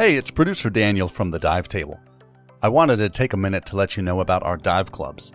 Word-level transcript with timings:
Hey, 0.00 0.16
it's 0.16 0.30
producer 0.30 0.70
Daniel 0.70 1.08
from 1.08 1.30
the 1.30 1.38
Dive 1.38 1.68
Table. 1.68 2.00
I 2.62 2.70
wanted 2.70 2.96
to 2.96 3.10
take 3.10 3.34
a 3.34 3.36
minute 3.36 3.66
to 3.66 3.76
let 3.76 3.98
you 3.98 4.02
know 4.02 4.20
about 4.20 4.42
our 4.42 4.56
dive 4.56 4.90
clubs. 4.90 5.34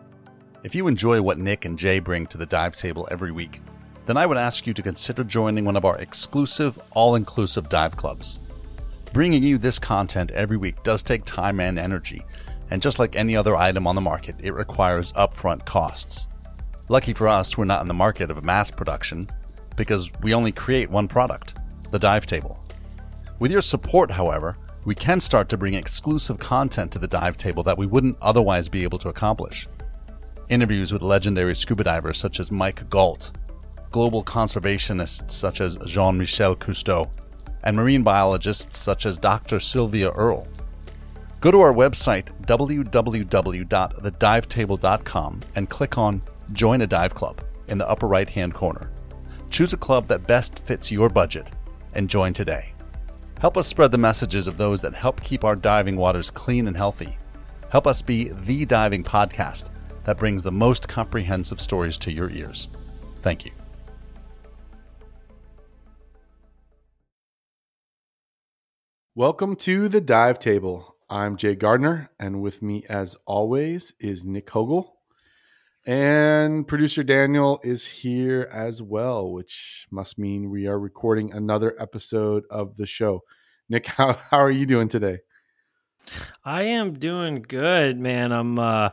If 0.63 0.73
you 0.73 0.87
enjoy 0.87 1.21
what 1.21 1.37
Nick 1.37 1.65
and 1.65 1.77
Jay 1.77 1.99
bring 1.99 2.25
to 2.25 2.39
the 2.39 2.47
Dive 2.47 2.75
Table 2.75 3.07
every 3.11 3.31
week, 3.31 3.61
then 4.07 4.17
I 4.17 4.25
would 4.25 4.39
ask 4.39 4.65
you 4.65 4.73
to 4.73 4.81
consider 4.81 5.23
joining 5.23 5.65
one 5.65 5.75
of 5.75 5.85
our 5.85 5.97
exclusive, 5.97 6.79
all 6.93 7.13
inclusive 7.13 7.69
dive 7.69 7.95
clubs. 7.95 8.39
Bringing 9.13 9.43
you 9.43 9.59
this 9.59 9.77
content 9.77 10.31
every 10.31 10.57
week 10.57 10.81
does 10.81 11.03
take 11.03 11.25
time 11.25 11.59
and 11.59 11.77
energy, 11.77 12.25
and 12.71 12.81
just 12.81 12.97
like 12.97 13.15
any 13.15 13.35
other 13.35 13.55
item 13.55 13.85
on 13.85 13.93
the 13.93 14.01
market, 14.01 14.35
it 14.39 14.55
requires 14.55 15.13
upfront 15.13 15.63
costs. 15.65 16.27
Lucky 16.89 17.13
for 17.13 17.27
us, 17.27 17.55
we're 17.55 17.65
not 17.65 17.83
in 17.83 17.87
the 17.87 17.93
market 17.93 18.31
of 18.31 18.43
mass 18.43 18.71
production 18.71 19.29
because 19.75 20.11
we 20.23 20.33
only 20.33 20.51
create 20.51 20.89
one 20.89 21.07
product 21.07 21.53
the 21.91 21.99
dive 21.99 22.25
table. 22.25 22.64
With 23.37 23.51
your 23.51 23.61
support, 23.61 24.11
however, 24.11 24.57
we 24.85 24.95
can 24.95 25.19
start 25.19 25.49
to 25.49 25.57
bring 25.57 25.73
exclusive 25.73 26.39
content 26.39 26.93
to 26.93 26.99
the 26.99 27.07
dive 27.07 27.35
table 27.37 27.63
that 27.63 27.77
we 27.77 27.85
wouldn't 27.85 28.17
otherwise 28.21 28.69
be 28.69 28.83
able 28.83 28.99
to 28.99 29.09
accomplish. 29.09 29.67
Interviews 30.47 30.93
with 30.93 31.01
legendary 31.01 31.53
scuba 31.55 31.83
divers 31.83 32.17
such 32.17 32.39
as 32.39 32.49
Mike 32.49 32.89
Galt, 32.89 33.31
global 33.91 34.23
conservationists 34.23 35.31
such 35.31 35.59
as 35.59 35.75
Jean 35.85 36.17
Michel 36.17 36.55
Cousteau, 36.55 37.11
and 37.63 37.75
marine 37.75 38.03
biologists 38.03 38.77
such 38.77 39.05
as 39.05 39.17
Dr. 39.17 39.59
Sylvia 39.59 40.11
Earle. 40.11 40.47
Go 41.41 41.51
to 41.51 41.59
our 41.59 41.73
website, 41.73 42.29
www.thedivetable.com, 42.45 45.41
and 45.55 45.69
click 45.69 45.97
on 45.97 46.21
Join 46.53 46.81
a 46.81 46.87
Dive 46.87 47.13
Club 47.13 47.43
in 47.67 47.79
the 47.79 47.89
upper 47.89 48.07
right 48.07 48.29
hand 48.29 48.53
corner. 48.53 48.89
Choose 49.49 49.73
a 49.73 49.77
club 49.77 50.07
that 50.07 50.25
best 50.25 50.59
fits 50.59 50.89
your 50.91 51.09
budget 51.09 51.51
and 51.93 52.09
join 52.09 52.31
today. 52.31 52.74
Help 53.39 53.57
us 53.57 53.67
spread 53.67 53.91
the 53.91 53.97
messages 53.97 54.47
of 54.47 54.57
those 54.57 54.81
that 54.81 54.93
help 54.93 55.21
keep 55.21 55.43
our 55.43 55.57
diving 55.57 55.97
waters 55.97 56.31
clean 56.31 56.67
and 56.67 56.77
healthy. 56.77 57.17
Help 57.69 57.85
us 57.85 58.01
be 58.01 58.29
the 58.29 58.63
diving 58.63 59.03
podcast 59.03 59.69
that 60.05 60.17
brings 60.17 60.41
the 60.41 60.51
most 60.53 60.87
comprehensive 60.87 61.59
stories 61.59 61.97
to 61.97 62.13
your 62.13 62.29
ears. 62.29 62.69
Thank 63.21 63.45
you. 63.45 63.51
Welcome 69.13 69.57
to 69.57 69.89
the 69.89 70.01
Dive 70.01 70.39
Table. 70.39 70.95
I'm 71.09 71.35
Jay 71.35 71.55
Gardner, 71.55 72.11
and 72.17 72.41
with 72.41 72.61
me, 72.61 72.83
as 72.87 73.17
always, 73.25 73.93
is 73.99 74.25
Nick 74.25 74.49
Hogel. 74.49 74.94
And 75.87 76.67
producer 76.67 77.03
Daniel 77.03 77.59
is 77.63 77.85
here 77.85 78.49
as 78.51 78.81
well, 78.81 79.31
which 79.31 79.85
must 79.91 80.17
mean 80.17 80.49
we 80.49 80.65
are 80.65 80.79
recording 80.79 81.31
another 81.31 81.75
episode 81.79 82.43
of 82.49 82.77
the 82.77 82.87
show. 82.87 83.21
Nick, 83.69 83.85
how, 83.85 84.13
how 84.13 84.37
are 84.37 84.49
you 84.49 84.65
doing 84.65 84.87
today? 84.87 85.19
I 86.43 86.63
am 86.63 86.93
doing 86.93 87.43
good, 87.47 87.99
man. 87.99 88.31
I'm 88.31 88.57
uh 88.57 88.89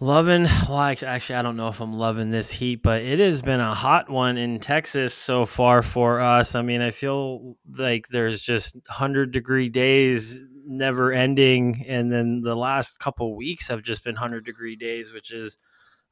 loving 0.00 0.44
well 0.68 0.80
actually, 0.80 1.08
actually 1.08 1.36
I 1.36 1.42
don't 1.42 1.56
know 1.56 1.68
if 1.68 1.80
I'm 1.80 1.92
loving 1.92 2.30
this 2.30 2.50
heat, 2.50 2.82
but 2.82 3.02
it 3.02 3.18
has 3.18 3.42
been 3.42 3.60
a 3.60 3.74
hot 3.74 4.08
one 4.08 4.38
in 4.38 4.60
Texas 4.60 5.12
so 5.12 5.44
far 5.44 5.82
for 5.82 6.18
us. 6.20 6.54
I 6.54 6.62
mean, 6.62 6.80
I 6.80 6.92
feel 6.92 7.56
like 7.78 8.08
there's 8.08 8.40
just 8.40 8.74
100 8.74 9.32
degree 9.32 9.68
days 9.68 10.40
never 10.66 11.12
ending 11.12 11.84
and 11.86 12.10
then 12.10 12.40
the 12.40 12.56
last 12.56 12.98
couple 12.98 13.36
weeks 13.36 13.68
have 13.68 13.82
just 13.82 14.02
been 14.02 14.14
100 14.14 14.46
degree 14.46 14.76
days, 14.76 15.12
which 15.12 15.30
is 15.30 15.58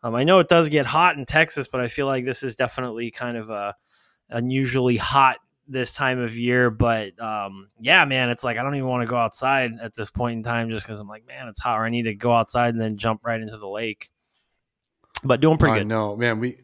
um, 0.02 0.14
I 0.14 0.24
know 0.24 0.40
it 0.40 0.48
does 0.48 0.68
get 0.68 0.86
hot 0.86 1.16
in 1.16 1.24
Texas, 1.26 1.68
but 1.68 1.80
I 1.80 1.86
feel 1.86 2.06
like 2.06 2.24
this 2.24 2.42
is 2.42 2.56
definitely 2.56 3.10
kind 3.10 3.36
of 3.36 3.50
a 3.50 3.76
unusually 4.28 4.96
hot 4.96 5.36
this 5.68 5.92
time 5.92 6.18
of 6.18 6.36
year. 6.36 6.70
But 6.70 7.20
um, 7.20 7.68
yeah, 7.80 8.04
man, 8.04 8.30
it's 8.30 8.42
like 8.42 8.58
I 8.58 8.62
don't 8.62 8.74
even 8.74 8.88
want 8.88 9.02
to 9.02 9.10
go 9.10 9.16
outside 9.16 9.72
at 9.80 9.94
this 9.94 10.10
point 10.10 10.38
in 10.38 10.42
time 10.42 10.70
just 10.70 10.84
because 10.84 10.98
I'm 10.98 11.08
like, 11.08 11.26
man, 11.26 11.46
it's 11.48 11.60
hot. 11.60 11.78
Or 11.78 11.84
I 11.84 11.90
need 11.90 12.04
to 12.04 12.14
go 12.14 12.32
outside 12.32 12.70
and 12.70 12.80
then 12.80 12.96
jump 12.96 13.24
right 13.24 13.40
into 13.40 13.56
the 13.56 13.68
lake. 13.68 14.10
But 15.22 15.40
doing 15.40 15.56
pretty 15.56 15.76
I 15.76 15.78
good. 15.80 15.86
know, 15.86 16.16
man. 16.16 16.40
We 16.40 16.58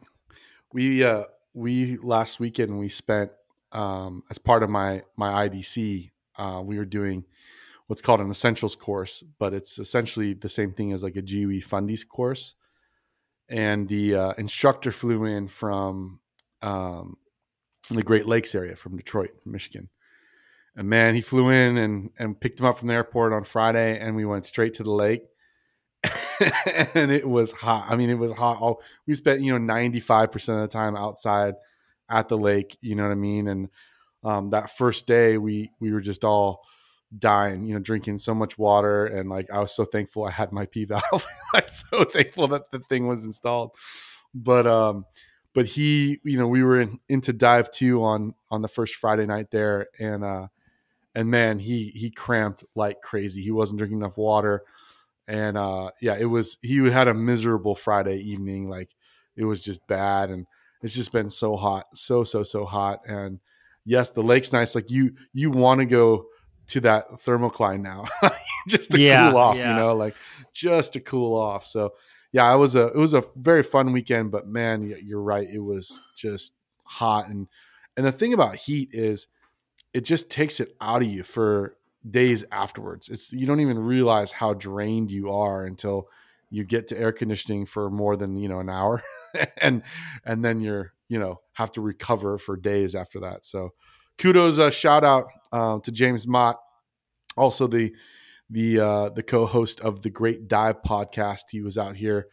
we 0.73 1.05
uh 1.05 1.25
we 1.55 1.97
last 1.99 2.41
weekend 2.41 2.79
we 2.79 2.89
spent 2.89 3.31
um 3.71 4.25
as 4.31 4.39
part 4.39 4.65
of 4.65 4.71
my 4.71 5.03
my 5.17 5.49
IDC, 5.49 6.11
uh, 6.37 6.61
we 6.65 6.77
were 6.77 6.85
doing 6.85 7.25
what's 7.87 8.03
called 8.03 8.21
an 8.21 8.31
essentials 8.31 8.75
course, 8.75 9.23
but 9.39 9.55
it's 9.55 9.79
essentially 9.79 10.35
the 10.35 10.49
same 10.49 10.73
thing 10.73 10.93
as 10.93 11.05
like 11.05 11.15
a 11.15 11.23
GUE 11.23 11.63
Fundies 11.63 12.07
course 12.07 12.55
and 13.49 13.89
the 13.89 14.15
uh, 14.15 14.33
instructor 14.39 14.93
flew 14.93 15.25
in 15.25 15.49
from 15.49 16.21
um, 16.63 17.17
the 17.91 18.03
Great 18.03 18.27
Lakes 18.27 18.55
area, 18.55 18.77
from 18.77 18.97
Detroit, 18.97 19.31
Michigan. 19.45 19.89
And 20.77 20.89
man, 20.89 21.15
he 21.15 21.21
flew 21.21 21.51
in 21.51 21.77
and 21.77 22.11
and 22.19 22.39
picked 22.39 22.61
him 22.61 22.67
up 22.67 22.79
from 22.79 22.89
the 22.89 22.95
airport 22.95 23.33
on 23.33 23.45
Friday, 23.45 23.99
and 23.99 24.15
we 24.15 24.25
went 24.25 24.45
straight 24.45 24.75
to 24.75 24.83
the 24.83 24.93
lake. 24.93 25.23
and 26.95 27.11
it 27.11 27.29
was 27.29 27.51
hot. 27.51 27.87
I 27.89 27.97
mean, 27.97 28.11
it 28.11 28.19
was 28.19 28.33
hot. 28.33 28.61
All 28.61 28.81
we 29.07 29.15
spent, 29.15 29.41
you 29.41 29.51
know, 29.51 29.59
ninety 29.59 29.99
five 29.99 30.31
percent 30.31 30.61
of 30.61 30.71
the 30.71 30.73
time 30.73 30.95
outside 30.95 31.55
at 32.09 32.29
the 32.29 32.39
lake. 32.39 32.77
You 32.81 32.95
know 32.95 33.03
what 33.03 33.13
I 33.13 33.17
mean? 33.17 33.49
And 33.49 33.69
um, 34.23 34.51
that 34.51 34.71
first 34.77 35.07
day, 35.07 35.37
we 35.37 35.73
we 35.81 35.93
were 35.93 36.01
just 36.01 36.25
all 36.25 36.63
dying, 37.17 37.67
you 37.67 37.75
know, 37.75 37.81
drinking 37.81 38.19
so 38.19 38.35
much 38.35 38.59
water. 38.59 39.07
And 39.07 39.31
like, 39.31 39.51
I 39.51 39.61
was 39.61 39.75
so 39.75 39.85
thankful 39.85 40.25
I 40.25 40.31
had 40.31 40.53
my 40.53 40.67
P 40.67 40.85
valve. 40.85 41.27
I'm 41.55 41.69
so 41.69 42.05
thankful 42.05 42.49
that 42.49 42.71
the 42.71 42.81
thing 42.81 43.07
was 43.07 43.25
installed. 43.25 43.71
But, 44.35 44.67
um, 44.67 45.07
but 45.55 45.65
he, 45.65 46.21
you 46.23 46.39
know, 46.39 46.47
we 46.47 46.63
were 46.63 46.83
in, 46.83 46.99
into 47.09 47.33
dive 47.33 47.71
two 47.71 48.03
on, 48.03 48.35
on 48.51 48.61
the 48.61 48.69
first 48.69 48.97
Friday 48.97 49.25
night 49.25 49.51
there. 49.51 49.87
And, 49.99 50.23
uh, 50.23 50.49
and 51.15 51.31
man, 51.31 51.59
he, 51.59 51.93
he 51.95 52.11
cramped 52.11 52.63
like 52.75 53.01
crazy. 53.01 53.43
He 53.43 53.51
wasn't 53.51 53.79
drinking 53.79 54.01
enough 54.01 54.19
water. 54.19 54.63
And, 55.27 55.57
uh, 55.57 55.93
yeah, 56.03 56.17
it 56.19 56.27
was, 56.27 56.59
he 56.61 56.77
had 56.91 57.09
a 57.09 57.15
miserable 57.15 57.75
Friday 57.75 58.19
evening. 58.19 58.69
Like 58.69 58.91
it 59.35 59.45
was 59.45 59.61
just 59.63 59.87
bad. 59.87 60.29
And 60.29 60.47
it's 60.83 60.95
just 60.95 61.13
been 61.13 61.31
so 61.31 61.57
hot, 61.57 61.87
so, 61.95 62.23
so, 62.23 62.43
so 62.43 62.67
hot. 62.67 63.01
And 63.07 63.41
yes, 63.87 64.11
the 64.11 64.23
lake's 64.23 64.53
nice. 64.53 64.75
Like 64.75 64.91
you, 64.91 65.15
you 65.33 65.51
want 65.51 65.81
to 65.81 65.87
go, 65.87 66.27
to 66.69 66.81
that 66.81 67.11
thermocline 67.11 67.81
now 67.81 68.05
just 68.69 68.91
to 68.91 69.01
yeah, 69.01 69.31
cool 69.31 69.39
off 69.39 69.57
yeah. 69.57 69.71
you 69.71 69.81
know 69.81 69.95
like 69.95 70.15
just 70.53 70.95
to 70.95 71.01
cool 71.01 71.37
off. 71.37 71.67
So 71.67 71.95
yeah 72.33 72.53
it 72.53 72.59
was 72.59 72.75
a 72.75 72.89
it 72.89 72.97
was 72.97 73.15
a 73.15 73.25
very 73.37 73.63
fun 73.63 73.93
weekend 73.93 74.31
but 74.31 74.47
man 74.47 74.83
you're 75.03 75.23
right 75.23 75.49
it 75.49 75.61
was 75.61 76.01
just 76.17 76.55
hot. 76.85 77.29
And 77.29 77.49
and 77.97 78.07
the 78.07 78.13
thing 78.13 78.33
about 78.33 78.57
heat 78.57 78.91
is 78.93 79.27
it 79.93 80.05
just 80.05 80.31
takes 80.31 80.61
it 80.61 80.77
out 80.81 81.03
of 81.03 81.09
you 81.09 81.23
for 81.23 81.77
days 82.09 82.45
afterwards. 82.53 83.09
It's 83.09 83.33
you 83.33 83.47
don't 83.47 83.61
even 83.61 83.79
realize 83.79 84.33
how 84.33 84.55
drained 84.55 85.11
you 85.11 85.31
are 85.31 85.65
until 85.65 86.09
you 86.51 86.65
get 86.65 86.89
to 86.89 86.99
air 86.99 87.13
conditioning 87.13 87.67
for 87.67 87.91
more 87.91 88.17
than 88.17 88.37
you 88.37 88.49
know 88.49 88.61
an 88.61 88.71
hour. 88.71 89.03
And 89.61 89.83
and 90.25 90.43
then 90.43 90.63
you're 90.63 90.95
you 91.11 91.19
know 91.19 91.41
have 91.53 91.71
to 91.73 91.83
recover 91.83 92.39
for 92.39 92.57
days 92.57 92.95
after 92.95 93.21
that. 93.21 93.45
So 93.45 93.75
kudos, 94.19 94.59
uh, 94.59 94.71
shout 94.71 95.05
out 95.05 95.27
uh, 95.53 95.79
to 95.81 95.93
James 95.93 96.27
Mott, 96.27 96.57
also 97.37 97.67
the 97.67 97.95
the 98.51 98.81
uh, 98.81 99.09
the 99.11 99.23
co-host 99.23 99.81
of 99.81 100.03
the 100.03 100.11
Great 100.11 100.49
Dive 100.49 100.83
podcast. 100.83 101.43
He 101.51 101.61
was 101.61 101.79
out 101.79 101.97
here 101.97 102.29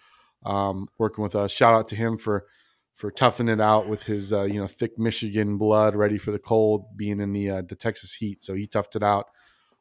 um, 0.45 0.87
working 0.97 1.23
with 1.23 1.35
us. 1.35 1.51
Shout 1.51 1.73
out 1.73 1.87
to 1.89 1.95
him 1.95 2.17
for 2.17 2.45
for 2.95 3.11
toughing 3.11 3.49
it 3.49 3.59
out 3.59 3.87
with 3.87 4.03
his 4.03 4.31
uh, 4.31 4.43
you 4.43 4.59
know 4.59 4.67
thick 4.67 4.97
Michigan 4.97 5.57
blood, 5.57 5.95
ready 5.95 6.17
for 6.17 6.31
the 6.31 6.39
cold, 6.39 6.97
being 6.97 7.19
in 7.19 7.33
the 7.33 7.49
uh, 7.49 7.61
the 7.67 7.75
Texas 7.75 8.13
heat. 8.13 8.43
So 8.43 8.53
he 8.53 8.67
toughed 8.67 8.95
it 8.95 9.03
out 9.03 9.27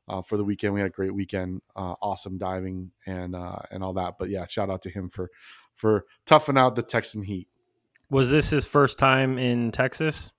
uh, 0.08 0.22
for 0.22 0.36
the 0.36 0.44
weekend. 0.44 0.74
We 0.74 0.80
had 0.80 0.88
a 0.88 0.92
great 0.92 1.14
weekend, 1.14 1.62
uh, 1.76 1.94
awesome 2.02 2.38
diving 2.38 2.90
and 3.06 3.34
uh, 3.34 3.60
and 3.70 3.82
all 3.82 3.94
that. 3.94 4.14
But 4.18 4.30
yeah, 4.30 4.46
shout 4.46 4.70
out 4.70 4.82
to 4.82 4.90
him 4.90 5.08
for 5.08 5.30
for 5.72 6.04
toughing 6.26 6.58
out 6.58 6.74
the 6.74 6.82
Texan 6.82 7.22
heat. 7.22 7.48
Was 8.10 8.30
this 8.30 8.50
his 8.50 8.66
first 8.66 8.98
time 8.98 9.38
in 9.38 9.72
Texas? 9.72 10.32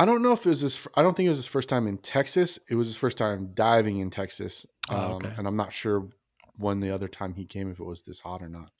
I 0.00 0.06
don't 0.06 0.22
know 0.22 0.32
if 0.32 0.46
it 0.46 0.48
was 0.48 0.60
his. 0.60 0.88
I 0.96 1.02
don't 1.02 1.14
think 1.14 1.26
it 1.26 1.28
was 1.28 1.40
his 1.40 1.46
first 1.46 1.68
time 1.68 1.86
in 1.86 1.98
Texas. 1.98 2.58
It 2.70 2.74
was 2.74 2.86
his 2.86 2.96
first 2.96 3.18
time 3.18 3.50
diving 3.52 3.98
in 3.98 4.08
Texas, 4.08 4.64
oh, 4.88 4.96
um, 4.96 5.12
okay. 5.16 5.30
and 5.36 5.46
I'm 5.46 5.56
not 5.56 5.74
sure 5.74 6.08
when 6.56 6.80
the 6.80 6.90
other 6.90 7.06
time 7.06 7.34
he 7.34 7.44
came, 7.44 7.70
if 7.70 7.78
it 7.78 7.84
was 7.84 8.00
this 8.00 8.18
hot 8.18 8.40
or 8.40 8.48
not. 8.48 8.70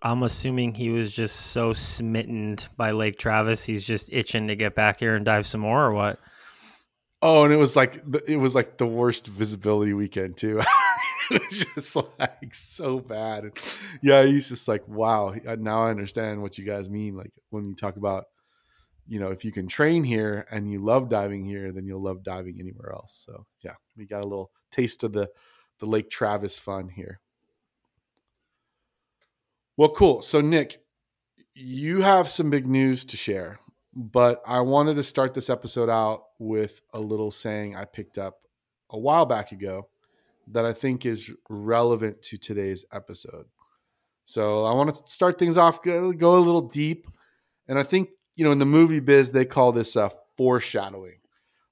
I'm 0.00 0.22
assuming 0.22 0.74
he 0.74 0.88
was 0.88 1.12
just 1.12 1.36
so 1.36 1.74
smitten 1.74 2.56
by 2.78 2.92
Lake 2.92 3.18
Travis, 3.18 3.62
he's 3.62 3.84
just 3.84 4.10
itching 4.10 4.48
to 4.48 4.56
get 4.56 4.74
back 4.74 5.00
here 5.00 5.14
and 5.16 5.22
dive 5.22 5.46
some 5.46 5.60
more, 5.60 5.84
or 5.84 5.92
what? 5.92 6.18
Oh, 7.20 7.44
and 7.44 7.52
it 7.52 7.58
was 7.58 7.76
like 7.76 8.02
it 8.26 8.38
was 8.38 8.54
like 8.54 8.78
the 8.78 8.86
worst 8.86 9.26
visibility 9.26 9.92
weekend 9.92 10.38
too. 10.38 10.62
it 11.30 11.42
was 11.46 11.66
just 11.74 11.96
like 12.18 12.54
so 12.54 13.00
bad. 13.00 13.50
Yeah, 14.00 14.24
he's 14.24 14.48
just 14.48 14.66
like, 14.66 14.88
wow. 14.88 15.34
Now 15.58 15.82
I 15.82 15.90
understand 15.90 16.40
what 16.40 16.56
you 16.56 16.64
guys 16.64 16.88
mean. 16.88 17.18
Like 17.18 17.32
when 17.50 17.66
you 17.66 17.74
talk 17.74 17.96
about 17.96 18.24
you 19.10 19.18
know, 19.18 19.32
if 19.32 19.44
you 19.44 19.50
can 19.50 19.66
train 19.66 20.04
here 20.04 20.46
and 20.52 20.70
you 20.70 20.78
love 20.78 21.08
diving 21.08 21.44
here, 21.44 21.72
then 21.72 21.84
you'll 21.84 22.00
love 22.00 22.22
diving 22.22 22.58
anywhere 22.60 22.92
else. 22.92 23.24
So 23.26 23.44
yeah, 23.60 23.74
we 23.96 24.06
got 24.06 24.22
a 24.22 24.26
little 24.26 24.52
taste 24.70 25.02
of 25.02 25.12
the 25.12 25.28
the 25.80 25.86
Lake 25.86 26.08
Travis 26.10 26.60
fun 26.60 26.88
here. 26.88 27.20
Well, 29.76 29.88
cool. 29.88 30.22
So 30.22 30.40
Nick, 30.40 30.78
you 31.54 32.02
have 32.02 32.28
some 32.28 32.50
big 32.50 32.68
news 32.68 33.04
to 33.06 33.16
share, 33.16 33.58
but 33.92 34.42
I 34.46 34.60
wanted 34.60 34.94
to 34.94 35.02
start 35.02 35.34
this 35.34 35.50
episode 35.50 35.90
out 35.90 36.22
with 36.38 36.80
a 36.94 37.00
little 37.00 37.32
saying 37.32 37.74
I 37.74 37.86
picked 37.86 38.16
up 38.16 38.42
a 38.90 38.98
while 38.98 39.26
back 39.26 39.50
ago 39.50 39.88
that 40.52 40.64
I 40.64 40.72
think 40.72 41.04
is 41.04 41.32
relevant 41.48 42.22
to 42.22 42.36
today's 42.36 42.84
episode. 42.92 43.46
So 44.22 44.64
I 44.64 44.72
want 44.74 44.94
to 44.94 45.02
start 45.10 45.36
things 45.36 45.56
off, 45.56 45.82
go, 45.82 46.12
go 46.12 46.38
a 46.38 46.38
little 46.38 46.68
deep. 46.68 47.08
And 47.66 47.76
I 47.76 47.82
think, 47.82 48.10
you 48.40 48.44
know, 48.46 48.52
in 48.52 48.58
the 48.58 48.64
movie 48.64 49.00
biz, 49.00 49.32
they 49.32 49.44
call 49.44 49.70
this 49.70 49.96
uh, 49.96 50.08
foreshadowing. 50.38 51.18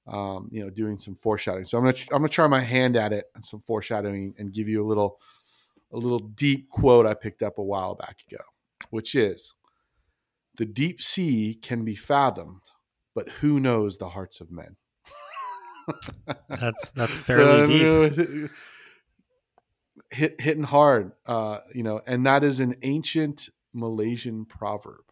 Um, 0.05 0.49
you 0.51 0.63
know, 0.63 0.69
doing 0.69 0.99
some 0.99 1.15
foreshadowing. 1.15 1.65
So 1.65 1.79
I'm 1.79 1.83
gonna 1.83 1.97
I'm 2.11 2.19
gonna 2.19 2.29
try 2.29 2.45
my 2.45 2.59
hand 2.59 2.95
at 2.95 3.11
it 3.11 3.25
and 3.33 3.43
some 3.43 3.59
foreshadowing 3.59 4.35
and 4.37 4.53
give 4.53 4.67
you 4.67 4.83
a 4.83 4.87
little 4.87 5.19
a 5.91 5.97
little 5.97 6.19
deep 6.19 6.69
quote 6.69 7.07
I 7.07 7.15
picked 7.15 7.41
up 7.41 7.57
a 7.57 7.63
while 7.63 7.95
back 7.95 8.17
ago, 8.29 8.43
which 8.91 9.15
is 9.15 9.55
the 10.57 10.65
deep 10.65 11.01
sea 11.01 11.57
can 11.59 11.83
be 11.85 11.95
fathomed, 11.95 12.61
but 13.15 13.29
who 13.29 13.59
knows 13.59 13.97
the 13.97 14.09
hearts 14.09 14.39
of 14.39 14.51
men? 14.51 14.75
that's 16.49 16.91
that's 16.91 17.15
fairly 17.15 18.11
so, 18.11 18.25
deep. 18.25 18.51
Hit, 20.11 20.39
hitting 20.39 20.63
hard, 20.63 21.13
uh, 21.25 21.59
you 21.73 21.81
know, 21.81 22.01
and 22.05 22.27
that 22.27 22.43
is 22.43 22.59
an 22.59 22.75
ancient 22.83 23.49
Malaysian 23.73 24.45
proverb. 24.45 25.08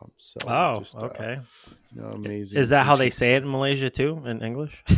Um, 0.00 0.10
so 0.16 0.38
oh, 0.48 0.78
just, 0.78 0.96
uh, 0.96 1.06
okay. 1.06 1.34
Uh, 1.34 1.70
you 1.94 2.02
know, 2.02 2.08
amazing. 2.08 2.58
Is 2.58 2.70
that 2.70 2.80
ancient. 2.80 2.88
how 2.88 2.96
they 2.96 3.10
say 3.10 3.34
it 3.36 3.42
in 3.42 3.50
Malaysia 3.50 3.90
too, 3.90 4.22
in 4.26 4.42
English? 4.42 4.82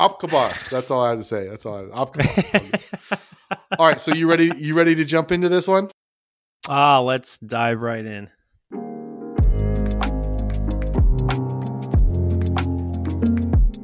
Apkabar. 0.00 0.70
That's 0.70 0.90
all 0.90 1.04
I 1.04 1.10
have 1.10 1.18
to 1.18 1.24
say. 1.24 1.48
That's 1.48 1.66
all. 1.66 1.76
I 1.76 2.04
Apkabar. 2.04 2.80
all 3.78 3.86
right. 3.86 4.00
So 4.00 4.12
you 4.14 4.28
ready? 4.28 4.52
You 4.56 4.74
ready 4.74 4.94
to 4.96 5.04
jump 5.04 5.30
into 5.30 5.48
this 5.48 5.68
one? 5.68 5.90
Ah, 6.68 7.00
let's 7.00 7.38
dive 7.38 7.80
right 7.80 8.04
in. 8.04 8.28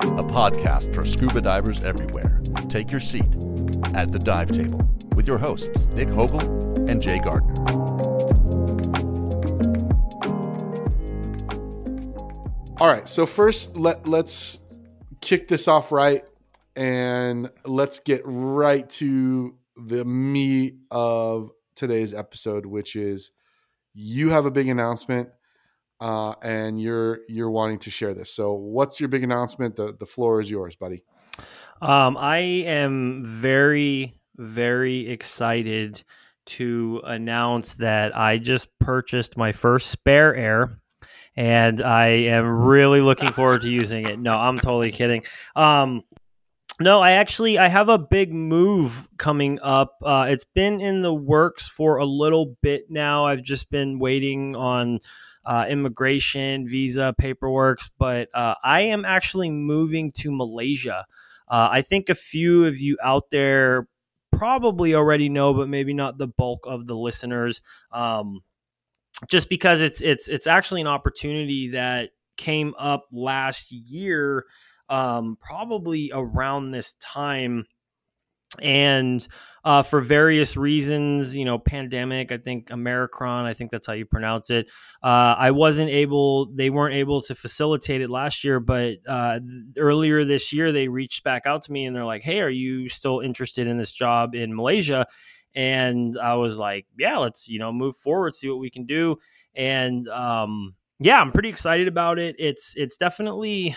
A 0.02 0.24
podcast 0.24 0.92
for 0.94 1.04
scuba 1.06 1.40
divers 1.40 1.84
everywhere. 1.84 2.40
Take 2.68 2.90
your 2.90 3.00
seat 3.00 3.28
at 3.94 4.10
the 4.10 4.18
dive 4.18 4.50
table 4.50 4.88
with 5.14 5.26
your 5.26 5.38
hosts 5.38 5.86
Nick 5.88 6.08
Hogle 6.08 6.40
and 6.88 7.00
Jay 7.00 7.18
Gardner. 7.18 7.54
All 12.82 12.88
right. 12.88 13.08
So 13.08 13.26
first, 13.26 13.76
let 13.76 14.08
let's 14.08 14.60
kick 15.20 15.46
this 15.46 15.68
off 15.68 15.92
right, 15.92 16.24
and 16.74 17.48
let's 17.64 18.00
get 18.00 18.22
right 18.24 18.88
to 18.90 19.54
the 19.76 20.04
meat 20.04 20.78
of 20.90 21.52
today's 21.76 22.12
episode, 22.12 22.66
which 22.66 22.96
is 22.96 23.30
you 23.94 24.30
have 24.30 24.46
a 24.46 24.50
big 24.50 24.68
announcement. 24.68 25.28
Uh, 26.00 26.34
and 26.42 26.82
you're 26.82 27.20
you're 27.28 27.50
wanting 27.52 27.78
to 27.78 27.90
share 27.90 28.12
this. 28.14 28.34
So, 28.34 28.54
what's 28.54 28.98
your 28.98 29.08
big 29.08 29.22
announcement? 29.22 29.76
The 29.76 29.94
the 29.96 30.06
floor 30.06 30.40
is 30.40 30.50
yours, 30.50 30.74
buddy. 30.74 31.04
Um, 31.80 32.16
I 32.16 32.38
am 32.38 33.22
very 33.24 34.16
very 34.36 35.08
excited 35.08 36.02
to 36.44 37.00
announce 37.04 37.74
that 37.74 38.16
I 38.16 38.38
just 38.38 38.68
purchased 38.78 39.36
my 39.36 39.52
first 39.52 39.90
spare 39.90 40.34
air 40.34 40.78
and 41.36 41.80
I 41.80 42.06
am 42.06 42.44
really 42.46 43.00
looking 43.00 43.32
forward 43.32 43.62
to 43.62 43.70
using 43.70 44.06
it. 44.06 44.18
No, 44.18 44.36
I'm 44.36 44.58
totally 44.58 44.92
kidding. 44.92 45.24
Um, 45.56 46.02
no, 46.80 47.00
I 47.00 47.12
actually 47.12 47.58
I 47.58 47.68
have 47.68 47.88
a 47.88 47.98
big 47.98 48.32
move 48.32 49.08
coming 49.16 49.58
up. 49.62 49.96
Uh, 50.02 50.26
it's 50.28 50.44
been 50.44 50.80
in 50.80 51.02
the 51.02 51.14
works 51.14 51.68
for 51.68 51.98
a 51.98 52.04
little 52.04 52.56
bit 52.62 52.90
now. 52.90 53.26
I've 53.26 53.42
just 53.42 53.70
been 53.70 53.98
waiting 53.98 54.56
on 54.56 54.98
uh, 55.44 55.66
immigration, 55.68 56.68
visa, 56.68 57.14
paperwork, 57.18 57.80
but 57.98 58.28
uh, 58.34 58.54
I 58.62 58.82
am 58.82 59.04
actually 59.04 59.50
moving 59.50 60.12
to 60.12 60.32
Malaysia. 60.32 61.04
Uh, 61.48 61.68
I 61.70 61.82
think 61.82 62.08
a 62.08 62.14
few 62.14 62.64
of 62.66 62.78
you 62.78 62.96
out 63.02 63.30
there 63.30 63.86
probably 64.32 64.94
already 64.94 65.28
know, 65.28 65.54
but 65.54 65.68
maybe 65.68 65.94
not 65.94 66.18
the 66.18 66.26
bulk 66.26 66.64
of 66.66 66.86
the 66.86 66.96
listeners. 66.96 67.60
Um, 67.92 68.40
just 69.28 69.48
because 69.48 69.80
it's 69.80 70.00
it's 70.00 70.28
it's 70.28 70.46
actually 70.46 70.80
an 70.80 70.86
opportunity 70.86 71.68
that 71.68 72.10
came 72.36 72.74
up 72.78 73.06
last 73.12 73.70
year, 73.70 74.46
um, 74.88 75.36
probably 75.40 76.10
around 76.12 76.70
this 76.70 76.94
time, 76.94 77.66
and 78.60 79.26
uh, 79.64 79.82
for 79.82 80.00
various 80.00 80.56
reasons, 80.56 81.36
you 81.36 81.44
know, 81.44 81.58
pandemic, 81.58 82.32
I 82.32 82.38
think 82.38 82.68
Americron, 82.68 83.44
I 83.44 83.54
think 83.54 83.70
that's 83.70 83.86
how 83.86 83.92
you 83.92 84.04
pronounce 84.04 84.50
it. 84.50 84.68
Uh, 85.02 85.36
I 85.38 85.52
wasn't 85.52 85.90
able, 85.90 86.46
they 86.46 86.68
weren't 86.68 86.94
able 86.94 87.22
to 87.22 87.34
facilitate 87.34 88.00
it 88.00 88.10
last 88.10 88.42
year, 88.42 88.58
but 88.58 88.96
uh, 89.06 89.38
earlier 89.78 90.24
this 90.24 90.52
year, 90.52 90.72
they 90.72 90.88
reached 90.88 91.22
back 91.22 91.46
out 91.46 91.62
to 91.62 91.72
me 91.72 91.86
and 91.86 91.94
they're 91.94 92.04
like, 92.04 92.22
hey, 92.22 92.40
are 92.40 92.50
you 92.50 92.88
still 92.88 93.20
interested 93.20 93.68
in 93.68 93.78
this 93.78 93.92
job 93.92 94.34
in 94.34 94.56
Malaysia? 94.56 95.06
And 95.54 96.18
I 96.18 96.34
was 96.34 96.56
like, 96.56 96.86
yeah, 96.98 97.18
let's, 97.18 97.46
you 97.48 97.60
know, 97.60 97.72
move 97.72 97.94
forward, 97.94 98.34
see 98.34 98.48
what 98.48 98.58
we 98.58 98.70
can 98.70 98.84
do. 98.84 99.18
And 99.54 100.08
um, 100.08 100.74
yeah, 100.98 101.20
I'm 101.20 101.30
pretty 101.30 101.50
excited 101.50 101.86
about 101.86 102.18
it. 102.18 102.34
It's, 102.38 102.74
it's 102.76 102.96
definitely, 102.96 103.76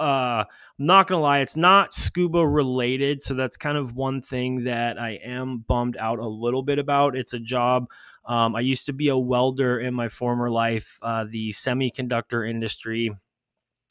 uh 0.00 0.44
I'm 0.78 0.86
not 0.86 1.06
gonna 1.06 1.20
lie, 1.20 1.38
it's 1.38 1.56
not 1.56 1.94
scuba 1.94 2.46
related, 2.46 3.22
so 3.22 3.34
that's 3.34 3.56
kind 3.56 3.78
of 3.78 3.94
one 3.94 4.22
thing 4.22 4.64
that 4.64 4.98
I 5.00 5.20
am 5.24 5.58
bummed 5.58 5.96
out 5.96 6.18
a 6.18 6.26
little 6.26 6.62
bit 6.62 6.78
about. 6.80 7.16
It's 7.16 7.32
a 7.32 7.38
job. 7.38 7.86
Um, 8.24 8.56
I 8.56 8.60
used 8.60 8.86
to 8.86 8.92
be 8.92 9.08
a 9.08 9.18
welder 9.18 9.78
in 9.78 9.94
my 9.94 10.08
former 10.08 10.50
life, 10.50 10.98
uh, 11.02 11.26
the 11.30 11.50
semiconductor 11.50 12.48
industry. 12.48 13.12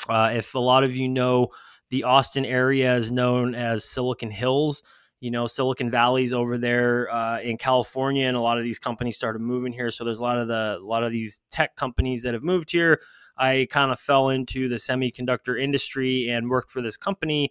Uh, 0.10 0.32
if 0.36 0.54
a 0.56 0.60
lot 0.60 0.84
of 0.84 0.96
you 0.96 1.08
know, 1.08 1.48
the 1.90 2.04
Austin 2.04 2.46
area 2.46 2.96
is 2.96 3.12
known 3.12 3.56
as 3.56 3.86
Silicon 3.86 4.32
Hills. 4.32 4.84
You 5.22 5.32
know, 5.32 5.48
Silicon 5.48 5.90
Valley's 5.90 6.34
over 6.34 6.58
there 6.58 7.10
uh, 7.14 7.40
in 7.40 7.58
California, 7.58 8.28
and 8.28 8.36
a 8.36 8.42
lot 8.42 8.58
of 8.58 8.66
these 8.66 8.80
companies 8.80 9.16
started 9.16 9.40
moving 9.40 9.72
here. 9.72 9.90
So 9.90 10.04
there's 10.04 10.20
a 10.20 10.24
lot 10.24 10.38
of 10.38 10.50
the 10.50 10.80
a 10.82 10.86
lot 10.86 11.04
of 11.04 11.12
these 11.12 11.40
tech 11.50 11.78
companies 11.78 12.24
that 12.24 12.34
have 12.34 12.44
moved 12.44 12.72
here. 12.72 13.00
I 13.38 13.68
kind 13.70 13.92
of 13.92 14.00
fell 14.00 14.30
into 14.30 14.70
the 14.70 14.76
semiconductor 14.76 15.60
industry 15.62 16.30
and 16.30 16.50
worked 16.50 16.72
for 16.72 16.82
this 16.82 16.98
company 16.98 17.50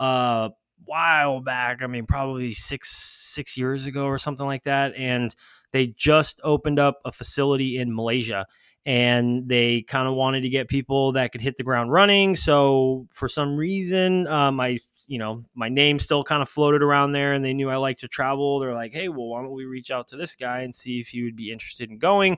uh 0.00 0.50
while 0.86 1.40
back. 1.40 1.82
I 1.82 1.86
mean, 1.86 2.06
probably 2.06 2.52
six 2.52 2.90
six 2.90 3.56
years 3.56 3.86
ago 3.86 4.06
or 4.06 4.18
something 4.18 4.46
like 4.46 4.64
that. 4.64 4.94
And 4.96 5.34
they 5.72 5.88
just 5.88 6.40
opened 6.44 6.78
up 6.78 7.00
a 7.04 7.12
facility 7.12 7.78
in 7.78 7.94
Malaysia 7.94 8.46
and 8.86 9.48
they 9.48 9.82
kind 9.82 10.06
of 10.06 10.14
wanted 10.14 10.42
to 10.42 10.48
get 10.50 10.68
people 10.68 11.12
that 11.12 11.32
could 11.32 11.40
hit 11.40 11.56
the 11.56 11.62
ground 11.62 11.90
running. 11.90 12.36
So 12.36 13.08
for 13.12 13.28
some 13.28 13.56
reason, 13.56 14.26
um, 14.26 14.60
I, 14.60 14.78
you 15.06 15.18
know, 15.18 15.44
my 15.54 15.70
name 15.70 15.98
still 15.98 16.22
kind 16.22 16.42
of 16.42 16.48
floated 16.48 16.82
around 16.82 17.12
there, 17.12 17.32
and 17.32 17.42
they 17.44 17.54
knew 17.54 17.70
I 17.70 17.76
like 17.76 17.98
to 17.98 18.08
travel. 18.08 18.58
They're 18.60 18.74
like, 18.74 18.92
"Hey, 18.92 19.08
well, 19.08 19.26
why 19.28 19.42
don't 19.42 19.52
we 19.52 19.64
reach 19.64 19.90
out 19.90 20.08
to 20.08 20.16
this 20.16 20.34
guy 20.34 20.60
and 20.60 20.74
see 20.74 21.00
if 21.00 21.08
he 21.08 21.22
would 21.22 21.36
be 21.36 21.50
interested 21.50 21.90
in 21.90 21.98
going?" 21.98 22.36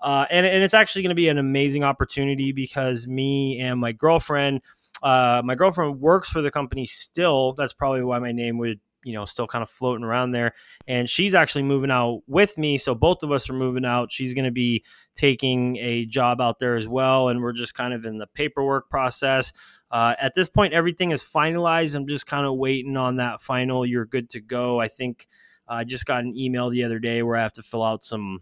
Uh, 0.00 0.26
and, 0.30 0.44
and 0.46 0.62
it's 0.62 0.74
actually 0.74 1.02
going 1.02 1.10
to 1.10 1.14
be 1.14 1.28
an 1.28 1.38
amazing 1.38 1.84
opportunity 1.84 2.52
because 2.52 3.06
me 3.06 3.58
and 3.58 3.80
my 3.80 3.92
girlfriend, 3.92 4.60
uh, 5.02 5.42
my 5.44 5.54
girlfriend 5.54 6.00
works 6.00 6.28
for 6.28 6.42
the 6.42 6.50
company 6.50 6.86
still. 6.86 7.52
That's 7.52 7.72
probably 7.72 8.02
why 8.02 8.18
my 8.18 8.32
name 8.32 8.58
would, 8.58 8.80
you 9.02 9.12
know, 9.12 9.24
still 9.24 9.46
kind 9.46 9.62
of 9.62 9.68
floating 9.68 10.04
around 10.04 10.32
there. 10.32 10.54
And 10.86 11.08
she's 11.08 11.34
actually 11.34 11.64
moving 11.64 11.90
out 11.90 12.22
with 12.26 12.56
me. 12.56 12.78
So 12.78 12.94
both 12.94 13.22
of 13.22 13.30
us 13.32 13.50
are 13.50 13.54
moving 13.54 13.84
out. 13.84 14.10
She's 14.10 14.34
going 14.34 14.46
to 14.46 14.50
be 14.50 14.84
taking 15.14 15.76
a 15.76 16.06
job 16.06 16.40
out 16.40 16.58
there 16.58 16.76
as 16.76 16.88
well. 16.88 17.28
And 17.28 17.42
we're 17.42 17.52
just 17.52 17.74
kind 17.74 17.92
of 17.92 18.06
in 18.06 18.18
the 18.18 18.26
paperwork 18.26 18.88
process. 18.88 19.52
Uh, 19.90 20.14
at 20.20 20.34
this 20.34 20.48
point, 20.48 20.72
everything 20.72 21.12
is 21.12 21.22
finalized. 21.22 21.94
I'm 21.94 22.06
just 22.06 22.26
kind 22.26 22.46
of 22.46 22.56
waiting 22.56 22.96
on 22.96 23.16
that 23.16 23.40
final, 23.40 23.86
you're 23.86 24.06
good 24.06 24.30
to 24.30 24.40
go. 24.40 24.80
I 24.80 24.88
think 24.88 25.28
I 25.68 25.84
just 25.84 26.06
got 26.06 26.24
an 26.24 26.36
email 26.36 26.68
the 26.70 26.84
other 26.84 26.98
day 26.98 27.22
where 27.22 27.36
I 27.36 27.42
have 27.42 27.52
to 27.54 27.62
fill 27.62 27.82
out 27.82 28.04
some 28.04 28.40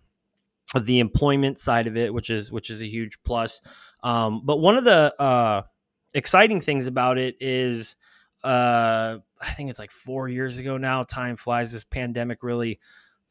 the 0.81 1.01
employment 1.01 1.59
side 1.59 1.87
of 1.87 1.97
it, 1.97 2.13
which 2.13 2.31
is 2.31 2.51
which 2.51 2.71
is 2.71 2.83
a 2.83 2.87
huge 2.87 3.19
plus. 3.25 3.61
Um, 4.03 4.43
but 4.45 4.59
one 4.59 4.77
of 4.77 4.85
the 4.85 5.15
uh, 5.21 5.63
exciting 6.15 6.61
things 6.61 6.87
about 6.87 7.19
it 7.19 7.37
is, 7.41 7.97
uh, 8.43 9.19
I 9.41 9.53
think 9.55 9.71
it's 9.71 9.79
like 9.79 9.91
four 9.91 10.29
years 10.29 10.59
ago 10.59 10.77
now. 10.77 11.05
Time 11.05 11.37
flies. 11.37 11.73
This 11.73 11.85
pandemic 11.85 12.43
really 12.43 12.81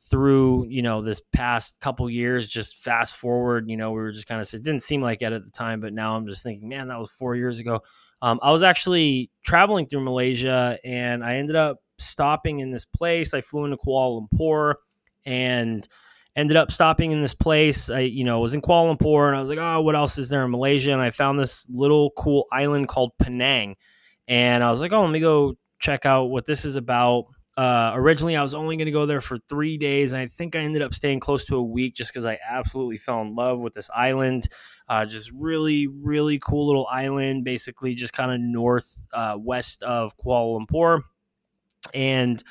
through 0.09 0.65
you 0.67 0.81
know 0.81 1.01
this 1.01 1.21
past 1.31 1.79
couple 1.79 2.09
years 2.09 2.49
just 2.49 2.77
fast 2.77 3.15
forward 3.15 3.69
you 3.69 3.77
know 3.77 3.91
we 3.91 4.01
were 4.01 4.11
just 4.11 4.27
kind 4.27 4.41
of 4.41 4.51
it 4.51 4.63
didn't 4.63 4.81
seem 4.81 5.01
like 5.01 5.21
it 5.21 5.31
at 5.31 5.43
the 5.43 5.51
time 5.51 5.79
but 5.79 5.93
now 5.93 6.15
i'm 6.15 6.25
just 6.25 6.41
thinking 6.41 6.67
man 6.67 6.87
that 6.87 6.97
was 6.97 7.11
four 7.11 7.35
years 7.35 7.59
ago 7.59 7.79
um, 8.23 8.39
i 8.41 8.51
was 8.51 8.63
actually 8.63 9.29
traveling 9.43 9.85
through 9.85 10.01
malaysia 10.01 10.77
and 10.83 11.23
i 11.23 11.35
ended 11.35 11.55
up 11.55 11.77
stopping 11.99 12.61
in 12.61 12.71
this 12.71 12.83
place 12.85 13.33
i 13.35 13.41
flew 13.41 13.63
into 13.63 13.77
kuala 13.77 14.27
lumpur 14.27 14.73
and 15.25 15.87
ended 16.35 16.57
up 16.57 16.71
stopping 16.71 17.11
in 17.11 17.21
this 17.21 17.33
place. 17.33 17.89
I, 17.89 17.99
you 17.99 18.23
know, 18.23 18.39
was 18.39 18.53
in 18.53 18.61
Kuala 18.61 18.97
Lumpur 18.97 19.27
and 19.27 19.35
I 19.35 19.39
was 19.39 19.49
like, 19.49 19.59
oh, 19.59 19.81
what 19.81 19.95
else 19.95 20.17
is 20.17 20.29
there 20.29 20.45
in 20.45 20.51
Malaysia? 20.51 20.91
And 20.91 21.01
I 21.01 21.11
found 21.11 21.39
this 21.39 21.65
little 21.69 22.11
cool 22.11 22.45
island 22.51 22.87
called 22.87 23.11
Penang. 23.21 23.75
And 24.27 24.63
I 24.63 24.69
was 24.71 24.79
like, 24.79 24.93
oh, 24.93 25.01
let 25.01 25.11
me 25.11 25.19
go 25.19 25.55
check 25.79 26.05
out 26.05 26.25
what 26.25 26.45
this 26.45 26.63
is 26.63 26.77
about. 26.77 27.25
Uh, 27.57 27.91
originally, 27.95 28.37
I 28.37 28.43
was 28.43 28.53
only 28.53 28.77
going 28.77 28.85
to 28.85 28.93
go 28.93 29.05
there 29.05 29.19
for 29.19 29.37
three 29.49 29.77
days, 29.77 30.13
and 30.13 30.21
I 30.21 30.27
think 30.27 30.55
I 30.55 30.59
ended 30.59 30.81
up 30.81 30.93
staying 30.93 31.19
close 31.19 31.43
to 31.45 31.57
a 31.57 31.61
week 31.61 31.95
just 31.95 32.11
because 32.11 32.23
I 32.23 32.39
absolutely 32.49 32.95
fell 32.95 33.21
in 33.21 33.35
love 33.35 33.59
with 33.59 33.73
this 33.73 33.89
island. 33.93 34.47
Uh, 34.87 35.05
just 35.05 35.31
really, 35.31 35.87
really 35.87 36.39
cool 36.39 36.67
little 36.67 36.87
island, 36.89 37.43
basically 37.43 37.93
just 37.93 38.13
kind 38.13 38.31
of 38.31 38.39
north 38.39 38.97
uh, 39.13 39.35
west 39.37 39.83
of 39.83 40.17
Kuala 40.17 40.65
Lumpur, 40.65 41.01
and 41.93 42.41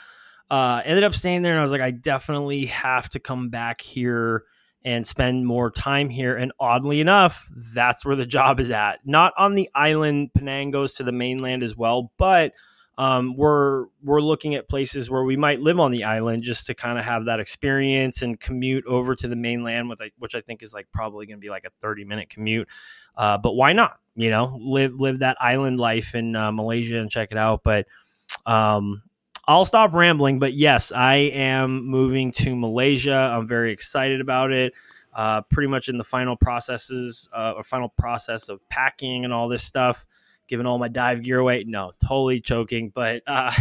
uh, 0.50 0.82
ended 0.84 1.04
up 1.04 1.14
staying 1.14 1.42
there. 1.42 1.52
And 1.52 1.60
I 1.60 1.62
was 1.62 1.72
like, 1.72 1.80
I 1.80 1.92
definitely 1.92 2.66
have 2.66 3.08
to 3.10 3.20
come 3.20 3.48
back 3.50 3.80
here 3.80 4.44
and 4.84 5.06
spend 5.06 5.46
more 5.46 5.70
time 5.70 6.08
here. 6.08 6.36
And 6.36 6.52
oddly 6.58 7.00
enough, 7.00 7.46
that's 7.54 8.04
where 8.04 8.16
the 8.16 8.26
job 8.26 8.60
is 8.60 8.70
at. 8.70 9.00
Not 9.04 9.32
on 9.36 9.54
the 9.54 9.68
island. 9.74 10.32
Penang 10.34 10.70
goes 10.70 10.94
to 10.94 11.02
the 11.02 11.12
mainland 11.12 11.62
as 11.62 11.76
well, 11.76 12.12
but 12.16 12.52
um, 12.98 13.34
we're 13.34 13.86
we're 14.02 14.20
looking 14.20 14.54
at 14.56 14.68
places 14.68 15.08
where 15.08 15.24
we 15.24 15.36
might 15.36 15.60
live 15.60 15.80
on 15.80 15.90
the 15.90 16.04
island 16.04 16.42
just 16.42 16.66
to 16.66 16.74
kind 16.74 16.98
of 16.98 17.04
have 17.04 17.24
that 17.26 17.40
experience 17.40 18.20
and 18.20 18.38
commute 18.38 18.84
over 18.86 19.14
to 19.14 19.28
the 19.28 19.36
mainland, 19.36 19.88
with 19.88 20.00
which 20.18 20.34
I 20.34 20.42
think 20.42 20.62
is 20.62 20.74
like 20.74 20.86
probably 20.92 21.24
going 21.24 21.38
to 21.38 21.40
be 21.40 21.48
like 21.48 21.64
a 21.64 21.70
thirty 21.80 22.04
minute 22.04 22.28
commute. 22.28 22.68
Uh, 23.16 23.38
but 23.38 23.52
why 23.52 23.72
not? 23.72 23.98
You 24.16 24.28
know, 24.28 24.58
live 24.60 24.92
live 25.00 25.20
that 25.20 25.38
island 25.40 25.80
life 25.80 26.14
in 26.14 26.36
uh, 26.36 26.52
Malaysia 26.52 26.98
and 26.98 27.10
check 27.10 27.28
it 27.30 27.38
out. 27.38 27.62
But 27.64 27.86
um, 28.44 29.02
I'll 29.46 29.64
stop 29.64 29.92
rambling. 29.92 30.38
But 30.38 30.54
yes, 30.54 30.92
I 30.92 31.16
am 31.16 31.86
moving 31.86 32.32
to 32.32 32.54
Malaysia. 32.54 33.14
I'm 33.14 33.48
very 33.48 33.72
excited 33.72 34.20
about 34.20 34.52
it. 34.52 34.74
Uh, 35.12 35.40
pretty 35.42 35.66
much 35.66 35.88
in 35.88 35.98
the 35.98 36.04
final 36.04 36.36
processes 36.36 37.28
uh, 37.32 37.54
or 37.56 37.64
final 37.64 37.88
process 37.88 38.48
of 38.48 38.60
packing 38.68 39.24
and 39.24 39.32
all 39.32 39.48
this 39.48 39.64
stuff 39.64 40.06
giving 40.50 40.66
all 40.66 40.78
my 40.78 40.88
dive 40.88 41.22
gear 41.22 41.38
away. 41.38 41.64
No, 41.66 41.92
totally 42.04 42.40
choking. 42.40 42.90
But 42.90 43.22
uh, 43.26 43.52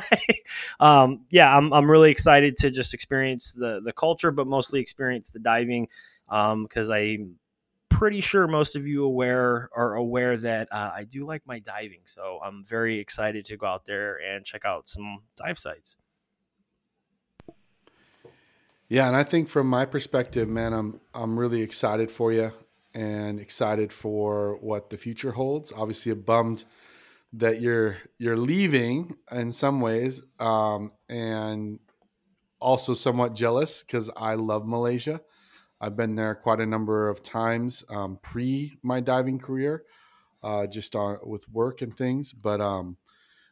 um, 0.80 1.20
yeah, 1.30 1.54
I'm, 1.54 1.72
I'm 1.72 1.88
really 1.88 2.10
excited 2.10 2.56
to 2.58 2.70
just 2.70 2.94
experience 2.94 3.52
the 3.52 3.80
the 3.84 3.92
culture, 3.92 4.30
but 4.30 4.46
mostly 4.46 4.80
experience 4.80 5.28
the 5.28 5.38
diving 5.38 5.88
because 6.26 6.90
um, 6.90 6.96
I'm 6.96 7.36
pretty 7.94 8.20
sure 8.20 8.48
most 8.48 8.74
of 8.74 8.86
you 8.86 9.04
aware 9.04 9.68
are 9.74 9.94
aware 9.94 10.36
that 10.36 10.68
uh, 10.72 10.90
I 10.94 11.04
do 11.04 11.24
like 11.24 11.42
my 11.46 11.60
diving. 11.60 12.00
So 12.04 12.40
I'm 12.44 12.64
very 12.64 12.98
excited 12.98 13.44
to 13.46 13.56
go 13.56 13.66
out 13.66 13.84
there 13.84 14.16
and 14.16 14.44
check 14.44 14.64
out 14.64 14.88
some 14.88 15.20
dive 15.36 15.58
sites. 15.58 15.96
Yeah, 18.88 19.06
and 19.06 19.16
I 19.16 19.22
think 19.22 19.48
from 19.48 19.68
my 19.68 19.86
perspective, 19.86 20.48
man, 20.48 20.72
I'm 20.72 21.00
I'm 21.14 21.38
really 21.38 21.62
excited 21.62 22.10
for 22.10 22.32
you 22.32 22.52
and 22.92 23.40
excited 23.40 23.92
for 23.92 24.58
what 24.60 24.90
the 24.90 24.96
future 24.96 25.32
holds. 25.32 25.72
Obviously, 25.72 26.12
a 26.12 26.16
bummed 26.16 26.64
that 27.32 27.60
you're 27.60 27.96
you're 28.18 28.36
leaving 28.36 29.16
in 29.30 29.52
some 29.52 29.80
ways, 29.80 30.20
um, 30.38 30.92
and 31.08 31.78
also 32.60 32.92
somewhat 32.92 33.34
jealous 33.34 33.82
because 33.82 34.10
I 34.16 34.34
love 34.34 34.66
Malaysia. 34.66 35.20
I've 35.84 35.96
been 35.96 36.14
there 36.14 36.34
quite 36.34 36.60
a 36.60 36.66
number 36.66 37.10
of 37.10 37.22
times 37.22 37.84
um, 37.90 38.16
pre 38.22 38.78
my 38.82 39.00
diving 39.00 39.38
career, 39.38 39.84
uh, 40.42 40.66
just 40.66 40.96
on 40.96 41.18
with 41.22 41.46
work 41.50 41.82
and 41.82 41.94
things. 41.94 42.32
But 42.32 42.62
um, 42.62 42.96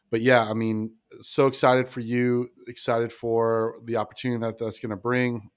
but 0.09 0.21
yeah, 0.21 0.43
I 0.43 0.55
mean, 0.55 0.95
so 1.21 1.45
excited 1.45 1.87
for 1.87 1.99
you, 1.99 2.49
excited 2.67 3.13
for 3.13 3.75
the 3.83 3.97
opportunity 3.97 4.43
that 4.43 4.57
that's 4.57 4.79
going 4.79 4.89
to 4.89 4.95
bring. 4.95 5.51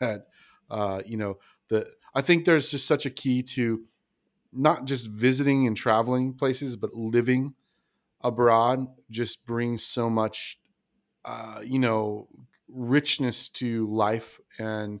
That 0.00 0.26
uh, 0.70 1.00
you 1.06 1.16
know, 1.16 1.38
the 1.68 1.90
I 2.14 2.20
think 2.20 2.44
there's 2.44 2.70
just 2.70 2.86
such 2.86 3.06
a 3.06 3.10
key 3.10 3.42
to 3.54 3.84
not 4.52 4.84
just 4.84 5.08
visiting 5.08 5.66
and 5.66 5.76
traveling 5.76 6.34
places, 6.34 6.76
but 6.76 6.94
living 6.94 7.54
abroad 8.20 8.86
just 9.10 9.46
brings 9.46 9.82
so 9.82 10.10
much, 10.10 10.58
uh, 11.24 11.60
you 11.64 11.78
know, 11.78 12.28
richness 12.68 13.48
to 13.48 13.86
life. 13.90 14.40
And 14.58 15.00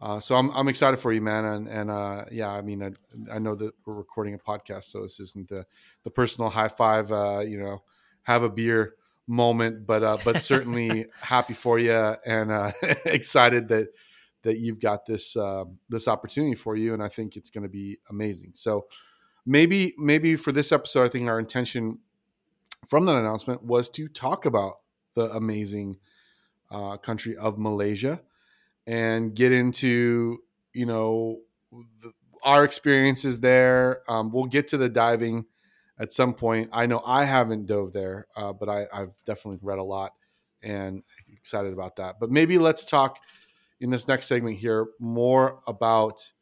uh, 0.00 0.20
so 0.20 0.36
I'm, 0.36 0.50
I'm 0.50 0.68
excited 0.68 0.98
for 0.98 1.12
you, 1.12 1.20
man. 1.20 1.44
And, 1.44 1.68
and 1.68 1.90
uh, 1.90 2.24
yeah, 2.30 2.50
I 2.50 2.62
mean, 2.62 2.82
I, 2.82 2.90
I, 3.34 3.38
know 3.38 3.54
that 3.56 3.74
we're 3.84 3.94
recording 3.94 4.34
a 4.34 4.38
podcast, 4.38 4.84
so 4.84 5.02
this 5.02 5.18
isn't 5.18 5.48
the, 5.48 5.66
the 6.04 6.10
personal 6.10 6.50
high 6.50 6.68
five, 6.68 7.10
uh, 7.10 7.40
you 7.40 7.58
know, 7.58 7.82
have 8.22 8.44
a 8.44 8.48
beer 8.48 8.94
moment, 9.26 9.86
but, 9.86 10.04
uh, 10.04 10.18
but 10.24 10.40
certainly 10.40 11.06
happy 11.20 11.54
for 11.54 11.78
you 11.78 11.92
and 11.92 12.52
uh, 12.52 12.70
excited 13.06 13.68
that, 13.68 13.88
that 14.42 14.58
you've 14.58 14.80
got 14.80 15.06
this 15.06 15.36
uh, 15.36 15.64
this 15.88 16.08
opportunity 16.08 16.54
for 16.54 16.76
you, 16.76 16.94
and 16.94 17.02
I 17.02 17.08
think 17.08 17.36
it's 17.36 17.50
going 17.50 17.62
to 17.62 17.68
be 17.68 17.98
amazing. 18.08 18.52
So 18.54 18.86
maybe 19.44 19.94
maybe 19.98 20.36
for 20.36 20.52
this 20.52 20.72
episode, 20.72 21.04
I 21.04 21.08
think 21.08 21.28
our 21.28 21.38
intention 21.38 21.98
from 22.86 23.06
that 23.06 23.16
announcement 23.16 23.62
was 23.62 23.88
to 23.90 24.08
talk 24.08 24.46
about 24.46 24.78
the 25.14 25.30
amazing 25.32 25.98
uh, 26.70 26.96
country 26.96 27.36
of 27.36 27.58
Malaysia 27.58 28.22
and 28.88 29.34
get 29.34 29.52
into 29.52 30.38
you 30.72 30.86
know 30.86 31.40
the, 31.70 32.12
our 32.42 32.64
experiences 32.64 33.38
there. 33.40 34.02
Um, 34.08 34.32
we'll 34.32 34.46
get 34.46 34.68
to 34.68 34.78
the 34.78 34.88
diving 34.88 35.44
at 35.98 36.12
some 36.12 36.32
point. 36.32 36.70
I 36.72 36.86
know 36.86 37.02
I 37.04 37.24
haven't 37.24 37.66
dove 37.66 37.92
there, 37.92 38.26
uh, 38.34 38.54
but 38.54 38.68
I, 38.68 38.86
I've 38.92 39.22
definitely 39.24 39.60
read 39.62 39.78
a 39.78 39.84
lot 39.84 40.14
and 40.62 41.02
excited 41.30 41.72
about 41.72 41.96
that. 41.96 42.16
But 42.18 42.30
maybe 42.30 42.58
let's 42.58 42.86
talk 42.86 43.18
in 43.80 43.90
this 43.90 44.08
next 44.08 44.26
segment 44.26 44.56
here 44.58 44.86
more 44.98 45.60
about 45.68 46.32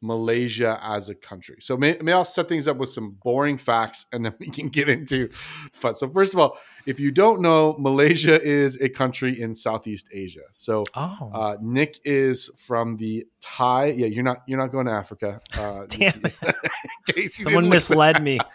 Malaysia 0.00 0.78
as 0.82 1.08
a 1.08 1.14
country. 1.14 1.56
So 1.60 1.76
may, 1.76 1.98
may 2.00 2.12
I'll 2.12 2.24
set 2.24 2.48
things 2.48 2.66
up 2.66 2.78
with 2.78 2.88
some 2.88 3.18
boring 3.22 3.58
facts 3.58 4.06
and 4.12 4.24
then 4.24 4.34
we 4.38 4.48
can 4.48 4.68
get 4.68 4.88
into 4.88 5.28
fun. 5.72 5.94
So 5.94 6.08
first 6.08 6.34
of 6.34 6.40
all, 6.40 6.58
if 6.86 6.98
you 6.98 7.10
don't 7.10 7.42
know, 7.42 7.76
Malaysia 7.78 8.40
is 8.40 8.80
a 8.80 8.88
country 8.88 9.40
in 9.40 9.54
Southeast 9.54 10.08
Asia. 10.12 10.44
So 10.52 10.84
oh. 10.94 11.30
uh, 11.32 11.56
Nick 11.60 12.00
is 12.04 12.50
from 12.56 12.96
the 12.96 13.26
Thai. 13.40 13.86
Yeah, 13.86 14.06
you're 14.06 14.24
not 14.24 14.42
you're 14.46 14.58
not 14.58 14.72
going 14.72 14.86
to 14.86 14.92
Africa. 14.92 15.40
Uh, 15.56 15.84
Damn. 15.88 16.22
Someone 17.28 17.68
misled 17.68 18.22
me. 18.22 18.38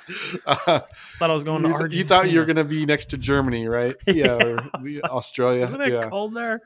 Uh, 0.45 0.79
thought 1.17 1.29
I 1.29 1.33
was 1.33 1.43
going 1.43 1.63
to 1.63 1.69
you, 1.69 1.73
Argentina. 1.73 1.97
You 1.97 2.07
thought 2.07 2.29
you 2.29 2.39
were 2.39 2.45
going 2.45 2.55
to 2.55 2.63
be 2.63 2.85
next 2.85 3.07
to 3.07 3.17
Germany, 3.17 3.67
right? 3.67 3.95
Yeah, 4.05 4.59
yeah 4.83 4.99
Australia. 5.03 5.63
Isn't 5.63 5.81
it 5.81 5.91
yeah. 5.91 6.09
cold 6.09 6.35
there? 6.35 6.61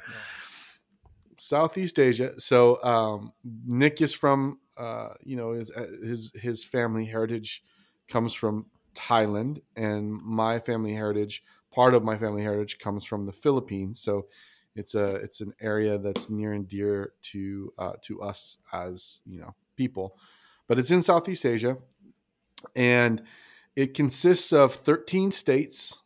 Southeast 1.39 1.99
Asia. 1.99 2.39
So 2.39 2.81
um, 2.83 3.33
Nick 3.65 4.01
is 4.01 4.13
from 4.13 4.59
uh, 4.79 5.13
you 5.21 5.35
know 5.35 5.51
his, 5.51 5.69
uh, 5.71 5.87
his 6.01 6.31
his 6.35 6.63
family 6.63 7.05
heritage 7.05 7.63
comes 8.07 8.33
from 8.33 8.65
Thailand, 8.95 9.61
and 9.75 10.11
my 10.11 10.59
family 10.59 10.93
heritage, 10.93 11.43
part 11.71 11.93
of 11.93 12.03
my 12.03 12.17
family 12.17 12.41
heritage, 12.41 12.79
comes 12.79 13.05
from 13.05 13.25
the 13.25 13.33
Philippines. 13.33 13.99
So 13.99 14.27
it's 14.75 14.95
a 14.95 15.15
it's 15.15 15.41
an 15.41 15.53
area 15.59 15.97
that's 15.97 16.29
near 16.29 16.53
and 16.53 16.67
dear 16.67 17.13
to 17.23 17.73
uh, 17.77 17.93
to 18.03 18.21
us 18.21 18.57
as 18.71 19.19
you 19.25 19.41
know 19.41 19.53
people, 19.75 20.17
but 20.67 20.79
it's 20.79 20.91
in 20.91 21.03
Southeast 21.03 21.45
Asia, 21.45 21.77
and 22.75 23.21
it 23.75 23.93
consists 23.93 24.51
of 24.53 24.73
13 24.73 25.31
states 25.31 26.01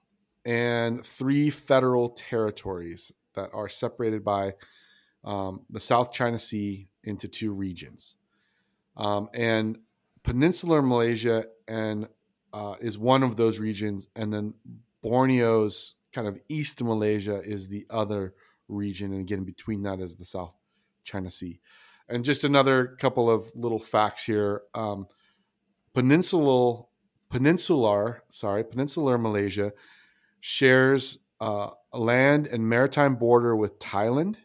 and 0.45 1.05
three 1.05 1.49
federal 1.49 2.09
territories 2.09 3.11
that 3.35 3.49
are 3.53 3.69
separated 3.69 4.23
by 4.23 4.53
um, 5.23 5.61
the 5.69 5.79
South 5.79 6.11
China 6.11 6.37
Sea 6.37 6.87
into 7.03 7.27
two 7.27 7.53
regions. 7.53 8.17
Um, 8.95 9.29
and 9.33 9.79
peninsular 10.23 10.81
Malaysia 10.81 11.45
and 11.67 12.07
uh, 12.53 12.75
is 12.79 12.97
one 12.97 13.23
of 13.23 13.35
those 13.35 13.59
regions, 13.59 14.07
and 14.15 14.31
then 14.31 14.53
Borneo's 15.03 15.95
kind 16.13 16.27
of 16.27 16.39
East 16.47 16.83
Malaysia 16.83 17.41
is 17.43 17.67
the 17.67 17.85
other 17.89 18.35
region, 18.67 19.11
and 19.11 19.21
again 19.21 19.43
between 19.43 19.83
that 19.83 19.99
is 19.99 20.15
the 20.15 20.25
South 20.25 20.53
China 21.03 21.31
Sea. 21.31 21.59
And 22.07 22.23
just 22.23 22.43
another 22.43 22.95
couple 22.99 23.29
of 23.29 23.51
little 23.55 23.79
facts 23.79 24.25
here: 24.25 24.61
um, 24.75 25.07
peninsular, 25.93 26.83
peninsular, 27.29 28.23
sorry, 28.29 28.63
peninsular 28.63 29.17
Malaysia 29.17 29.73
shares 30.39 31.19
uh, 31.41 31.69
a 31.91 31.99
land 31.99 32.47
and 32.47 32.69
maritime 32.69 33.15
border 33.15 33.55
with 33.55 33.79
Thailand 33.79 34.35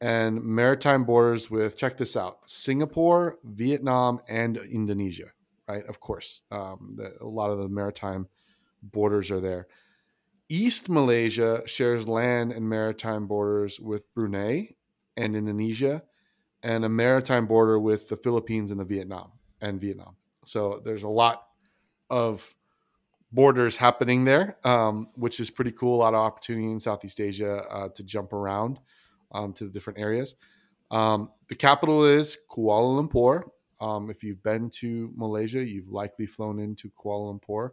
and 0.00 0.42
maritime 0.42 1.04
borders 1.04 1.50
with 1.50 1.76
check 1.76 1.96
this 1.96 2.16
out 2.16 2.38
singapore 2.46 3.38
vietnam 3.44 4.20
and 4.28 4.56
indonesia 4.56 5.30
right? 5.68 5.84
Of 5.86 6.00
course 6.00 6.42
um, 6.50 6.94
the, 6.96 7.12
a 7.20 7.26
lot 7.26 7.50
of 7.50 7.58
the 7.58 7.68
maritime 7.68 8.28
borders 8.82 9.30
are 9.30 9.40
there. 9.40 9.66
East 10.48 10.88
malaysia 10.88 11.62
shares 11.66 12.06
land 12.06 12.52
and 12.52 12.68
maritime 12.68 13.26
borders 13.26 13.80
with 13.80 14.12
brunei 14.14 14.74
and 15.16 15.34
indonesia 15.34 16.02
and 16.62 16.84
a 16.84 16.88
maritime 16.88 17.46
border 17.46 17.78
with 17.78 18.08
the 18.08 18.16
philippines 18.16 18.70
and 18.70 18.80
the 18.80 18.84
vietnam 18.84 19.32
and 19.60 19.80
vietnam. 19.80 20.16
So 20.44 20.80
there's 20.84 21.02
a 21.02 21.08
lot 21.08 21.46
of 22.10 22.54
borders 23.32 23.78
happening 23.78 24.24
there 24.24 24.58
um, 24.64 25.08
which 25.14 25.40
is 25.40 25.50
pretty 25.50 25.72
cool. 25.72 25.96
A 25.96 26.02
lot 26.02 26.14
of 26.14 26.20
opportunity 26.20 26.70
in 26.70 26.78
southeast 26.78 27.20
asia 27.20 27.64
uh, 27.70 27.88
to 27.94 28.04
jump 28.04 28.32
around 28.32 28.80
um, 29.34 29.52
to 29.54 29.64
the 29.64 29.70
different 29.70 29.98
areas. 29.98 30.34
Um, 30.90 31.30
the 31.48 31.54
capital 31.54 32.04
is 32.04 32.38
Kuala 32.50 33.06
Lumpur. 33.06 33.42
Um, 33.80 34.08
if 34.08 34.22
you've 34.22 34.42
been 34.42 34.70
to 34.78 35.12
Malaysia, 35.16 35.62
you've 35.62 35.90
likely 35.90 36.26
flown 36.26 36.58
into 36.58 36.90
Kuala 36.90 37.38
Lumpur. 37.38 37.70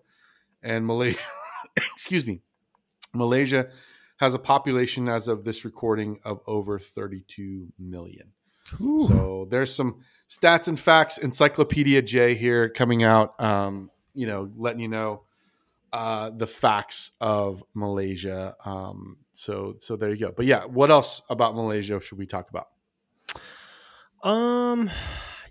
And 0.64 0.86
Malaysia, 0.86 1.20
excuse 1.96 2.26
me, 2.26 2.42
Malaysia 3.14 3.70
has 4.18 4.34
a 4.34 4.40
population 4.40 5.08
as 5.08 5.28
of 5.28 5.46
this 5.46 5.64
recording 5.64 6.20
of 6.24 6.42
over 6.48 6.80
32 6.80 7.68
million. 7.80 8.32
Ooh. 8.80 9.06
So 9.08 9.48
there's 9.50 9.74
some 9.74 10.02
stats 10.30 10.68
and 10.68 10.80
facts. 10.80 11.18
Encyclopedia 11.18 12.02
J 12.02 12.36
here 12.36 12.70
coming 12.70 13.04
out. 13.04 13.40
Um, 13.42 13.90
you 14.14 14.28
know, 14.28 14.50
letting 14.56 14.82
you 14.82 14.88
know 14.88 15.24
uh, 15.94 16.30
the 16.30 16.48
facts 16.48 17.12
of 17.20 17.64
Malaysia. 17.74 18.56
Um, 18.66 19.18
so 19.34 19.76
so 19.80 19.96
there 19.96 20.10
you 20.10 20.18
go. 20.18 20.34
But 20.36 20.46
yeah, 20.46 20.66
what 20.66 20.92
else 20.92 21.22
about 21.30 21.56
Malaysia 21.56 22.00
should 22.00 22.18
we 22.18 22.26
talk 22.26 22.50
about? 22.50 22.68
Um, 24.24 24.90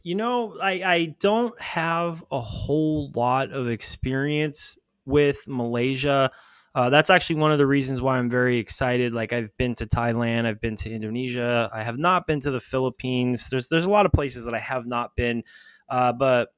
you 0.03 0.15
know, 0.15 0.57
I 0.63 0.71
I 0.71 1.17
don't 1.21 1.61
have 1.61 2.25
a 2.31 2.41
whole 2.41 3.11
lot 3.15 3.53
of 3.53 3.69
experience 3.69 4.79
with 5.05 5.45
Malaysia. 5.47 6.31
Uh, 6.73 6.89
that's 6.89 7.11
actually 7.11 7.37
one 7.37 7.51
of 7.51 7.59
the 7.59 7.67
reasons 7.67 8.01
why 8.01 8.17
I'm 8.17 8.31
very 8.31 8.59
excited. 8.59 9.13
Like 9.13 9.33
I've 9.33 9.55
been 9.57 9.75
to 9.77 9.87
Thailand, 9.87 10.47
I've 10.47 10.61
been 10.61 10.77
to 10.77 10.91
Indonesia, 10.91 11.69
I 11.73 11.83
have 11.83 11.99
not 11.99 12.27
been 12.29 12.41
to 12.43 12.51
the 12.51 12.61
Philippines. 12.61 13.49
There's 13.51 13.69
there's 13.69 13.87
a 13.87 13.91
lot 13.91 14.07
of 14.07 14.13
places 14.13 14.45
that 14.45 14.55
I 14.55 14.61
have 14.61 14.87
not 14.87 15.17
been, 15.17 15.43
uh, 15.89 16.13
but 16.13 16.51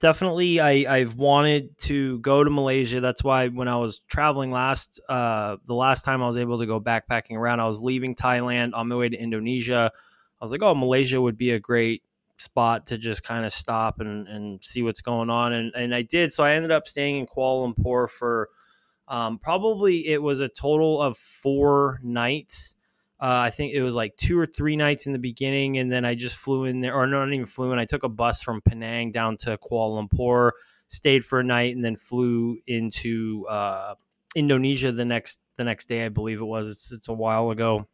definitely 0.00 0.60
I, 0.60 0.84
I've 0.88 1.14
wanted 1.14 1.76
to 1.78 2.18
go 2.18 2.44
to 2.44 2.50
Malaysia. 2.50 3.00
That's 3.00 3.22
why 3.22 3.48
when 3.48 3.68
I 3.68 3.76
was 3.76 4.00
traveling 4.08 4.50
last, 4.50 5.00
uh, 5.08 5.56
the 5.66 5.74
last 5.74 6.04
time 6.04 6.22
I 6.22 6.26
was 6.26 6.36
able 6.36 6.58
to 6.58 6.66
go 6.66 6.80
backpacking 6.80 7.36
around, 7.36 7.60
I 7.60 7.66
was 7.66 7.80
leaving 7.80 8.14
Thailand 8.14 8.72
on 8.74 8.88
my 8.88 8.96
way 8.96 9.08
to 9.08 9.16
Indonesia. 9.16 9.90
I 10.40 10.44
was 10.44 10.52
like, 10.52 10.62
oh, 10.62 10.74
Malaysia 10.74 11.20
would 11.20 11.38
be 11.38 11.52
a 11.52 11.60
great 11.60 12.02
spot 12.38 12.88
to 12.88 12.98
just 12.98 13.22
kind 13.22 13.46
of 13.46 13.52
stop 13.52 14.00
and, 14.00 14.28
and 14.28 14.62
see 14.62 14.82
what's 14.82 15.00
going 15.00 15.30
on. 15.30 15.52
And, 15.52 15.72
and 15.74 15.94
I 15.94 16.02
did. 16.02 16.32
So 16.32 16.44
I 16.44 16.52
ended 16.52 16.70
up 16.70 16.86
staying 16.86 17.18
in 17.18 17.26
Kuala 17.26 17.74
Lumpur 17.74 18.08
for 18.10 18.48
um, 19.08 19.38
probably 19.38 20.06
it 20.08 20.22
was 20.22 20.40
a 20.40 20.48
total 20.48 21.00
of 21.00 21.16
four 21.16 22.00
nights. 22.02 22.74
Uh, 23.20 23.46
I 23.46 23.50
think 23.50 23.72
it 23.72 23.82
was 23.82 23.94
like 23.94 24.16
two 24.16 24.38
or 24.38 24.46
three 24.46 24.76
nights 24.76 25.06
in 25.06 25.12
the 25.12 25.18
beginning, 25.18 25.78
and 25.78 25.90
then 25.90 26.04
I 26.04 26.14
just 26.14 26.36
flew 26.36 26.64
in 26.64 26.80
there, 26.80 26.94
or 26.94 27.06
no, 27.06 27.24
not 27.24 27.32
even 27.32 27.46
flew 27.46 27.72
in. 27.72 27.78
I 27.78 27.84
took 27.84 28.02
a 28.02 28.08
bus 28.08 28.42
from 28.42 28.60
Penang 28.60 29.12
down 29.12 29.36
to 29.38 29.56
Kuala 29.58 30.08
Lumpur, 30.08 30.50
stayed 30.88 31.24
for 31.24 31.40
a 31.40 31.44
night, 31.44 31.74
and 31.74 31.84
then 31.84 31.96
flew 31.96 32.58
into 32.66 33.46
uh, 33.48 33.94
Indonesia 34.34 34.92
the 34.92 35.04
next 35.04 35.38
the 35.56 35.64
next 35.64 35.88
day. 35.88 36.04
I 36.04 36.08
believe 36.08 36.40
it 36.40 36.44
was. 36.44 36.68
It's, 36.68 36.92
it's 36.92 37.08
a 37.08 37.12
while 37.12 37.50
ago. 37.50 37.86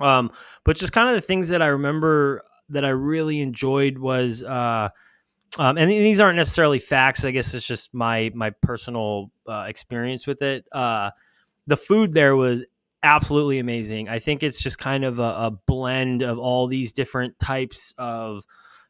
Um, 0.00 0.30
but 0.64 0.76
just 0.76 0.92
kind 0.92 1.08
of 1.08 1.14
the 1.14 1.20
things 1.20 1.48
that 1.48 1.62
I 1.62 1.66
remember 1.66 2.42
that 2.70 2.84
I 2.84 2.90
really 2.90 3.40
enjoyed 3.40 3.98
was 3.98 4.42
uh, 4.42 4.90
um, 5.58 5.76
and 5.78 5.90
these 5.90 6.20
aren't 6.20 6.36
necessarily 6.36 6.78
facts. 6.78 7.24
I 7.24 7.32
guess 7.32 7.54
it's 7.54 7.66
just 7.66 7.92
my 7.92 8.30
my 8.34 8.50
personal 8.50 9.30
uh, 9.48 9.64
experience 9.68 10.26
with 10.26 10.42
it. 10.42 10.64
Uh, 10.70 11.10
the 11.66 11.76
food 11.76 12.12
there 12.12 12.36
was 12.36 12.64
absolutely 13.02 13.58
amazing. 13.58 14.08
I 14.08 14.18
think 14.18 14.42
it's 14.42 14.62
just 14.62 14.78
kind 14.78 15.04
of 15.04 15.18
a, 15.18 15.22
a, 15.22 15.50
blend 15.66 16.22
of 16.22 16.38
all 16.38 16.66
these 16.66 16.92
different 16.92 17.38
types 17.38 17.94
of 17.98 18.44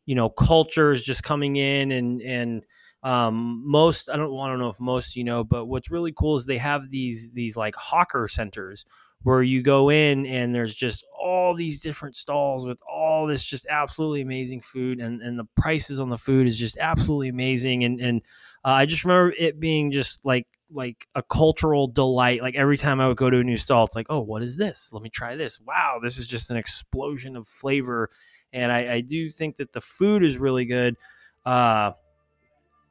you 0.06 0.14
know 0.14 0.28
cultures 0.28 1.04
just 1.04 1.22
coming 1.22 1.56
in 1.56 1.92
and 1.92 2.22
and 2.22 2.64
um, 3.02 3.62
most 3.64 4.10
I 4.10 4.16
don't 4.16 4.36
I 4.38 4.48
don't 4.48 4.58
know 4.58 4.68
if 4.68 4.80
most 4.80 5.16
you 5.16 5.24
know, 5.24 5.44
but 5.44 5.66
what's 5.66 5.90
really 5.90 6.12
cool 6.12 6.36
is 6.36 6.46
they 6.46 6.58
have 6.58 6.90
these 6.90 7.30
these 7.32 7.56
like 7.56 7.74
hawker 7.76 8.28
centers 8.28 8.84
where 9.22 9.42
you 9.42 9.62
go 9.62 9.90
in 9.90 10.24
and 10.26 10.54
there's 10.54 10.74
just 10.74 11.04
all 11.18 11.54
these 11.54 11.78
different 11.80 12.16
stalls 12.16 12.66
with 12.66 12.78
all 12.90 13.26
this 13.26 13.44
just 13.44 13.66
absolutely 13.68 14.22
amazing 14.22 14.62
food 14.62 14.98
and, 14.98 15.20
and 15.20 15.38
the 15.38 15.44
prices 15.56 16.00
on 16.00 16.08
the 16.08 16.16
food 16.16 16.46
is 16.46 16.58
just 16.58 16.78
absolutely 16.78 17.28
amazing 17.28 17.84
and 17.84 18.00
and 18.00 18.22
uh, 18.64 18.70
I 18.70 18.86
just 18.86 19.04
remember 19.04 19.34
it 19.38 19.60
being 19.60 19.90
just 19.92 20.24
like 20.24 20.46
like 20.72 21.06
a 21.14 21.22
cultural 21.22 21.86
delight 21.86 22.42
like 22.42 22.54
every 22.54 22.76
time 22.76 23.00
I 23.00 23.08
would 23.08 23.16
go 23.16 23.30
to 23.30 23.38
a 23.38 23.44
new 23.44 23.58
stall 23.58 23.84
it's 23.84 23.96
like 23.96 24.06
oh 24.10 24.20
what 24.20 24.42
is 24.42 24.56
this 24.56 24.90
let 24.92 25.02
me 25.02 25.10
try 25.10 25.36
this 25.36 25.60
wow 25.60 25.98
this 26.02 26.18
is 26.18 26.26
just 26.26 26.50
an 26.50 26.56
explosion 26.56 27.36
of 27.36 27.48
flavor 27.48 28.10
and 28.52 28.70
I, 28.70 28.94
I 28.94 29.00
do 29.00 29.30
think 29.30 29.56
that 29.56 29.72
the 29.72 29.80
food 29.80 30.24
is 30.24 30.38
really 30.38 30.64
good 30.64 30.96
uh, 31.44 31.92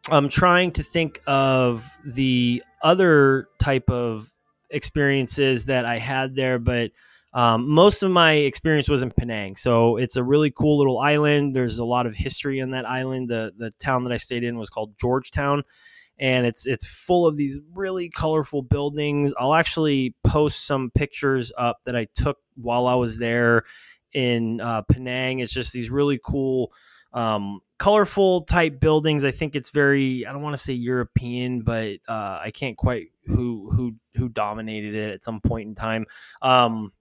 I'm 0.09 0.29
trying 0.29 0.71
to 0.73 0.83
think 0.83 1.21
of 1.27 1.89
the 2.05 2.63
other 2.81 3.47
type 3.59 3.89
of 3.89 4.31
experiences 4.69 5.65
that 5.65 5.85
I 5.85 5.97
had 5.97 6.35
there, 6.35 6.57
but 6.59 6.91
um, 7.33 7.69
most 7.69 8.01
of 8.01 8.09
my 8.09 8.33
experience 8.33 8.89
was 8.89 9.03
in 9.03 9.11
Penang. 9.11 9.55
So 9.55 9.97
it's 9.97 10.15
a 10.15 10.23
really 10.23 10.49
cool 10.51 10.79
little 10.79 10.99
island. 10.99 11.55
There's 11.55 11.77
a 11.77 11.85
lot 11.85 12.07
of 12.07 12.15
history 12.15 12.59
in 12.59 12.71
that 12.71 12.89
island. 12.89 13.29
The 13.29 13.53
the 13.55 13.71
town 13.79 14.03
that 14.05 14.13
I 14.13 14.17
stayed 14.17 14.43
in 14.43 14.57
was 14.57 14.69
called 14.69 14.97
Georgetown, 14.99 15.63
and 16.19 16.45
it's 16.45 16.65
it's 16.65 16.85
full 16.85 17.25
of 17.25 17.37
these 17.37 17.59
really 17.73 18.09
colorful 18.09 18.61
buildings. 18.61 19.33
I'll 19.37 19.53
actually 19.53 20.15
post 20.23 20.67
some 20.67 20.91
pictures 20.93 21.51
up 21.57 21.79
that 21.85 21.95
I 21.95 22.07
took 22.13 22.37
while 22.55 22.87
I 22.87 22.95
was 22.95 23.17
there 23.17 23.63
in 24.13 24.59
uh, 24.59 24.81
Penang. 24.83 25.39
It's 25.39 25.53
just 25.53 25.71
these 25.71 25.89
really 25.89 26.19
cool 26.23 26.73
um, 27.13 27.61
colorful 27.77 28.41
type 28.41 28.79
buildings. 28.79 29.23
I 29.23 29.31
think 29.31 29.55
it's 29.55 29.69
very 29.69 30.25
I 30.25 30.33
don't 30.33 30.41
want 30.41 30.57
to 30.57 30.61
say 30.61 30.73
European, 30.73 31.61
but 31.61 31.99
uh, 32.07 32.39
I 32.43 32.51
can't 32.53 32.77
quite 32.77 33.07
who 33.25 33.71
who 33.71 33.95
who 34.15 34.27
dominated 34.27 34.95
it 34.95 35.13
at 35.13 35.23
some 35.23 35.39
point 35.39 35.69
in 35.69 35.75
time. 35.75 36.05
Um, 36.41 36.91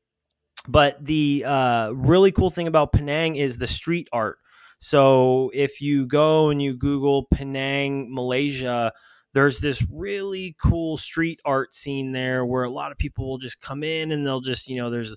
but 0.69 1.05
the 1.05 1.45
uh, 1.47 1.91
really 1.95 2.31
cool 2.31 2.51
thing 2.51 2.69
about 2.69 2.93
Penang 2.93 3.37
is 3.37 3.59
the 3.59 3.67
street 3.67 4.09
art. 4.13 4.39
So 4.79 5.51
if 5.55 5.81
you 5.81 6.07
go 6.07 6.51
and 6.51 6.63
you 6.63 6.77
Google 6.77 7.25
Penang, 7.25 8.15
Malaysia, 8.15 8.93
there's 9.35 9.59
this 9.59 9.85
really 9.91 10.57
cool 10.61 10.97
street 10.97 11.41
art 11.45 11.75
scene 11.75 12.13
there 12.13 12.45
where 12.45 12.65
a 12.65 12.71
lot 12.71 12.93
of 12.93 12.99
people 12.99 13.29
will 13.29 13.39
just 13.39 13.61
come 13.61 13.83
in 13.83 14.13
and 14.13 14.27
they'll 14.27 14.41
just 14.41 14.69
you 14.69 14.77
know 14.77 14.91
there's 14.91 15.17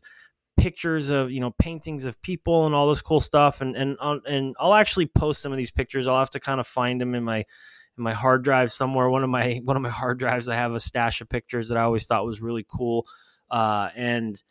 pictures 0.57 1.09
of 1.09 1.31
you 1.31 1.39
know 1.39 1.51
paintings 1.51 2.05
of 2.05 2.21
people 2.21 2.65
and 2.65 2.75
all 2.75 2.89
this 2.89 3.01
cool 3.01 3.19
stuff 3.19 3.61
and 3.61 3.75
and 3.75 3.97
uh, 3.99 4.17
and 4.27 4.55
I'll 4.59 4.73
actually 4.73 5.07
post 5.07 5.41
some 5.41 5.51
of 5.51 5.57
these 5.57 5.71
pictures. 5.71 6.07
I'll 6.07 6.19
have 6.19 6.29
to 6.31 6.39
kind 6.39 6.59
of 6.59 6.67
find 6.67 6.99
them 6.99 7.15
in 7.15 7.23
my 7.23 7.37
in 7.37 8.03
my 8.03 8.13
hard 8.13 8.43
drive 8.43 8.71
somewhere. 8.71 9.09
One 9.09 9.23
of 9.23 9.29
my 9.29 9.61
one 9.63 9.75
of 9.77 9.81
my 9.81 9.89
hard 9.89 10.19
drives 10.19 10.49
I 10.49 10.55
have 10.55 10.73
a 10.73 10.79
stash 10.79 11.21
of 11.21 11.29
pictures 11.29 11.69
that 11.69 11.77
I 11.77 11.83
always 11.83 12.05
thought 12.05 12.25
was 12.25 12.41
really 12.41 12.65
cool. 12.67 13.05
Uh, 13.49 13.89
and 13.95 14.41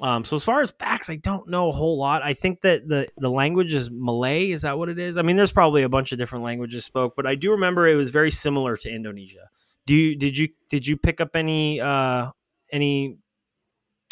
um, 0.00 0.24
so 0.24 0.36
as 0.36 0.44
far 0.44 0.60
as 0.60 0.70
facts, 0.70 1.10
I 1.10 1.16
don't 1.16 1.48
know 1.48 1.68
a 1.68 1.72
whole 1.72 1.98
lot. 1.98 2.22
I 2.22 2.32
think 2.32 2.62
that 2.62 2.88
the 2.88 3.08
the 3.18 3.30
language 3.30 3.74
is 3.74 3.90
Malay. 3.90 4.50
Is 4.50 4.62
that 4.62 4.78
what 4.78 4.88
it 4.88 4.98
is? 4.98 5.16
I 5.16 5.22
mean, 5.22 5.36
there's 5.36 5.52
probably 5.52 5.82
a 5.82 5.88
bunch 5.88 6.12
of 6.12 6.18
different 6.18 6.44
languages 6.44 6.84
spoke, 6.84 7.14
but 7.16 7.26
I 7.26 7.34
do 7.34 7.50
remember 7.50 7.86
it 7.86 7.96
was 7.96 8.10
very 8.10 8.30
similar 8.30 8.76
to 8.76 8.90
Indonesia. 8.90 9.50
Do 9.86 9.94
you 9.94 10.16
did 10.16 10.38
you 10.38 10.48
did 10.70 10.86
you 10.86 10.96
pick 10.96 11.20
up 11.20 11.34
any 11.34 11.80
uh 11.80 12.30
any 12.72 13.18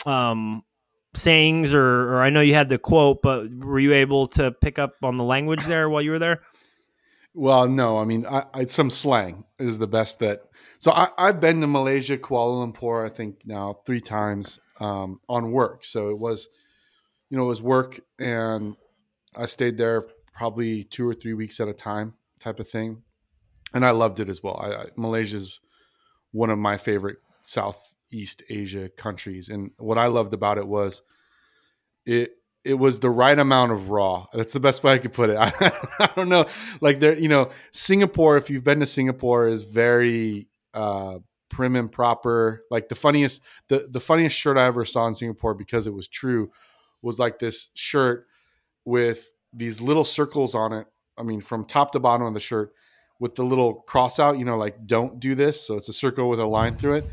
um 0.05 0.63
sayings 1.15 1.73
or, 1.75 2.15
or 2.15 2.23
I 2.23 2.31
know 2.31 2.41
you 2.41 2.55
had 2.55 2.69
the 2.69 2.79
quote, 2.79 3.23
but 3.23 3.49
were 3.55 3.79
you 3.79 3.93
able 3.95 4.27
to 4.29 4.51
pick 4.53 4.79
up 4.79 4.95
on 5.03 5.17
the 5.17 5.25
language 5.25 5.65
there 5.65 5.89
while 5.89 6.03
you 6.03 6.11
were 6.11 6.19
there? 6.19 6.41
Well, 7.35 7.69
no. 7.69 7.99
I 7.99 8.05
mean, 8.05 8.27
I, 8.27 8.45
I, 8.53 8.65
some 8.67 8.91
slang 8.91 9.45
is 9.59 9.79
the 9.79 9.87
best 9.87 10.19
that. 10.19 10.43
So 10.81 10.93
I, 10.93 11.09
have 11.19 11.41
been 11.41 11.61
to 11.61 11.67
Malaysia, 11.67 12.17
Kuala 12.17 12.73
Lumpur, 12.73 13.05
I 13.05 13.09
think 13.09 13.43
now 13.45 13.81
three 13.85 14.01
times 14.01 14.61
um, 14.79 15.21
on 15.29 15.53
work. 15.53 15.85
So 15.85 16.11
it 16.11 16.19
was, 16.19 16.49
you 17.31 17.37
know, 17.37 17.45
it 17.45 17.49
was 17.49 17.63
work, 17.63 18.01
and 18.19 18.77
I 19.37 19.47
stayed 19.47 19.77
there 19.77 20.05
probably 20.35 20.85
two 20.85 21.09
or 21.09 21.15
three 21.15 21.35
weeks 21.35 21.61
at 21.61 21.69
a 21.69 21.75
time, 21.75 22.15
type 22.39 22.61
of 22.61 22.69
thing, 22.69 23.03
and 23.75 23.85
I 23.85 23.91
loved 23.91 24.21
it 24.21 24.29
as 24.29 24.43
well. 24.43 24.59
I, 24.63 24.75
I 24.75 24.85
Malaysia's 24.97 25.61
one 26.33 26.51
of 26.51 26.59
my 26.59 26.77
favorite 26.77 27.19
Southeast 27.45 28.43
Asia 28.49 28.89
countries. 28.89 29.49
And 29.49 29.71
what 29.79 29.99
I 29.99 30.07
loved 30.07 30.35
about 30.35 30.59
it 30.59 30.67
was 30.67 31.03
it 32.05 32.33
it 32.65 32.75
was 32.75 33.01
the 33.01 33.11
right 33.11 33.39
amount 33.39 33.73
of 33.73 33.91
raw. 33.91 34.27
That's 34.33 34.53
the 34.53 34.61
best 34.61 34.83
way 34.85 34.93
I 34.93 34.99
could 34.99 35.13
put 35.13 35.31
it. 35.31 35.37
I, 35.39 35.53
I 36.01 36.11
don't 36.15 36.29
know, 36.29 36.47
like 36.81 37.01
there, 37.01 37.17
you 37.17 37.29
know, 37.29 37.51
Singapore. 37.71 38.37
If 38.37 38.51
you've 38.51 38.65
been 38.65 38.81
to 38.81 38.87
Singapore, 38.87 39.49
is 39.49 39.65
very 39.65 40.49
uh, 40.75 41.19
prim 41.49 41.77
and 41.77 41.91
proper. 41.91 42.63
Like 42.71 42.89
the 42.89 42.95
funniest, 42.95 43.43
the 43.69 43.89
the 43.91 44.01
funniest 44.01 44.37
shirt 44.37 44.57
I 44.57 44.67
ever 44.67 44.85
saw 44.85 45.07
in 45.07 45.15
Singapore 45.15 45.55
because 45.55 45.87
it 45.87 45.95
was 45.95 46.09
true 46.09 46.51
was 47.03 47.19
like 47.19 47.39
this 47.39 47.71
shirt 47.75 48.27
with 48.85 49.33
these 49.53 49.81
little 49.81 50.05
circles 50.05 50.55
on 50.55 50.73
it. 50.73 50.87
I 51.17 51.23
mean, 51.23 51.41
from 51.41 51.65
top 51.65 51.93
to 51.93 52.01
bottom 52.01 52.27
of 52.27 52.35
the 52.35 52.41
shirt 52.41 52.73
with 53.21 53.35
the 53.35 53.45
little 53.45 53.75
cross 53.75 54.19
out. 54.19 54.39
You 54.39 54.45
know, 54.45 54.57
like 54.57 54.87
don't 54.87 55.21
do 55.21 55.35
this. 55.35 55.67
So 55.67 55.77
it's 55.77 55.89
a 55.89 55.93
circle 55.93 56.29
with 56.29 56.41
a 56.41 56.47
line 56.47 56.77
through 56.77 56.95
it 56.95 57.05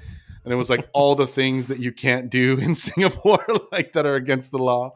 and 0.45 0.53
it 0.53 0.57
was 0.57 0.69
like 0.69 0.87
all 0.93 1.15
the 1.15 1.27
things 1.27 1.67
that 1.67 1.79
you 1.79 1.91
can't 1.91 2.29
do 2.29 2.57
in 2.61 2.75
Singapore, 2.75 3.45
like 3.71 3.93
that 3.93 4.05
are 4.05 4.15
against 4.15 4.51
the 4.51 4.59
law. 4.59 4.95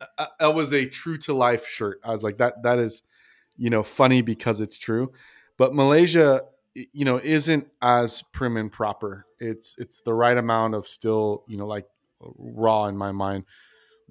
Uh, 0.00 0.06
uh, 0.16 0.26
that 0.38 0.54
was 0.54 0.72
a 0.72 0.86
true 0.86 1.18
to 1.18 1.34
life 1.34 1.66
shirt. 1.66 2.00
I 2.02 2.12
was 2.12 2.22
like, 2.22 2.38
that 2.38 2.62
that 2.62 2.78
is, 2.78 3.02
you 3.56 3.68
know, 3.68 3.82
funny 3.82 4.22
because 4.22 4.62
it's 4.62 4.78
true. 4.78 5.12
But 5.58 5.74
Malaysia, 5.74 6.42
you 6.92 7.04
know, 7.04 7.20
isn't 7.22 7.68
as 7.80 8.22
prim 8.32 8.56
and 8.56 8.70
proper. 8.72 9.26
It's 9.38 9.76
it's 9.78 10.00
the 10.02 10.14
right 10.14 10.36
amount 10.36 10.74
of 10.74 10.86
still, 10.86 11.44
you 11.48 11.56
know, 11.56 11.66
like 11.66 11.86
raw 12.20 12.86
in 12.86 12.96
my 12.96 13.12
mind. 13.12 13.44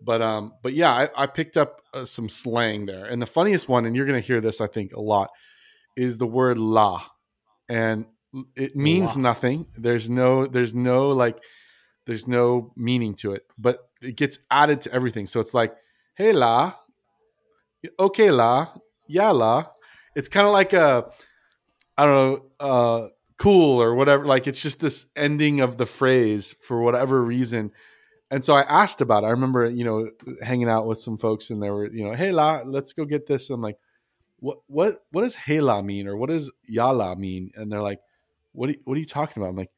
But 0.01 0.21
um, 0.21 0.53
but 0.61 0.73
yeah, 0.73 0.91
I, 0.91 1.09
I 1.23 1.27
picked 1.27 1.57
up 1.57 1.81
uh, 1.93 2.05
some 2.05 2.29
slang 2.29 2.85
there, 2.85 3.05
and 3.05 3.21
the 3.21 3.25
funniest 3.27 3.67
one, 3.69 3.85
and 3.85 3.95
you're 3.95 4.05
gonna 4.05 4.19
hear 4.19 4.41
this, 4.41 4.61
I 4.61 4.67
think, 4.67 4.93
a 4.93 5.01
lot, 5.01 5.29
is 5.95 6.17
the 6.17 6.27
word 6.27 6.57
"la," 6.57 7.03
and 7.67 8.05
it 8.55 8.75
means 8.75 9.17
nothing. 9.17 9.65
There's 9.77 10.09
no 10.09 10.47
there's 10.47 10.73
no 10.73 11.09
like 11.09 11.37
There's 12.05 12.27
no 12.27 12.73
meaning 12.75 13.13
to 13.21 13.33
it, 13.33 13.43
but 13.57 13.77
it 14.01 14.15
gets 14.15 14.39
added 14.49 14.81
to 14.81 14.93
everything. 14.93 15.27
So 15.27 15.39
it's 15.39 15.53
like, 15.53 15.75
hey 16.15 16.31
la, 16.33 16.73
okay 17.99 18.31
la, 18.31 18.69
yeah 19.07 19.29
la. 19.29 19.65
It's 20.15 20.27
kind 20.27 20.47
of 20.47 20.53
like 20.53 20.73
a, 20.73 21.11
I 21.99 22.05
don't 22.05 22.15
know, 22.15 22.45
uh, 22.61 23.09
cool 23.37 23.81
or 23.81 23.93
whatever. 23.93 24.23
Like 24.23 24.47
it's 24.47 24.61
just 24.61 24.79
this 24.79 25.05
ending 25.17 25.59
of 25.59 25.75
the 25.75 25.85
phrase 25.85 26.55
for 26.61 26.81
whatever 26.81 27.21
reason. 27.21 27.71
And 28.31 28.45
so 28.45 28.53
I 28.53 28.61
asked 28.61 29.01
about 29.01 29.23
it. 29.23 29.27
I 29.27 29.31
remember, 29.31 29.69
you 29.69 29.83
know, 29.83 30.09
hanging 30.41 30.69
out 30.69 30.87
with 30.87 31.01
some 31.01 31.17
folks 31.17 31.49
and 31.49 31.61
they 31.61 31.69
were, 31.69 31.91
you 31.91 32.05
know, 32.05 32.13
hey 32.13 32.31
la, 32.31 32.61
let's 32.63 32.93
go 32.93 33.03
get 33.03 33.27
this. 33.27 33.49
I'm 33.49 33.61
like, 33.61 33.75
what 34.37 34.59
what 34.67 35.03
what 35.11 35.23
does 35.23 35.35
hey 35.35 35.59
la 35.59 35.81
mean 35.81 36.07
or 36.07 36.15
what 36.15 36.29
does 36.29 36.49
yala 36.71 37.17
mean? 37.17 37.51
And 37.55 37.69
they're 37.69 37.81
like, 37.81 37.99
what 38.53 38.69
are, 38.69 38.75
what 38.85 38.95
are 38.95 38.99
you 39.01 39.05
talking 39.05 39.43
about? 39.43 39.49
I'm 39.49 39.57
like, 39.57 39.71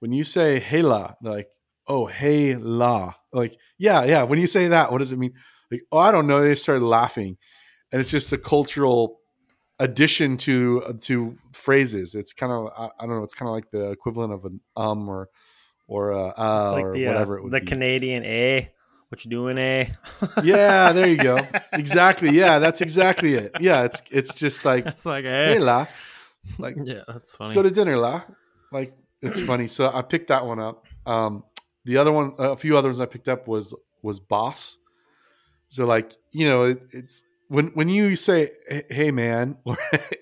when 0.00 0.12
you 0.12 0.24
say 0.24 0.60
hey 0.60 0.82
la, 0.82 1.14
they're 1.22 1.32
like, 1.32 1.48
oh 1.88 2.04
hey 2.04 2.56
la, 2.56 3.14
like 3.32 3.56
yeah 3.78 4.04
yeah. 4.04 4.24
When 4.24 4.38
you 4.38 4.48
say 4.48 4.68
that, 4.68 4.92
what 4.92 4.98
does 4.98 5.12
it 5.12 5.18
mean? 5.18 5.32
Like 5.70 5.80
oh 5.90 5.98
I 5.98 6.12
don't 6.12 6.26
know. 6.26 6.42
They 6.42 6.56
started 6.56 6.84
laughing, 6.84 7.38
and 7.90 8.02
it's 8.02 8.10
just 8.10 8.34
a 8.34 8.38
cultural 8.38 9.20
addition 9.78 10.36
to 10.38 10.96
to 11.02 11.36
phrases. 11.52 12.14
It's 12.14 12.32
kind 12.32 12.52
of 12.52 12.68
I, 12.76 12.90
I 13.02 13.06
don't 13.06 13.16
know. 13.18 13.24
It's 13.24 13.34
kind 13.34 13.48
of 13.48 13.54
like 13.54 13.70
the 13.70 13.90
equivalent 13.90 14.32
of 14.32 14.44
an 14.44 14.60
um 14.76 15.08
or 15.08 15.28
or 15.86 16.12
uh, 16.12 16.28
uh 16.36 16.62
It's 16.66 16.72
like 16.72 16.84
or 16.84 16.92
the, 16.94 17.06
uh, 17.06 17.10
whatever 17.12 17.38
it 17.38 17.42
would 17.44 17.52
the 17.52 17.60
be. 17.60 17.66
Canadian 17.66 18.24
A. 18.24 18.70
What 19.08 19.24
you 19.24 19.30
doing, 19.30 19.58
A? 19.58 19.92
yeah, 20.42 20.90
there 20.92 21.08
you 21.08 21.16
go. 21.18 21.46
Exactly. 21.72 22.30
Yeah, 22.30 22.58
that's 22.58 22.80
exactly 22.80 23.34
it. 23.34 23.52
Yeah, 23.60 23.84
it's 23.84 24.02
it's 24.10 24.34
just 24.34 24.64
like 24.64 24.86
It's 24.86 25.06
like 25.06 25.24
hey 25.24 25.56
A. 25.56 25.60
la, 25.60 25.86
like 26.58 26.76
Yeah, 26.82 27.00
that's 27.06 27.34
funny. 27.34 27.48
let's 27.48 27.54
go 27.54 27.62
to 27.62 27.70
dinner 27.70 27.96
la. 27.96 28.22
Like 28.72 28.92
it's 29.22 29.40
funny. 29.50 29.68
So 29.68 29.90
I 29.92 30.02
picked 30.02 30.28
that 30.28 30.44
one 30.46 30.58
up. 30.58 30.84
Um, 31.06 31.44
the 31.84 31.98
other 31.98 32.10
one, 32.12 32.34
a 32.38 32.56
few 32.56 32.76
others 32.78 32.98
I 32.98 33.06
picked 33.06 33.28
up 33.28 33.46
was 33.46 33.74
was 34.02 34.18
boss. 34.18 34.78
So 35.68 35.84
like 35.86 36.12
you 36.32 36.48
know, 36.48 36.64
it, 36.64 36.82
it's 36.92 37.22
when 37.48 37.68
when 37.68 37.88
you 37.88 38.16
say 38.16 38.50
"Hey- 38.90 39.10
man 39.10 39.58
or 39.64 39.76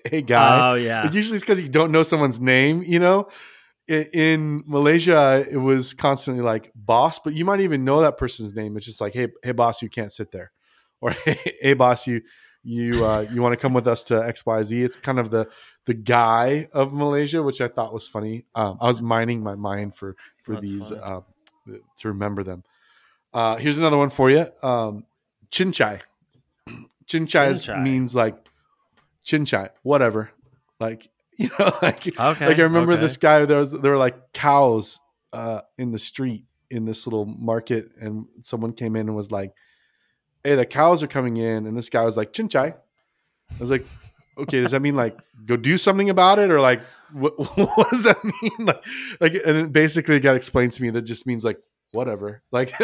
hey 0.09 0.21
guy, 0.21 0.71
oh 0.71 0.75
yeah. 0.75 1.07
it 1.07 1.13
usually 1.13 1.35
it's 1.35 1.43
because 1.43 1.61
you 1.61 1.69
don't 1.69 1.91
know 1.91 2.03
someone's 2.03 2.39
name. 2.39 2.83
You 2.83 2.99
know, 2.99 3.29
in, 3.87 4.03
in 4.13 4.63
Malaysia 4.65 5.45
it 5.49 5.57
was 5.57 5.93
constantly 5.93 6.43
like 6.43 6.71
boss, 6.75 7.19
but 7.19 7.33
you 7.33 7.45
might 7.45 7.59
even 7.59 7.83
know 7.83 8.01
that 8.01 8.17
person's 8.17 8.53
name. 8.55 8.77
It's 8.77 8.85
just 8.85 9.01
like 9.01 9.13
hey 9.13 9.29
hey 9.43 9.51
boss, 9.51 9.81
you 9.81 9.89
can't 9.89 10.11
sit 10.11 10.31
there, 10.31 10.51
or 11.01 11.11
hey, 11.11 11.39
hey 11.61 11.73
boss, 11.73 12.07
you 12.07 12.21
you 12.63 13.05
uh, 13.05 13.25
you 13.31 13.41
want 13.41 13.53
to 13.53 13.57
come 13.57 13.73
with 13.73 13.87
us 13.87 14.05
to 14.05 14.23
X 14.25 14.45
Y 14.45 14.63
Z. 14.63 14.83
It's 14.83 14.95
kind 14.95 15.19
of 15.19 15.29
the 15.31 15.49
the 15.85 15.93
guy 15.93 16.67
of 16.73 16.93
Malaysia, 16.93 17.43
which 17.43 17.59
I 17.59 17.67
thought 17.67 17.93
was 17.93 18.07
funny. 18.07 18.45
Um, 18.55 18.77
I 18.79 18.87
was 18.87 19.01
mining 19.01 19.43
my 19.43 19.55
mind 19.55 19.95
for 19.95 20.15
for 20.43 20.55
That's 20.55 20.71
these 20.71 20.91
uh, 20.91 21.21
to 21.97 22.07
remember 22.07 22.43
them. 22.43 22.63
Uh, 23.33 23.57
here's 23.57 23.77
another 23.77 23.97
one 23.97 24.09
for 24.09 24.29
you. 24.29 24.45
Um, 24.61 25.05
chinchai. 25.51 26.01
Chinchai 27.05 27.81
means 27.81 28.15
like 28.15 28.35
chinchai, 29.25 29.69
whatever. 29.83 30.31
Like 30.79 31.09
you 31.37 31.49
know, 31.59 31.71
like 31.81 32.05
Okay. 32.07 32.47
like 32.47 32.59
I 32.59 32.63
remember 32.63 32.93
okay. 32.93 33.01
this 33.01 33.17
guy. 33.17 33.45
There 33.45 33.57
was 33.57 33.71
there 33.71 33.91
were 33.91 33.97
like 33.97 34.33
cows 34.33 34.99
uh, 35.31 35.61
in 35.77 35.91
the 35.91 35.97
street 35.97 36.45
in 36.69 36.85
this 36.85 37.07
little 37.07 37.25
market, 37.25 37.89
and 37.99 38.25
someone 38.41 38.73
came 38.73 38.95
in 38.95 39.07
and 39.07 39.15
was 39.15 39.31
like, 39.31 39.51
"Hey, 40.43 40.55
the 40.55 40.65
cows 40.65 41.01
are 41.01 41.07
coming 41.07 41.37
in," 41.37 41.65
and 41.65 41.75
this 41.77 41.89
guy 41.89 42.03
was 42.03 42.17
like, 42.17 42.33
"Chinchai." 42.33 42.75
I 42.75 43.59
was 43.59 43.71
like, 43.71 43.85
"Okay, 44.37 44.61
does 44.61 44.71
that 44.71 44.81
mean 44.81 44.95
like 44.95 45.17
go 45.45 45.55
do 45.57 45.77
something 45.77 46.09
about 46.09 46.37
it, 46.37 46.51
or 46.51 46.61
like 46.61 46.81
what, 47.11 47.33
what 47.57 47.89
does 47.89 48.03
that 48.03 48.23
mean?" 48.23 48.51
Like, 48.59 48.85
like, 49.19 49.33
and 49.33 49.57
it 49.57 49.73
basically 49.73 50.19
got 50.19 50.35
explained 50.35 50.73
to 50.73 50.81
me 50.83 50.91
that 50.91 51.01
just 51.03 51.25
means 51.25 51.43
like 51.43 51.59
whatever, 51.91 52.43
like 52.51 52.77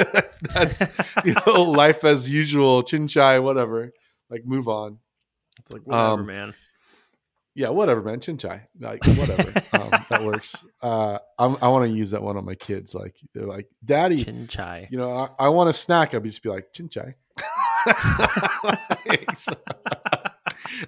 that's 0.54 0.82
you 1.24 1.36
know 1.46 1.64
life 1.64 2.04
as 2.04 2.30
usual, 2.32 2.82
chinchai, 2.84 3.42
whatever. 3.44 3.92
Like 4.30 4.46
move 4.46 4.68
on 4.68 5.00
It's 5.60 5.72
like 5.74 5.84
whatever, 5.84 6.22
um, 6.22 6.26
man. 6.26 6.54
yeah, 7.56 7.70
whatever, 7.70 8.02
man. 8.02 8.20
Chin 8.20 8.38
chai, 8.38 8.68
like 8.80 9.04
whatever. 9.06 9.50
um, 9.74 10.06
that 10.10 10.24
works. 10.24 10.64
Uh, 10.82 11.18
I'm, 11.38 11.58
I 11.62 11.68
want 11.70 11.90
to 11.90 11.96
use 11.96 12.12
that 12.12 12.22
one 12.22 12.38
on 12.38 12.46
my 12.46 12.56
kids. 12.56 12.94
Like 12.94 13.16
they're 13.34 13.48
like, 13.48 13.68
"Daddy, 13.84 14.24
Chin 14.24 14.48
chai. 14.48 14.88
you 14.92 14.98
know, 14.98 15.12
I, 15.12 15.30
I 15.46 15.50
want 15.50 15.70
a 15.70 15.74
snack." 15.74 16.14
I'll 16.14 16.22
just 16.22 16.44
be 16.44 16.50
like, 16.50 16.72
"Chinchai." 16.74 17.16
Like, 19.08 19.36
so, 19.36 19.54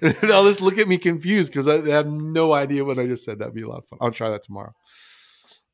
they'll 0.00 0.44
just 0.44 0.60
look 0.60 0.78
at 0.78 0.86
me 0.86 0.98
confused 0.98 1.50
because 1.50 1.66
I 1.66 1.78
they 1.78 1.90
have 1.90 2.10
no 2.12 2.52
idea 2.52 2.84
what 2.84 2.98
I 2.98 3.06
just 3.06 3.24
said. 3.24 3.38
That'd 3.38 3.54
be 3.54 3.62
a 3.62 3.68
lot 3.68 3.78
of 3.78 3.86
fun. 3.86 3.98
I'll 4.00 4.10
try 4.12 4.30
that 4.30 4.42
tomorrow. 4.42 4.74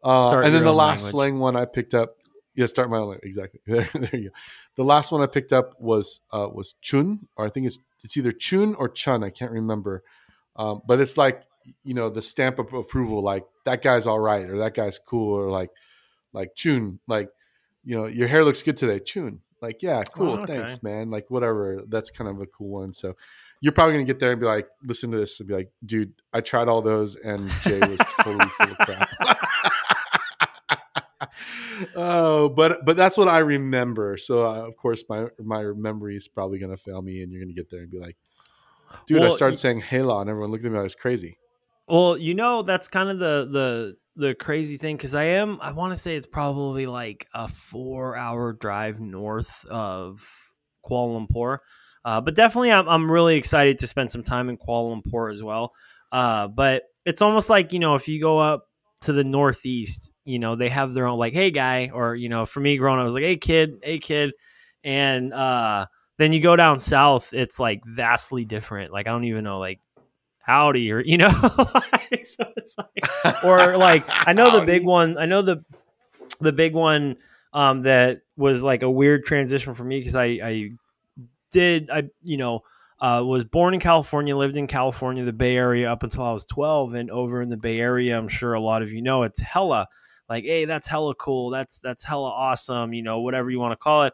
Uh, 0.02 0.40
and 0.44 0.54
then 0.54 0.62
the 0.62 0.72
last 0.72 1.02
language. 1.02 1.10
slang 1.10 1.38
one 1.40 1.56
I 1.56 1.64
picked 1.64 1.92
up. 1.92 2.14
Yeah, 2.58 2.66
start 2.66 2.90
my 2.90 2.96
own 2.98 3.08
language. 3.10 3.28
Exactly. 3.28 3.60
There, 3.66 3.88
there 3.94 4.16
you 4.16 4.28
go. 4.30 4.34
The 4.76 4.82
last 4.84 5.12
one 5.12 5.20
I 5.22 5.26
picked 5.26 5.52
up 5.52 5.80
was 5.80 6.20
uh, 6.32 6.48
was 6.52 6.74
chun, 6.80 7.28
or 7.36 7.46
I 7.46 7.50
think 7.50 7.66
it's 7.66 7.78
it's 8.02 8.16
either 8.16 8.32
chun 8.32 8.74
or 8.74 8.88
chun. 8.88 9.22
I 9.22 9.30
can't 9.30 9.52
remember. 9.52 10.02
Um, 10.56 10.82
but 10.86 11.00
it's 11.00 11.16
like 11.16 11.44
you 11.84 11.94
know 11.94 12.08
the 12.10 12.20
stamp 12.22 12.58
of 12.58 12.72
approval, 12.72 13.22
like 13.22 13.44
that 13.64 13.80
guy's 13.82 14.06
all 14.08 14.18
right, 14.18 14.44
or 14.50 14.58
that 14.58 14.74
guy's 14.74 14.98
cool, 14.98 15.32
or 15.34 15.50
like 15.50 15.70
like 16.32 16.56
chun, 16.56 16.98
like 17.06 17.30
you 17.84 17.96
know 17.96 18.06
your 18.06 18.26
hair 18.26 18.44
looks 18.44 18.62
good 18.64 18.76
today, 18.76 18.98
chun. 18.98 19.40
Like 19.62 19.80
yeah, 19.82 20.02
cool, 20.02 20.30
Oh, 20.30 20.42
okay. 20.42 20.56
thanks, 20.58 20.82
man. 20.82 21.10
Like 21.10 21.30
whatever. 21.30 21.82
That's 21.86 22.10
kind 22.10 22.28
of 22.28 22.40
a 22.40 22.46
cool 22.46 22.70
one. 22.80 22.92
So 22.92 23.14
you're 23.60 23.72
probably 23.72 23.94
gonna 23.94 24.04
get 24.04 24.18
there 24.18 24.32
and 24.32 24.40
be 24.40 24.46
like, 24.46 24.66
listen 24.82 25.10
to 25.12 25.16
this, 25.16 25.38
and 25.38 25.48
be 25.48 25.54
like, 25.54 25.70
dude, 25.84 26.12
I 26.32 26.40
tried 26.40 26.66
all 26.68 26.82
those, 26.82 27.14
and 27.14 27.48
Jay 27.62 27.78
was 27.78 28.00
totally 28.20 28.48
full 28.50 28.70
of 28.72 28.78
crap. 28.78 29.10
oh, 31.94 32.48
but 32.48 32.84
but 32.84 32.96
that's 32.96 33.16
what 33.16 33.28
I 33.28 33.38
remember. 33.38 34.16
So 34.16 34.46
uh, 34.46 34.66
of 34.66 34.76
course 34.76 35.04
my 35.08 35.26
my 35.38 35.64
memory 35.76 36.16
is 36.16 36.28
probably 36.28 36.58
gonna 36.58 36.76
fail 36.76 37.02
me, 37.02 37.22
and 37.22 37.32
you're 37.32 37.42
gonna 37.42 37.54
get 37.54 37.70
there 37.70 37.80
and 37.80 37.90
be 37.90 37.98
like, 37.98 38.16
dude, 39.06 39.22
I 39.22 39.28
started 39.30 39.54
y- 39.54 39.56
saying 39.56 39.80
"Hela," 39.80 40.20
and 40.20 40.30
everyone 40.30 40.50
looked 40.50 40.64
at 40.64 40.70
me 40.70 40.76
like 40.76 40.80
I 40.80 40.84
was 40.84 40.94
crazy. 40.94 41.38
Well, 41.86 42.18
you 42.18 42.34
know 42.34 42.62
that's 42.62 42.88
kind 42.88 43.08
of 43.08 43.18
the 43.18 43.48
the 43.50 43.96
the 44.18 44.34
crazy 44.34 44.76
thing 44.76 44.96
because 44.96 45.14
I 45.14 45.24
am 45.24 45.58
I 45.60 45.72
want 45.72 45.92
to 45.92 45.96
say 45.96 46.16
it's 46.16 46.26
probably 46.26 46.86
like 46.86 47.26
a 47.32 47.48
four 47.48 48.16
hour 48.16 48.52
drive 48.52 49.00
north 49.00 49.64
of 49.70 50.26
Kuala 50.84 51.26
Lumpur, 51.26 51.58
uh, 52.04 52.20
but 52.20 52.34
definitely 52.34 52.72
I'm 52.72 52.88
I'm 52.88 53.10
really 53.10 53.36
excited 53.36 53.78
to 53.80 53.86
spend 53.86 54.10
some 54.10 54.22
time 54.22 54.48
in 54.48 54.58
Kuala 54.58 55.00
Lumpur 55.02 55.32
as 55.32 55.42
well. 55.42 55.72
Uh, 56.10 56.48
but 56.48 56.84
it's 57.06 57.22
almost 57.22 57.48
like 57.48 57.72
you 57.72 57.78
know 57.78 57.94
if 57.94 58.08
you 58.08 58.20
go 58.20 58.38
up 58.38 58.67
to 59.02 59.12
the 59.12 59.24
northeast, 59.24 60.12
you 60.24 60.38
know 60.38 60.56
they 60.56 60.68
have 60.68 60.94
their 60.94 61.06
own 61.06 61.18
like 61.18 61.32
hey 61.32 61.50
guy 61.50 61.90
or 61.92 62.14
you 62.14 62.28
know 62.28 62.46
for 62.46 62.60
me 62.60 62.76
growing 62.76 62.98
up 62.98 63.02
I 63.02 63.04
was 63.04 63.14
like 63.14 63.22
hey 63.22 63.36
kid 63.36 63.80
hey 63.82 63.98
kid, 63.98 64.32
and 64.84 65.32
uh, 65.32 65.86
then 66.18 66.32
you 66.32 66.40
go 66.40 66.56
down 66.56 66.80
south 66.80 67.32
it's 67.32 67.58
like 67.58 67.82
vastly 67.86 68.44
different. 68.44 68.92
Like 68.92 69.06
I 69.06 69.10
don't 69.10 69.24
even 69.24 69.44
know 69.44 69.58
like 69.58 69.80
howdy 70.48 70.90
or 70.90 71.00
you 71.00 71.18
know 71.18 71.28
like, 72.10 72.24
so 72.24 72.42
it's 72.56 72.74
like 72.78 73.44
or 73.44 73.76
like 73.76 74.02
i 74.08 74.32
know 74.32 74.58
the 74.58 74.64
big 74.64 74.82
one 74.82 75.18
i 75.18 75.26
know 75.26 75.42
the 75.42 75.62
the 76.40 76.52
big 76.52 76.72
one 76.72 77.18
um 77.52 77.82
that 77.82 78.22
was 78.34 78.62
like 78.62 78.82
a 78.82 78.90
weird 78.90 79.24
transition 79.24 79.74
for 79.74 79.84
me 79.84 79.98
because 80.00 80.14
i 80.14 80.24
i 80.24 80.70
did 81.50 81.90
i 81.90 82.02
you 82.22 82.38
know 82.38 82.60
uh 83.00 83.22
was 83.24 83.44
born 83.44 83.74
in 83.74 83.80
california 83.80 84.36
lived 84.36 84.56
in 84.56 84.66
california 84.66 85.24
the 85.24 85.32
bay 85.32 85.56
area 85.56 85.90
up 85.90 86.02
until 86.02 86.24
i 86.24 86.32
was 86.32 86.44
12 86.44 86.94
and 86.94 87.10
over 87.10 87.40
in 87.40 87.48
the 87.48 87.56
bay 87.56 87.78
area 87.78 88.16
i'm 88.16 88.28
sure 88.28 88.54
a 88.54 88.60
lot 88.60 88.82
of 88.82 88.92
you 88.92 89.02
know 89.02 89.22
it's 89.22 89.40
hella 89.40 89.86
like 90.28 90.44
hey 90.44 90.64
that's 90.64 90.86
hella 90.86 91.14
cool 91.14 91.50
that's 91.50 91.78
that's 91.80 92.04
hella 92.04 92.30
awesome 92.30 92.92
you 92.92 93.02
know 93.02 93.20
whatever 93.20 93.50
you 93.50 93.58
want 93.58 93.72
to 93.72 93.76
call 93.76 94.04
it. 94.04 94.12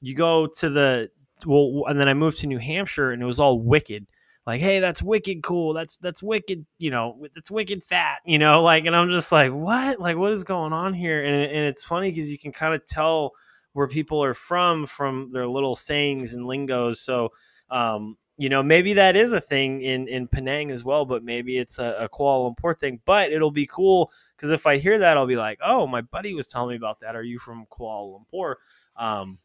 You 0.00 0.14
go 0.14 0.46
to 0.46 0.68
the 0.68 1.10
well 1.46 1.84
and 1.88 1.98
then 1.98 2.08
i 2.08 2.14
moved 2.14 2.38
to 2.38 2.46
new 2.46 2.58
hampshire 2.58 3.10
and 3.12 3.22
it 3.22 3.26
was 3.26 3.40
all 3.40 3.58
wicked. 3.58 4.06
Like 4.46 4.60
hey 4.60 4.80
that's 4.80 5.02
wicked 5.02 5.42
cool 5.42 5.72
that's 5.72 5.96
that's 5.96 6.22
wicked 6.22 6.66
you 6.78 6.90
know 6.90 7.24
that's 7.34 7.50
wicked 7.50 7.82
fat 7.82 8.18
you 8.26 8.38
know 8.38 8.62
like 8.70 8.84
and 8.84 8.94
i'm 8.94 9.10
just 9.10 9.32
like 9.32 9.52
what? 9.52 9.98
Like 9.98 10.16
what 10.16 10.32
is 10.32 10.44
going 10.44 10.72
on 10.72 10.92
here? 10.92 11.24
And, 11.24 11.34
and 11.34 11.66
it's 11.66 11.84
funny 11.84 12.10
because 12.10 12.30
you 12.30 12.38
can 12.38 12.52
kind 12.52 12.74
of 12.74 12.84
tell 12.86 13.32
where 13.72 13.88
people 13.88 14.22
are 14.22 14.34
from 14.34 14.86
from 14.86 15.32
their 15.32 15.48
little 15.48 15.74
sayings 15.74 16.34
and 16.34 16.46
lingos. 16.46 17.00
So 17.00 17.30
um 17.70 18.16
you 18.36 18.48
know 18.48 18.62
maybe 18.62 18.94
that 18.94 19.16
is 19.16 19.32
a 19.32 19.40
thing 19.40 19.80
in 19.82 20.08
in 20.08 20.26
penang 20.26 20.70
as 20.70 20.84
well 20.84 21.04
but 21.04 21.22
maybe 21.22 21.58
it's 21.58 21.78
a, 21.78 21.96
a 22.00 22.08
kuala 22.08 22.54
lumpur 22.54 22.78
thing 22.78 23.00
but 23.04 23.30
it'll 23.30 23.50
be 23.50 23.66
cool 23.66 24.10
because 24.36 24.50
if 24.50 24.66
i 24.66 24.76
hear 24.76 24.98
that 24.98 25.16
i'll 25.16 25.26
be 25.26 25.36
like 25.36 25.58
oh 25.62 25.86
my 25.86 26.00
buddy 26.00 26.34
was 26.34 26.46
telling 26.46 26.70
me 26.70 26.76
about 26.76 27.00
that 27.00 27.14
are 27.14 27.22
you 27.22 27.38
from 27.38 27.66
kuala 27.66 28.18
lumpur 28.20 28.54
um 28.96 29.38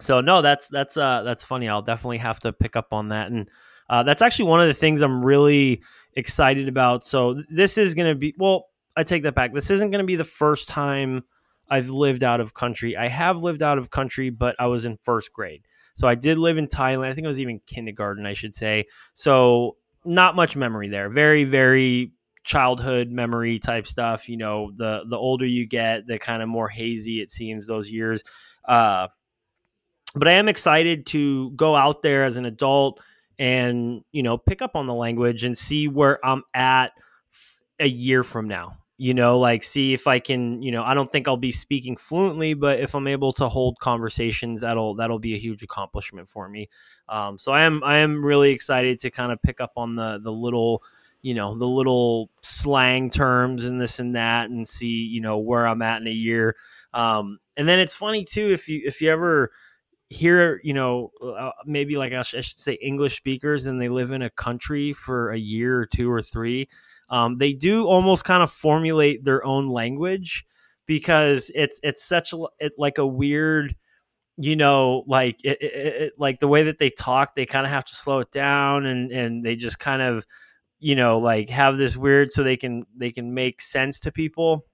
so 0.00 0.20
no 0.20 0.40
that's 0.40 0.68
that's 0.68 0.96
uh 0.96 1.22
that's 1.22 1.44
funny 1.44 1.68
i'll 1.68 1.82
definitely 1.82 2.18
have 2.18 2.38
to 2.38 2.52
pick 2.52 2.76
up 2.76 2.92
on 2.92 3.08
that 3.08 3.30
and 3.30 3.48
uh, 3.92 4.02
that's 4.02 4.22
actually 4.22 4.46
one 4.46 4.58
of 4.58 4.68
the 4.68 4.74
things 4.74 5.02
I'm 5.02 5.22
really 5.22 5.82
excited 6.14 6.66
about. 6.66 7.06
So 7.06 7.34
th- 7.34 7.46
this 7.50 7.76
is 7.76 7.94
going 7.94 8.08
to 8.08 8.14
be 8.14 8.34
well, 8.38 8.68
I 8.96 9.04
take 9.04 9.22
that 9.24 9.34
back. 9.34 9.52
This 9.52 9.70
isn't 9.70 9.90
going 9.90 10.02
to 10.02 10.06
be 10.06 10.16
the 10.16 10.24
first 10.24 10.66
time 10.66 11.24
I've 11.68 11.90
lived 11.90 12.24
out 12.24 12.40
of 12.40 12.54
country. 12.54 12.96
I 12.96 13.08
have 13.08 13.42
lived 13.42 13.62
out 13.62 13.76
of 13.76 13.90
country, 13.90 14.30
but 14.30 14.56
I 14.58 14.66
was 14.66 14.86
in 14.86 14.96
first 14.96 15.32
grade. 15.34 15.66
So 16.02 16.08
I 16.08 16.16
did 16.16 16.36
live 16.36 16.58
in 16.58 16.66
Thailand. 16.66 17.10
I 17.10 17.14
think 17.14 17.26
it 17.26 17.28
was 17.28 17.38
even 17.38 17.60
kindergarten, 17.64 18.26
I 18.26 18.32
should 18.32 18.56
say. 18.56 18.86
So 19.14 19.76
not 20.04 20.34
much 20.34 20.56
memory 20.56 20.88
there. 20.88 21.08
Very, 21.08 21.44
very 21.44 22.10
childhood 22.42 23.08
memory 23.08 23.60
type 23.60 23.86
stuff. 23.86 24.28
You 24.28 24.36
know, 24.36 24.72
the 24.74 25.04
the 25.08 25.16
older 25.16 25.46
you 25.46 25.64
get, 25.64 26.08
the 26.08 26.18
kind 26.18 26.42
of 26.42 26.48
more 26.48 26.68
hazy 26.68 27.20
it 27.20 27.30
seems 27.30 27.68
those 27.68 27.88
years. 27.88 28.24
Uh, 28.64 29.06
but 30.16 30.26
I 30.26 30.32
am 30.32 30.48
excited 30.48 31.06
to 31.06 31.52
go 31.52 31.76
out 31.76 32.02
there 32.02 32.24
as 32.24 32.36
an 32.36 32.46
adult 32.46 33.00
and 33.38 34.02
you 34.10 34.24
know 34.24 34.38
pick 34.38 34.60
up 34.60 34.74
on 34.74 34.88
the 34.88 34.94
language 34.94 35.44
and 35.44 35.56
see 35.56 35.86
where 35.86 36.18
I'm 36.26 36.42
at 36.52 36.90
a 37.78 37.86
year 37.86 38.24
from 38.24 38.48
now 38.48 38.81
you 39.02 39.12
know 39.12 39.36
like 39.36 39.64
see 39.64 39.92
if 39.92 40.06
i 40.06 40.20
can 40.20 40.62
you 40.62 40.70
know 40.70 40.84
i 40.84 40.94
don't 40.94 41.10
think 41.10 41.26
i'll 41.26 41.36
be 41.36 41.50
speaking 41.50 41.96
fluently 41.96 42.54
but 42.54 42.78
if 42.78 42.94
i'm 42.94 43.08
able 43.08 43.32
to 43.32 43.48
hold 43.48 43.76
conversations 43.80 44.60
that'll 44.60 44.94
that'll 44.94 45.18
be 45.18 45.34
a 45.34 45.38
huge 45.38 45.64
accomplishment 45.64 46.28
for 46.28 46.48
me. 46.48 46.68
Um, 47.08 47.36
so 47.36 47.50
i 47.50 47.62
am 47.62 47.82
i 47.82 47.96
am 47.96 48.24
really 48.24 48.52
excited 48.52 49.00
to 49.00 49.10
kind 49.10 49.32
of 49.32 49.42
pick 49.42 49.60
up 49.60 49.72
on 49.76 49.96
the 49.96 50.20
the 50.22 50.30
little 50.30 50.84
you 51.20 51.34
know 51.34 51.58
the 51.58 51.66
little 51.66 52.30
slang 52.42 53.10
terms 53.10 53.64
and 53.64 53.80
this 53.80 53.98
and 53.98 54.14
that 54.14 54.50
and 54.50 54.68
see 54.68 54.86
you 54.86 55.20
know 55.20 55.36
where 55.38 55.66
i'm 55.66 55.82
at 55.82 56.00
in 56.00 56.06
a 56.06 56.10
year. 56.12 56.54
Um, 56.94 57.38
and 57.56 57.66
then 57.66 57.80
it's 57.80 57.96
funny 57.96 58.22
too 58.22 58.52
if 58.52 58.68
you 58.68 58.82
if 58.84 59.00
you 59.02 59.10
ever 59.10 59.50
hear 60.10 60.60
you 60.62 60.74
know 60.74 61.10
uh, 61.20 61.50
maybe 61.66 61.96
like 61.96 62.12
I 62.12 62.22
should 62.22 62.44
say 62.44 62.74
english 62.74 63.16
speakers 63.16 63.66
and 63.66 63.80
they 63.80 63.88
live 63.88 64.12
in 64.12 64.22
a 64.22 64.30
country 64.30 64.92
for 64.92 65.32
a 65.32 65.38
year 65.38 65.80
or 65.80 65.86
two 65.86 66.08
or 66.08 66.22
three 66.22 66.68
um, 67.12 67.36
they 67.36 67.52
do 67.52 67.86
almost 67.86 68.24
kind 68.24 68.42
of 68.42 68.50
formulate 68.50 69.22
their 69.22 69.44
own 69.44 69.68
language 69.68 70.46
because 70.86 71.52
it's 71.54 71.78
it's 71.82 72.02
such 72.02 72.34
it, 72.58 72.72
like 72.78 72.98
a 72.98 73.06
weird 73.06 73.76
you 74.38 74.56
know 74.56 75.04
like 75.06 75.36
it, 75.44 75.58
it, 75.60 76.12
like 76.18 76.40
the 76.40 76.48
way 76.48 76.64
that 76.64 76.78
they 76.78 76.88
talk 76.88 77.36
they 77.36 77.44
kind 77.44 77.66
of 77.66 77.70
have 77.70 77.84
to 77.84 77.94
slow 77.94 78.20
it 78.20 78.32
down 78.32 78.86
and 78.86 79.12
and 79.12 79.44
they 79.44 79.54
just 79.54 79.78
kind 79.78 80.00
of 80.00 80.26
you 80.80 80.96
know 80.96 81.18
like 81.18 81.50
have 81.50 81.76
this 81.76 81.98
weird 81.98 82.32
so 82.32 82.42
they 82.42 82.56
can 82.56 82.86
they 82.96 83.12
can 83.12 83.34
make 83.34 83.60
sense 83.60 84.00
to 84.00 84.10
people. 84.10 84.66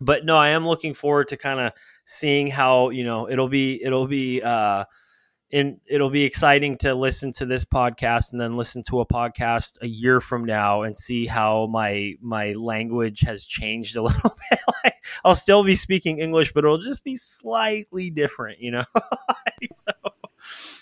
But 0.00 0.24
no 0.24 0.36
i 0.36 0.48
am 0.50 0.66
looking 0.66 0.94
forward 0.94 1.28
to 1.28 1.36
kind 1.36 1.60
of 1.60 1.72
seeing 2.04 2.48
how 2.48 2.90
you 2.90 3.04
know 3.04 3.28
it'll 3.28 3.48
be 3.48 3.82
it'll 3.82 4.06
be 4.06 4.40
uh 4.40 4.84
and 5.52 5.78
it'll 5.86 6.10
be 6.10 6.24
exciting 6.24 6.78
to 6.78 6.94
listen 6.94 7.30
to 7.32 7.44
this 7.44 7.64
podcast 7.64 8.32
and 8.32 8.40
then 8.40 8.56
listen 8.56 8.82
to 8.84 9.00
a 9.00 9.06
podcast 9.06 9.80
a 9.82 9.86
year 9.86 10.18
from 10.20 10.44
now 10.44 10.82
and 10.82 10.96
see 10.96 11.26
how 11.26 11.66
my 11.66 12.14
my 12.20 12.52
language 12.52 13.20
has 13.20 13.44
changed 13.44 13.96
a 13.96 14.02
little 14.02 14.34
bit. 14.50 14.60
like, 14.84 14.94
I'll 15.24 15.34
still 15.34 15.62
be 15.62 15.74
speaking 15.74 16.18
English, 16.18 16.52
but 16.52 16.64
it'll 16.64 16.78
just 16.78 17.04
be 17.04 17.14
slightly 17.16 18.08
different, 18.10 18.60
you 18.60 18.70
know. 18.70 18.84
so 19.74 19.92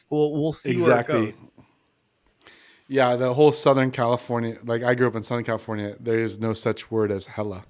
we'll 0.08 0.32
we'll 0.40 0.52
see 0.52 0.70
exactly. 0.70 1.32
Yeah, 2.86 3.14
the 3.14 3.32
whole 3.34 3.52
Southern 3.52 3.92
California, 3.92 4.58
like 4.64 4.82
I 4.82 4.94
grew 4.94 5.06
up 5.06 5.14
in 5.14 5.22
Southern 5.22 5.44
California, 5.44 5.94
there 6.00 6.18
is 6.18 6.40
no 6.40 6.52
such 6.52 6.90
word 6.90 7.12
as 7.12 7.26
hella. 7.26 7.64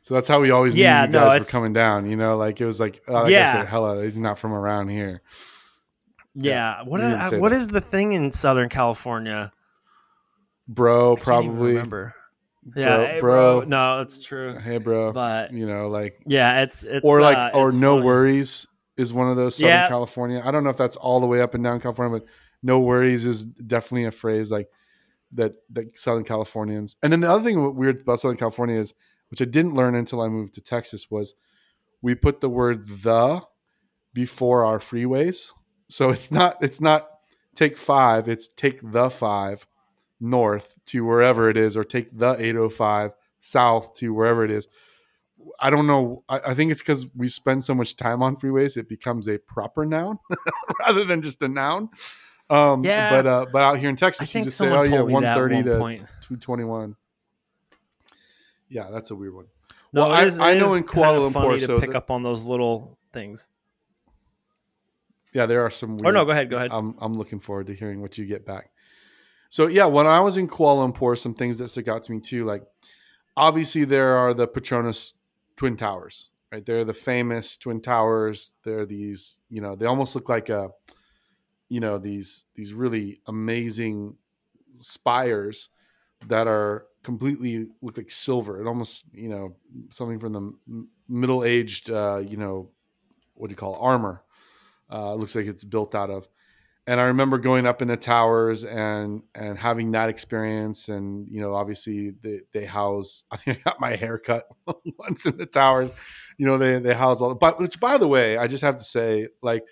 So 0.00 0.14
that's 0.14 0.28
how 0.28 0.40
we 0.40 0.50
always 0.50 0.76
yeah, 0.76 1.04
knew 1.04 1.08
you 1.08 1.12
guys 1.12 1.32
no, 1.32 1.38
were 1.40 1.44
coming 1.44 1.72
down. 1.72 2.08
You 2.08 2.16
know, 2.16 2.36
like 2.36 2.60
it 2.60 2.64
was 2.64 2.80
like, 2.80 3.02
oh, 3.08 3.26
yeah. 3.26 3.48
I 3.48 3.52
said, 3.52 3.66
hella, 3.66 4.02
he's 4.02 4.16
not 4.16 4.38
from 4.38 4.52
around 4.52 4.88
here. 4.88 5.20
Yeah. 6.36 6.82
What 6.82 7.00
is, 7.00 7.40
what 7.40 7.52
is 7.52 7.66
the 7.68 7.80
thing 7.80 8.12
in 8.12 8.30
Southern 8.32 8.68
California? 8.68 9.52
Bro, 10.68 11.16
probably. 11.16 11.72
remember. 11.72 12.14
Yeah, 12.74 12.96
bro, 12.96 13.06
hey, 13.06 13.20
bro, 13.20 13.60
No, 13.60 14.00
it's 14.00 14.24
true. 14.24 14.58
Hey, 14.58 14.78
bro. 14.78 15.12
But 15.12 15.52
you 15.52 15.66
know, 15.66 15.88
like 15.88 16.14
yeah, 16.26 16.62
it's 16.62 16.82
it's 16.82 17.04
or 17.04 17.20
like 17.20 17.36
uh, 17.36 17.50
or 17.54 17.70
no 17.70 17.96
funny. 17.96 18.06
worries 18.06 18.66
is 18.96 19.12
one 19.12 19.30
of 19.30 19.36
those 19.36 19.56
Southern 19.56 19.68
yeah. 19.68 19.88
California. 19.88 20.42
I 20.44 20.50
don't 20.50 20.64
know 20.64 20.70
if 20.70 20.76
that's 20.76 20.96
all 20.96 21.20
the 21.20 21.26
way 21.26 21.40
up 21.40 21.54
and 21.54 21.62
down 21.62 21.80
California, 21.80 22.18
but 22.18 22.28
no 22.62 22.80
worries 22.80 23.26
is 23.26 23.44
definitely 23.44 24.04
a 24.04 24.10
phrase 24.10 24.50
like 24.50 24.68
that 25.32 25.54
that 25.70 25.96
Southern 25.96 26.24
Californians. 26.24 26.96
And 27.02 27.12
then 27.12 27.20
the 27.20 27.30
other 27.30 27.44
thing 27.44 27.76
weird 27.76 28.00
about 28.00 28.18
Southern 28.18 28.36
California 28.36 28.76
is, 28.76 28.94
which 29.30 29.40
I 29.40 29.44
didn't 29.44 29.74
learn 29.74 29.94
until 29.94 30.20
I 30.20 30.28
moved 30.28 30.54
to 30.54 30.60
Texas, 30.60 31.08
was 31.08 31.34
we 32.02 32.16
put 32.16 32.40
the 32.40 32.50
word 32.50 32.88
the 32.88 33.42
before 34.12 34.64
our 34.64 34.78
freeways. 34.78 35.50
So 35.88 36.10
it's 36.10 36.30
not 36.30 36.56
it's 36.62 36.80
not 36.80 37.08
take 37.54 37.76
five, 37.76 38.28
it's 38.28 38.48
take 38.48 38.80
the 38.82 39.10
five 39.10 39.66
north 40.20 40.78
to 40.86 41.04
wherever 41.04 41.48
it 41.48 41.56
is, 41.56 41.76
or 41.76 41.84
take 41.84 42.16
the 42.16 42.36
805 42.38 43.12
south 43.40 43.94
to 43.96 44.12
wherever 44.14 44.44
it 44.44 44.50
is. 44.50 44.68
I 45.60 45.70
don't 45.70 45.86
know. 45.86 46.24
I, 46.28 46.40
I 46.48 46.54
think 46.54 46.70
it's 46.70 46.80
because 46.80 47.06
we 47.14 47.28
spend 47.28 47.64
so 47.64 47.74
much 47.74 47.96
time 47.96 48.22
on 48.22 48.36
freeways, 48.36 48.76
it 48.76 48.88
becomes 48.88 49.28
a 49.28 49.38
proper 49.38 49.86
noun 49.86 50.18
rather 50.80 51.04
than 51.04 51.22
just 51.22 51.42
a 51.42 51.48
noun. 51.48 51.90
Um, 52.48 52.84
yeah, 52.84 53.10
but 53.10 53.26
uh, 53.26 53.46
but 53.52 53.62
out 53.62 53.78
here 53.78 53.88
in 53.88 53.96
Texas, 53.96 54.32
you 54.34 54.44
just 54.44 54.56
say, 54.56 54.68
"Oh 54.68 54.82
yeah, 54.82 55.00
one 55.00 55.22
thirty 55.22 55.62
to 55.64 56.06
two 56.20 56.36
twenty 56.36 56.64
one. 56.64 56.96
Yeah, 58.68 58.88
that's 58.92 59.10
a 59.10 59.16
weird 59.16 59.34
one. 59.34 59.46
No, 59.92 60.08
well, 60.08 60.12
I, 60.12 60.50
I 60.50 60.54
know 60.54 60.74
in 60.74 60.82
Kuala 60.84 61.30
Lumpur, 61.30 61.58
to 61.58 61.66
so 61.66 61.80
pick 61.80 61.94
up 61.94 62.10
on 62.10 62.22
those 62.22 62.44
little 62.44 62.98
things 63.12 63.48
yeah, 65.36 65.44
there 65.44 65.66
are 65.66 65.70
some. 65.70 65.98
Weird, 65.98 66.06
oh 66.06 66.10
no, 66.12 66.24
go 66.24 66.30
ahead, 66.30 66.48
go 66.48 66.56
ahead. 66.56 66.70
I'm 66.72 66.94
I'm 66.98 67.18
looking 67.18 67.40
forward 67.40 67.66
to 67.66 67.74
hearing 67.74 68.00
what 68.00 68.16
you 68.16 68.24
get 68.24 68.46
back. 68.46 68.70
So 69.50 69.66
yeah, 69.66 69.84
when 69.84 70.06
I 70.06 70.20
was 70.20 70.38
in 70.38 70.48
Kuala 70.48 70.90
Lumpur, 70.90 71.18
some 71.18 71.34
things 71.34 71.58
that 71.58 71.68
stuck 71.68 71.88
out 71.88 72.04
to 72.04 72.12
me 72.12 72.20
too, 72.20 72.44
like 72.44 72.62
obviously 73.36 73.84
there 73.84 74.16
are 74.16 74.32
the 74.32 74.48
Petronas 74.48 75.12
Twin 75.54 75.76
Towers, 75.76 76.30
right? 76.50 76.64
They're 76.64 76.86
the 76.86 76.94
famous 76.94 77.58
Twin 77.58 77.82
Towers. 77.82 78.52
They're 78.64 78.86
these, 78.86 79.38
you 79.50 79.60
know, 79.60 79.76
they 79.76 79.84
almost 79.84 80.14
look 80.14 80.30
like 80.30 80.48
a, 80.48 80.70
you 81.68 81.80
know, 81.80 81.98
these 81.98 82.46
these 82.54 82.72
really 82.72 83.20
amazing 83.26 84.16
spires 84.78 85.68
that 86.28 86.46
are 86.46 86.86
completely 87.02 87.68
look 87.82 87.98
like 87.98 88.10
silver. 88.10 88.58
It 88.58 88.66
almost, 88.66 89.12
you 89.12 89.28
know, 89.28 89.54
something 89.90 90.18
from 90.18 90.32
the 90.32 90.86
middle 91.10 91.44
aged, 91.44 91.90
uh, 91.90 92.22
you 92.26 92.38
know, 92.38 92.70
what 93.34 93.48
do 93.48 93.52
you 93.52 93.56
call 93.56 93.74
it? 93.74 93.80
armor 93.82 94.22
uh, 94.90 95.14
looks 95.14 95.34
like 95.34 95.46
it's 95.46 95.64
built 95.64 95.94
out 95.94 96.10
of. 96.10 96.28
And 96.88 97.00
I 97.00 97.04
remember 97.04 97.38
going 97.38 97.66
up 97.66 97.82
in 97.82 97.88
the 97.88 97.96
towers 97.96 98.62
and 98.64 99.22
and 99.34 99.58
having 99.58 99.90
that 99.92 100.08
experience. 100.08 100.88
And 100.88 101.26
you 101.28 101.40
know, 101.40 101.54
obviously 101.54 102.10
they, 102.10 102.42
they 102.52 102.64
house. 102.64 103.24
I 103.30 103.36
think 103.36 103.58
I 103.58 103.70
got 103.70 103.80
my 103.80 103.96
hair 103.96 104.18
cut 104.18 104.46
once 104.98 105.26
in 105.26 105.36
the 105.36 105.46
towers. 105.46 105.90
You 106.38 106.46
know, 106.46 106.58
they 106.58 106.78
they 106.78 106.94
house 106.94 107.20
all. 107.20 107.34
But 107.34 107.58
which, 107.58 107.80
by 107.80 107.98
the 107.98 108.08
way, 108.08 108.38
I 108.38 108.46
just 108.46 108.62
have 108.62 108.76
to 108.76 108.84
say, 108.84 109.28
like, 109.42 109.64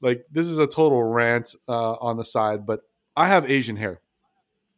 like 0.00 0.24
this 0.30 0.46
is 0.46 0.58
a 0.58 0.66
total 0.66 1.02
rant 1.02 1.54
uh, 1.68 1.94
on 1.94 2.16
the 2.16 2.24
side, 2.24 2.66
but 2.66 2.82
I 3.16 3.26
have 3.26 3.50
Asian 3.50 3.76
hair 3.76 4.00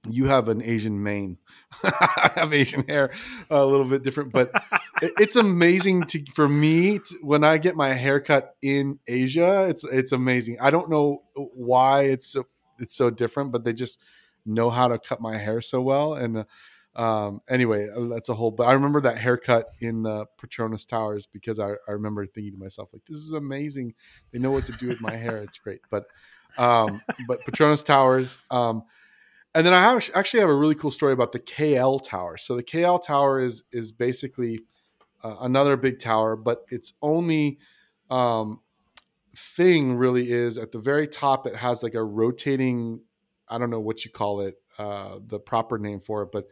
you 0.09 0.27
have 0.27 0.49
an 0.49 0.63
Asian 0.63 1.03
mane. 1.03 1.39
I 1.85 2.31
have 2.35 2.53
Asian 2.53 2.85
hair, 2.87 3.13
a 3.51 3.65
little 3.65 3.87
bit 3.87 4.03
different, 4.03 4.33
but 4.33 4.53
it's 5.03 5.37
amazing 5.37 6.05
to 6.05 6.25
for 6.33 6.49
me 6.49 7.01
to, 7.01 7.19
when 7.23 7.43
I 7.45 7.59
get 7.59 7.75
my 7.75 7.89
haircut 7.89 8.55
in 8.63 9.01
Asia. 9.07 9.67
It's 9.69 9.85
it's 9.85 10.13
amazing. 10.13 10.59
I 10.61 10.71
don't 10.71 10.89
know 10.89 11.23
why 11.35 12.03
it's 12.03 12.27
so, 12.27 12.47
it's 12.79 12.95
so 12.95 13.11
different, 13.11 13.53
but 13.53 13.65
they 13.65 13.73
just 13.73 14.01
know 14.47 14.71
how 14.71 14.89
to 14.89 14.99
cut 14.99 15.21
my 15.21 15.37
hair 15.37 15.61
so 15.61 15.81
well. 15.81 16.15
And 16.15 16.45
um, 16.95 17.41
anyway, 17.49 17.89
uh, 17.89 18.07
that's 18.07 18.29
a 18.29 18.35
whole. 18.35 18.51
But 18.51 18.65
I 18.65 18.75
remember 18.75 19.01
that 19.03 19.19
haircut 19.19 19.69
in 19.81 20.03
the 20.03 20.27
Petronas 20.41 20.87
Towers 20.87 21.27
because 21.27 21.59
I, 21.59 21.71
I 21.89 21.93
remember 21.93 22.25
thinking 22.27 22.53
to 22.53 22.59
myself 22.59 22.91
like, 22.93 23.03
this 23.09 23.19
is 23.19 23.33
amazing. 23.33 23.95
They 24.33 24.39
know 24.39 24.51
what 24.51 24.67
to 24.67 24.73
do 24.73 24.89
with 24.89 25.01
my 25.01 25.17
hair. 25.17 25.39
It's 25.39 25.59
great. 25.59 25.81
But 25.91 26.05
um, 26.59 27.03
but 27.27 27.41
Petronas 27.45 27.85
Towers. 27.85 28.39
Um, 28.51 28.85
and 29.55 29.67
then 29.67 29.75
I 29.75 29.83
have, 29.83 30.11
actually 30.15 30.41
have 30.41 30.49
a 30.49 30.55
really 30.55 30.75
cool 30.75 30.91
story 30.91 31.13
about 31.13 31.33
the 31.33 31.39
KL 31.39 32.03
Tower. 32.03 32.37
So 32.37 32.57
the 32.57 32.63
KL 32.63 33.03
Tower 33.03 33.41
is 33.41 33.65
is 33.73 33.93
basically 33.93 34.61
uh, 35.23 35.37
another 35.41 35.77
big 35.77 35.99
tower, 35.99 36.37
but 36.37 36.65
its 36.69 36.93
only 37.03 37.59
um, 38.11 38.61
thing 39.37 39.97
really 39.97 40.31
is 40.33 40.59
at 40.59 40.73
the 40.73 40.79
very 40.79 41.07
top. 41.07 41.47
It 41.47 41.57
has 41.57 41.83
like 41.83 41.95
a 41.95 42.03
rotating. 42.03 43.01
I 43.49 43.59
don't 43.59 43.71
know 43.71 43.81
what 43.81 44.05
you 44.05 44.11
call 44.11 44.41
it, 44.41 44.57
uh, 44.79 45.19
the 45.27 45.39
proper 45.39 45.79
name 45.79 46.01
for 46.01 46.23
it, 46.23 46.31
but 46.33 46.49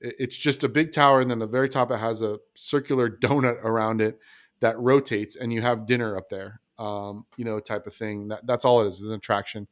it's 0.00 0.38
just 0.38 0.64
a 0.64 0.68
big 0.68 0.92
tower, 0.92 1.20
and 1.20 1.30
then 1.30 1.40
the 1.40 1.46
very 1.46 1.68
top 1.68 1.90
it 1.90 1.98
has 1.98 2.22
a 2.22 2.38
circular 2.54 3.10
donut 3.22 3.62
around 3.62 4.00
it 4.00 4.18
that 4.60 4.78
rotates, 4.78 5.36
and 5.36 5.52
you 5.52 5.62
have 5.62 5.86
dinner 5.86 6.16
up 6.16 6.28
there. 6.28 6.60
Um, 6.78 7.26
you 7.36 7.44
know, 7.44 7.60
type 7.60 7.86
of 7.86 7.94
thing. 7.94 8.28
That, 8.28 8.46
that's 8.46 8.64
all 8.64 8.80
it 8.82 8.86
is, 8.86 9.00
is 9.00 9.04
an 9.04 9.12
attraction 9.12 9.68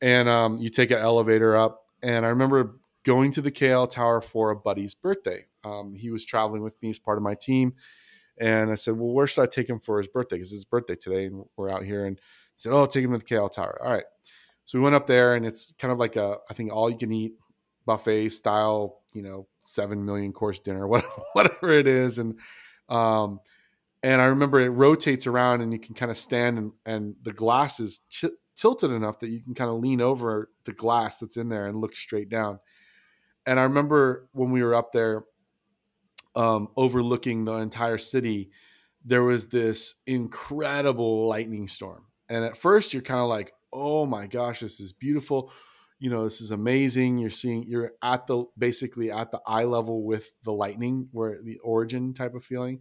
and 0.00 0.28
um, 0.28 0.58
you 0.58 0.70
take 0.70 0.90
an 0.90 0.98
elevator 0.98 1.56
up. 1.56 1.86
And 2.02 2.24
I 2.26 2.28
remember 2.30 2.76
going 3.04 3.32
to 3.32 3.40
the 3.40 3.52
KL 3.52 3.88
Tower 3.88 4.20
for 4.20 4.50
a 4.50 4.56
buddy's 4.56 4.94
birthday. 4.94 5.46
Um, 5.66 5.94
he 5.94 6.10
was 6.10 6.24
traveling 6.24 6.62
with 6.62 6.80
me 6.82 6.90
as 6.90 6.98
part 6.98 7.18
of 7.18 7.24
my 7.24 7.34
team. 7.34 7.74
And 8.38 8.70
I 8.70 8.74
said, 8.74 8.96
Well, 8.96 9.12
where 9.12 9.26
should 9.26 9.42
I 9.42 9.46
take 9.46 9.68
him 9.68 9.80
for 9.80 9.98
his 9.98 10.08
birthday? 10.08 10.36
Because 10.36 10.48
it's 10.48 10.58
his 10.58 10.64
birthday 10.64 10.94
today 10.94 11.26
and 11.26 11.44
we're 11.56 11.70
out 11.70 11.84
here. 11.84 12.04
And 12.04 12.18
he 12.18 12.58
said, 12.58 12.72
Oh, 12.72 12.78
I'll 12.78 12.86
take 12.86 13.04
him 13.04 13.12
to 13.12 13.18
the 13.18 13.24
KL 13.24 13.50
Tower. 13.50 13.78
All 13.82 13.90
right. 13.90 14.04
So 14.64 14.78
we 14.78 14.82
went 14.82 14.96
up 14.96 15.06
there 15.06 15.34
and 15.34 15.46
it's 15.46 15.72
kind 15.78 15.92
of 15.92 15.98
like 15.98 16.16
a, 16.16 16.36
I 16.50 16.54
think, 16.54 16.72
all 16.72 16.90
you 16.90 16.98
can 16.98 17.12
eat 17.12 17.34
buffet 17.86 18.30
style, 18.30 19.02
you 19.14 19.22
know, 19.22 19.46
seven 19.64 20.04
million 20.04 20.32
course 20.32 20.58
dinner, 20.58 20.86
whatever 21.32 21.70
it 21.70 21.86
is. 21.86 22.18
And, 22.18 22.38
um, 22.88 23.40
and 24.02 24.20
I 24.20 24.26
remember 24.26 24.60
it 24.60 24.68
rotates 24.68 25.26
around 25.26 25.62
and 25.62 25.72
you 25.72 25.78
can 25.78 25.94
kind 25.94 26.10
of 26.10 26.18
stand 26.18 26.58
and, 26.58 26.72
and 26.84 27.14
the 27.22 27.32
glass 27.32 27.80
is 27.80 28.00
tilted 28.56 28.90
enough 28.90 29.20
that 29.20 29.28
you 29.28 29.40
can 29.40 29.54
kind 29.54 29.70
of 29.70 29.78
lean 29.78 30.00
over 30.00 30.50
the 30.64 30.72
glass 30.72 31.18
that's 31.18 31.36
in 31.36 31.48
there 31.48 31.66
and 31.66 31.80
look 31.80 31.94
straight 31.94 32.28
down. 32.28 32.58
and 33.46 33.58
I 33.60 33.64
remember 33.64 34.28
when 34.32 34.50
we 34.50 34.62
were 34.62 34.74
up 34.74 34.92
there, 34.92 35.24
um, 36.36 36.68
overlooking 36.76 37.44
the 37.44 37.54
entire 37.54 37.98
city, 37.98 38.50
there 39.04 39.24
was 39.24 39.48
this 39.48 39.94
incredible 40.06 41.26
lightning 41.26 41.66
storm. 41.66 42.06
And 42.28 42.44
at 42.44 42.56
first, 42.56 42.92
you're 42.92 43.02
kind 43.02 43.20
of 43.20 43.28
like, 43.28 43.52
"Oh 43.72 44.06
my 44.06 44.26
gosh, 44.26 44.60
this 44.60 44.80
is 44.80 44.92
beautiful." 44.92 45.50
You 45.98 46.10
know, 46.10 46.24
this 46.24 46.40
is 46.40 46.50
amazing. 46.50 47.18
You're 47.18 47.30
seeing, 47.30 47.62
you're 47.62 47.92
at 48.02 48.26
the 48.26 48.44
basically 48.58 49.10
at 49.10 49.30
the 49.30 49.40
eye 49.46 49.64
level 49.64 50.04
with 50.04 50.30
the 50.44 50.52
lightning, 50.52 51.08
where 51.12 51.40
the 51.42 51.58
origin 51.58 52.12
type 52.12 52.34
of 52.34 52.44
feeling 52.44 52.80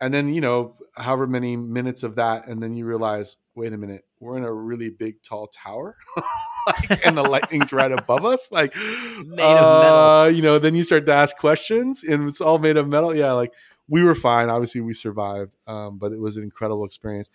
and 0.00 0.12
then 0.12 0.32
you 0.32 0.40
know 0.40 0.74
however 0.96 1.26
many 1.26 1.56
minutes 1.56 2.02
of 2.02 2.16
that 2.16 2.46
and 2.48 2.62
then 2.62 2.74
you 2.74 2.84
realize 2.84 3.36
wait 3.54 3.72
a 3.72 3.78
minute 3.78 4.04
we're 4.20 4.36
in 4.36 4.44
a 4.44 4.52
really 4.52 4.90
big 4.90 5.22
tall 5.22 5.46
tower 5.48 5.96
like, 6.66 7.06
and 7.06 7.16
the 7.16 7.22
lightning's 7.22 7.72
right 7.72 7.92
above 7.92 8.24
us 8.24 8.50
like 8.50 8.74
made 8.76 9.22
of 9.22 9.28
metal. 9.28 9.44
uh, 9.44 10.26
you 10.26 10.42
know 10.42 10.58
then 10.58 10.74
you 10.74 10.82
start 10.82 11.06
to 11.06 11.12
ask 11.12 11.36
questions 11.36 12.02
and 12.04 12.28
it's 12.28 12.40
all 12.40 12.58
made 12.58 12.76
of 12.76 12.88
metal 12.88 13.14
yeah 13.14 13.32
like 13.32 13.52
we 13.88 14.02
were 14.02 14.14
fine 14.14 14.48
obviously 14.48 14.80
we 14.80 14.92
survived 14.92 15.56
um, 15.66 15.98
but 15.98 16.12
it 16.12 16.18
was 16.18 16.36
an 16.36 16.42
incredible 16.42 16.84
experience 16.84 17.30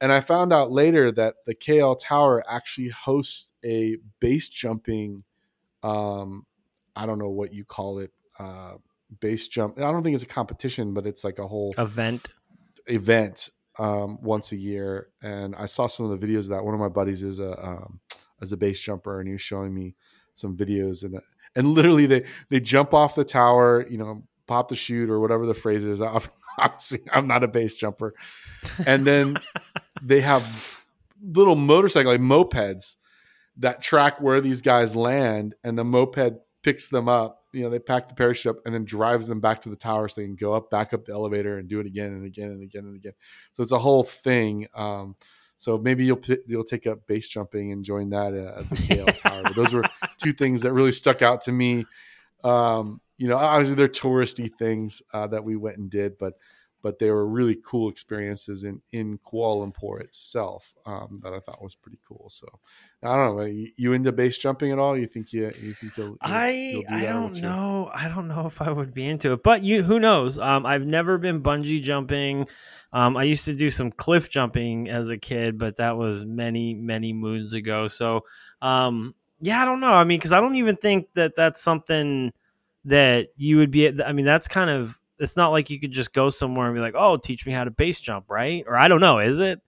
and 0.00 0.12
i 0.12 0.20
found 0.20 0.52
out 0.52 0.70
later 0.70 1.10
that 1.10 1.36
the 1.46 1.54
kl 1.54 1.94
tower 1.94 2.44
actually 2.48 2.88
hosts 2.88 3.52
a 3.64 3.96
base 4.20 4.48
jumping 4.48 5.24
um, 5.82 6.44
i 6.94 7.06
don't 7.06 7.18
know 7.18 7.30
what 7.30 7.52
you 7.52 7.64
call 7.64 7.98
it 7.98 8.12
uh, 8.38 8.74
base 9.20 9.48
jump. 9.48 9.78
I 9.78 9.90
don't 9.92 10.02
think 10.02 10.14
it's 10.14 10.24
a 10.24 10.28
competition, 10.28 10.94
but 10.94 11.06
it's 11.06 11.24
like 11.24 11.38
a 11.38 11.46
whole 11.46 11.74
event 11.78 12.28
event 12.86 13.50
um, 13.78 14.18
once 14.22 14.52
a 14.52 14.56
year. 14.56 15.08
And 15.22 15.54
I 15.56 15.66
saw 15.66 15.86
some 15.86 16.10
of 16.10 16.18
the 16.18 16.26
videos 16.26 16.40
of 16.40 16.48
that. 16.48 16.64
One 16.64 16.74
of 16.74 16.80
my 16.80 16.88
buddies 16.88 17.22
is 17.22 17.38
a 17.40 17.64
um, 17.64 18.00
as 18.40 18.52
a 18.52 18.56
base 18.56 18.80
jumper, 18.80 19.18
and 19.18 19.28
he 19.28 19.32
was 19.32 19.42
showing 19.42 19.74
me 19.74 19.94
some 20.34 20.56
videos 20.56 21.04
and 21.04 21.20
and 21.56 21.68
literally 21.68 22.06
they 22.06 22.24
they 22.48 22.60
jump 22.60 22.92
off 22.92 23.14
the 23.14 23.24
tower, 23.24 23.86
you 23.88 23.98
know, 23.98 24.24
pop 24.46 24.68
the 24.68 24.76
chute 24.76 25.10
or 25.10 25.20
whatever 25.20 25.46
the 25.46 25.54
phrase 25.54 25.84
is. 25.84 26.00
Obviously, 26.58 27.00
I'm 27.12 27.26
not 27.26 27.44
a 27.44 27.48
base 27.48 27.74
jumper, 27.74 28.14
and 28.86 29.06
then 29.06 29.36
they 30.02 30.20
have 30.20 30.84
little 31.20 31.54
motorcycle 31.54 32.12
like 32.12 32.20
mopeds 32.20 32.96
that 33.56 33.80
track 33.80 34.20
where 34.20 34.40
these 34.40 34.62
guys 34.62 34.94
land, 34.94 35.54
and 35.64 35.78
the 35.78 35.84
moped 35.84 36.34
picks 36.62 36.88
them 36.88 37.08
up 37.08 37.44
you 37.54 37.62
know 37.62 37.70
they 37.70 37.78
pack 37.78 38.08
the 38.08 38.14
parachute 38.14 38.56
up 38.56 38.62
and 38.66 38.74
then 38.74 38.84
drives 38.84 39.26
them 39.26 39.40
back 39.40 39.60
to 39.60 39.68
the 39.68 39.76
tower 39.76 40.08
so 40.08 40.20
they 40.20 40.26
can 40.26 40.34
go 40.34 40.52
up 40.52 40.70
back 40.70 40.92
up 40.92 41.04
the 41.04 41.12
elevator 41.12 41.56
and 41.56 41.68
do 41.68 41.78
it 41.78 41.86
again 41.86 42.12
and 42.12 42.26
again 42.26 42.50
and 42.50 42.62
again 42.62 42.84
and 42.84 42.96
again 42.96 43.12
so 43.52 43.62
it's 43.62 43.72
a 43.72 43.78
whole 43.78 44.02
thing 44.02 44.66
um, 44.74 45.14
so 45.56 45.78
maybe 45.78 46.04
you'll 46.04 46.20
you'll 46.46 46.64
take 46.64 46.86
up 46.86 47.06
base 47.06 47.28
jumping 47.28 47.72
and 47.72 47.84
join 47.84 48.10
that 48.10 48.34
at 48.34 48.68
the 48.68 48.76
KL 48.76 49.16
Tower. 49.20 49.42
But 49.44 49.56
those 49.56 49.72
were 49.72 49.84
two 50.18 50.32
things 50.32 50.62
that 50.62 50.72
really 50.72 50.92
stuck 50.92 51.22
out 51.22 51.42
to 51.42 51.52
me. 51.52 51.84
Um, 52.42 53.00
you 53.16 53.28
know, 53.28 53.36
obviously 53.36 53.76
they're 53.76 53.88
touristy 53.88 54.50
things 54.58 55.02
uh, 55.12 55.26
that 55.28 55.44
we 55.44 55.56
went 55.56 55.78
and 55.78 55.90
did, 55.90 56.18
but 56.18 56.34
but 56.84 56.98
they 56.98 57.10
were 57.10 57.26
really 57.26 57.56
cool 57.64 57.88
experiences 57.88 58.62
in 58.62 58.82
in 58.92 59.16
Kuala 59.16 59.72
Lumpur 59.72 60.02
itself 60.02 60.74
um, 60.84 61.18
that 61.22 61.32
I 61.32 61.40
thought 61.40 61.62
was 61.62 61.74
pretty 61.74 61.98
cool. 62.06 62.26
So 62.28 62.46
I 63.02 63.16
don't 63.16 63.36
know, 63.38 63.44
you, 63.44 63.70
you 63.76 63.92
into 63.94 64.12
base 64.12 64.36
jumping 64.36 64.70
at 64.70 64.78
all? 64.78 64.96
You 64.96 65.06
think 65.06 65.32
you 65.32 65.50
you 65.62 65.72
think 65.72 65.96
you'll, 65.96 66.08
you'll 66.08 66.18
I 66.20 66.50
you'll 66.50 66.82
do 66.82 66.94
I 66.94 67.02
don't 67.04 67.40
know. 67.40 67.90
I 67.92 68.08
don't 68.08 68.28
know 68.28 68.44
if 68.44 68.60
I 68.60 68.70
would 68.70 68.92
be 68.92 69.06
into 69.06 69.32
it, 69.32 69.42
but 69.42 69.62
you 69.62 69.82
who 69.82 69.98
knows? 69.98 70.38
Um, 70.38 70.66
I've 70.66 70.86
never 70.86 71.16
been 71.16 71.42
bungee 71.42 71.82
jumping. 71.82 72.46
Um, 72.92 73.16
I 73.16 73.24
used 73.24 73.46
to 73.46 73.54
do 73.54 73.70
some 73.70 73.90
cliff 73.90 74.28
jumping 74.28 74.90
as 74.90 75.08
a 75.08 75.16
kid, 75.16 75.58
but 75.58 75.78
that 75.78 75.96
was 75.96 76.26
many 76.26 76.74
many 76.74 77.14
moons 77.14 77.54
ago. 77.54 77.88
So 77.88 78.26
um, 78.60 79.14
yeah, 79.40 79.62
I 79.62 79.64
don't 79.64 79.80
know. 79.80 79.92
I 79.92 80.04
mean, 80.04 80.18
because 80.18 80.34
I 80.34 80.40
don't 80.40 80.56
even 80.56 80.76
think 80.76 81.08
that 81.14 81.34
that's 81.34 81.62
something 81.62 82.30
that 82.84 83.28
you 83.38 83.56
would 83.56 83.70
be. 83.70 83.90
I 84.02 84.12
mean, 84.12 84.26
that's 84.26 84.48
kind 84.48 84.68
of. 84.68 85.00
It's 85.18 85.36
not 85.36 85.50
like 85.50 85.70
you 85.70 85.78
could 85.78 85.92
just 85.92 86.12
go 86.12 86.28
somewhere 86.30 86.66
and 86.66 86.74
be 86.74 86.80
like, 86.80 86.94
"Oh, 86.96 87.16
teach 87.16 87.46
me 87.46 87.52
how 87.52 87.64
to 87.64 87.70
base 87.70 88.00
jump," 88.00 88.30
right? 88.30 88.64
Or 88.66 88.76
I 88.76 88.88
don't 88.88 89.00
know. 89.00 89.18
Is 89.20 89.38
it? 89.40 89.60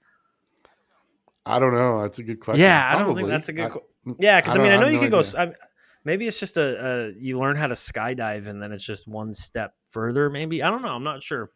I 1.44 1.58
don't 1.58 1.72
know. 1.72 2.02
That's 2.02 2.18
a 2.18 2.22
good 2.24 2.40
question. 2.40 2.62
Yeah, 2.62 2.88
I 2.92 2.98
don't 2.98 3.14
think 3.14 3.28
that's 3.28 3.48
a 3.48 3.52
good. 3.52 3.66
I- 3.66 3.70
que- 3.70 4.16
yeah, 4.18 4.40
because 4.40 4.54
I, 4.54 4.56
don't- 4.56 4.64
mean, 4.66 4.72
I 4.72 4.76
know 4.80 4.88
you 4.88 4.96
no 4.96 5.00
could 5.02 5.10
go. 5.12 5.18
idea. 5.18 5.28
s- 5.28 5.34
I, 5.34 5.52
maybe 6.04 6.26
it's 6.26 6.40
just 6.40 6.56
a, 6.56 6.86
a 6.86 7.12
you 7.18 7.38
learn 7.38 7.56
how 7.56 7.66
to 7.68 7.74
skydive, 7.74 8.48
and 8.48 8.60
then 8.62 8.72
it's 8.72 8.84
just 8.84 9.06
one 9.06 9.32
step 9.34 9.74
further. 9.90 10.28
Maybe 10.30 10.62
I 10.62 10.70
don't 10.70 10.82
know. 10.82 10.94
I'm 10.94 11.04
not 11.04 11.22
sure, 11.22 11.50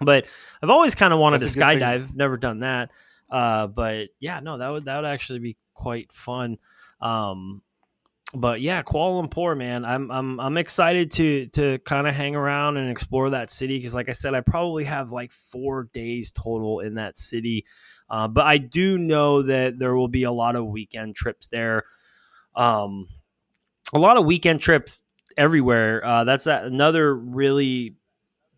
but 0.00 0.26
I've 0.62 0.70
always 0.70 0.94
kind 0.94 1.12
of 1.14 1.18
wanted 1.18 1.40
That's 1.40 1.54
to 1.54 1.58
good 1.58 1.68
thing. 1.68 1.78
skydive. 1.80 2.14
Never 2.14 2.36
done 2.36 2.60
that. 2.60 2.90
Uh, 3.30 3.66
but 3.66 4.08
yeah, 4.20 4.40
no, 4.40 4.58
that 4.58 4.68
would 4.68 4.84
that 4.84 4.96
would 4.96 5.06
actually 5.08 5.38
be 5.38 5.56
quite 5.74 6.12
fun. 6.12 6.58
Um, 7.00 7.62
but 8.34 8.60
yeah, 8.60 8.82
Kuala 8.82 9.28
Lumpur, 9.28 9.56
man, 9.56 9.84
I'm 9.84 10.10
I'm 10.10 10.40
I'm 10.40 10.56
excited 10.56 11.10
to 11.12 11.46
to 11.48 11.78
kind 11.80 12.06
of 12.06 12.14
hang 12.14 12.34
around 12.34 12.78
and 12.78 12.90
explore 12.90 13.30
that 13.30 13.50
city 13.50 13.78
because, 13.78 13.94
like 13.94 14.08
I 14.08 14.12
said, 14.12 14.34
I 14.34 14.40
probably 14.40 14.84
have 14.84 15.12
like 15.12 15.32
four 15.32 15.88
days 15.92 16.32
total 16.32 16.80
in 16.80 16.94
that 16.94 17.18
city. 17.18 17.66
Uh, 18.08 18.28
but 18.28 18.46
I 18.46 18.58
do 18.58 18.98
know 18.98 19.42
that 19.42 19.78
there 19.78 19.94
will 19.94 20.08
be 20.08 20.24
a 20.24 20.32
lot 20.32 20.56
of 20.56 20.66
weekend 20.66 21.14
trips 21.14 21.48
there. 21.48 21.84
Um, 22.54 23.08
a 23.94 23.98
lot 23.98 24.16
of 24.16 24.24
weekend 24.24 24.60
trips 24.60 25.02
everywhere. 25.36 26.04
Uh, 26.04 26.24
that's 26.24 26.44
that, 26.44 26.64
another 26.64 27.14
really 27.14 27.96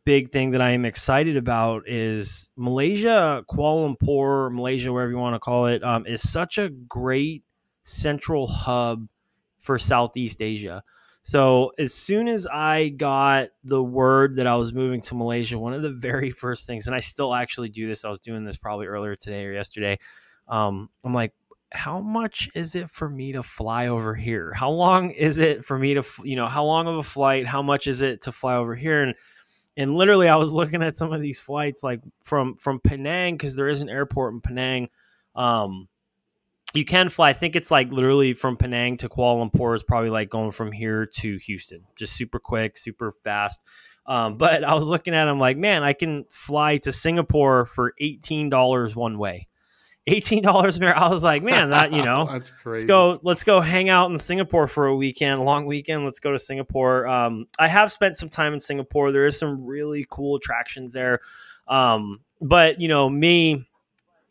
big 0.04 0.32
thing 0.32 0.50
that 0.50 0.60
I 0.60 0.70
am 0.70 0.84
excited 0.84 1.36
about 1.36 1.88
is 1.88 2.48
Malaysia, 2.56 3.44
Kuala 3.50 3.96
Lumpur, 3.96 4.52
Malaysia, 4.52 4.92
wherever 4.92 5.10
you 5.10 5.18
want 5.18 5.34
to 5.34 5.40
call 5.40 5.66
it, 5.66 5.82
um, 5.82 6.06
is 6.06 6.28
such 6.28 6.58
a 6.58 6.68
great 6.68 7.42
central 7.84 8.46
hub 8.46 9.06
for 9.64 9.78
Southeast 9.78 10.42
Asia. 10.42 10.82
So 11.22 11.72
as 11.78 11.94
soon 11.94 12.28
as 12.28 12.46
I 12.46 12.90
got 12.90 13.48
the 13.64 13.82
word 13.82 14.36
that 14.36 14.46
I 14.46 14.56
was 14.56 14.74
moving 14.74 15.00
to 15.02 15.14
Malaysia, 15.14 15.58
one 15.58 15.72
of 15.72 15.80
the 15.80 15.90
very 15.90 16.28
first 16.28 16.66
things, 16.66 16.86
and 16.86 16.94
I 16.94 17.00
still 17.00 17.34
actually 17.34 17.70
do 17.70 17.88
this, 17.88 18.04
I 18.04 18.10
was 18.10 18.18
doing 18.18 18.44
this 18.44 18.58
probably 18.58 18.86
earlier 18.86 19.16
today 19.16 19.46
or 19.46 19.52
yesterday. 19.52 19.98
Um, 20.48 20.90
I'm 21.02 21.14
like, 21.14 21.32
how 21.72 22.00
much 22.00 22.50
is 22.54 22.74
it 22.74 22.90
for 22.90 23.08
me 23.08 23.32
to 23.32 23.42
fly 23.42 23.88
over 23.88 24.14
here? 24.14 24.52
How 24.52 24.70
long 24.70 25.12
is 25.12 25.38
it 25.38 25.64
for 25.64 25.78
me 25.78 25.94
to, 25.94 26.04
you 26.24 26.36
know, 26.36 26.46
how 26.46 26.66
long 26.66 26.86
of 26.88 26.96
a 26.96 27.02
flight? 27.02 27.46
How 27.46 27.62
much 27.62 27.86
is 27.86 28.02
it 28.02 28.22
to 28.24 28.32
fly 28.32 28.56
over 28.56 28.74
here? 28.74 29.02
And 29.02 29.14
and 29.78 29.96
literally, 29.96 30.28
I 30.28 30.36
was 30.36 30.52
looking 30.52 30.82
at 30.82 30.96
some 30.96 31.12
of 31.12 31.22
these 31.22 31.40
flights, 31.40 31.82
like 31.82 32.00
from 32.22 32.56
from 32.58 32.80
Penang, 32.80 33.34
because 33.34 33.56
there 33.56 33.66
is 33.66 33.80
an 33.80 33.88
airport 33.88 34.34
in 34.34 34.40
Penang. 34.42 34.88
Um, 35.34 35.88
you 36.74 36.84
can 36.84 37.08
fly. 37.08 37.30
I 37.30 37.32
think 37.32 37.56
it's 37.56 37.70
like 37.70 37.92
literally 37.92 38.34
from 38.34 38.56
Penang 38.56 38.96
to 38.98 39.08
Kuala 39.08 39.48
Lumpur 39.48 39.74
is 39.74 39.82
probably 39.82 40.10
like 40.10 40.28
going 40.28 40.50
from 40.50 40.72
here 40.72 41.06
to 41.06 41.36
Houston, 41.36 41.82
just 41.96 42.14
super 42.14 42.38
quick, 42.38 42.76
super 42.76 43.14
fast. 43.22 43.64
Um, 44.06 44.36
but 44.38 44.64
I 44.64 44.74
was 44.74 44.84
looking 44.84 45.14
at 45.14 45.26
them 45.26 45.38
like, 45.38 45.56
man, 45.56 45.82
I 45.82 45.92
can 45.92 46.24
fly 46.30 46.78
to 46.78 46.92
Singapore 46.92 47.66
for 47.66 47.94
eighteen 48.00 48.50
dollars 48.50 48.94
one 48.96 49.18
way. 49.18 49.48
Eighteen 50.06 50.42
dollars. 50.42 50.80
I 50.82 51.08
was 51.08 51.22
like, 51.22 51.42
man, 51.42 51.70
that 51.70 51.92
you 51.92 52.04
know, 52.04 52.26
that's 52.30 52.50
crazy. 52.50 52.80
Let's 52.80 52.84
go. 52.84 53.20
Let's 53.22 53.44
go 53.44 53.60
hang 53.60 53.88
out 53.88 54.10
in 54.10 54.18
Singapore 54.18 54.66
for 54.66 54.86
a 54.86 54.96
weekend, 54.96 55.44
long 55.44 55.66
weekend. 55.66 56.04
Let's 56.04 56.18
go 56.18 56.32
to 56.32 56.38
Singapore. 56.38 57.06
Um, 57.06 57.46
I 57.58 57.68
have 57.68 57.92
spent 57.92 58.18
some 58.18 58.28
time 58.28 58.52
in 58.52 58.60
Singapore. 58.60 59.12
There 59.12 59.26
is 59.26 59.38
some 59.38 59.64
really 59.64 60.06
cool 60.10 60.36
attractions 60.36 60.92
there. 60.92 61.20
Um, 61.68 62.20
but 62.42 62.80
you 62.80 62.88
know, 62.88 63.08
me 63.08 63.66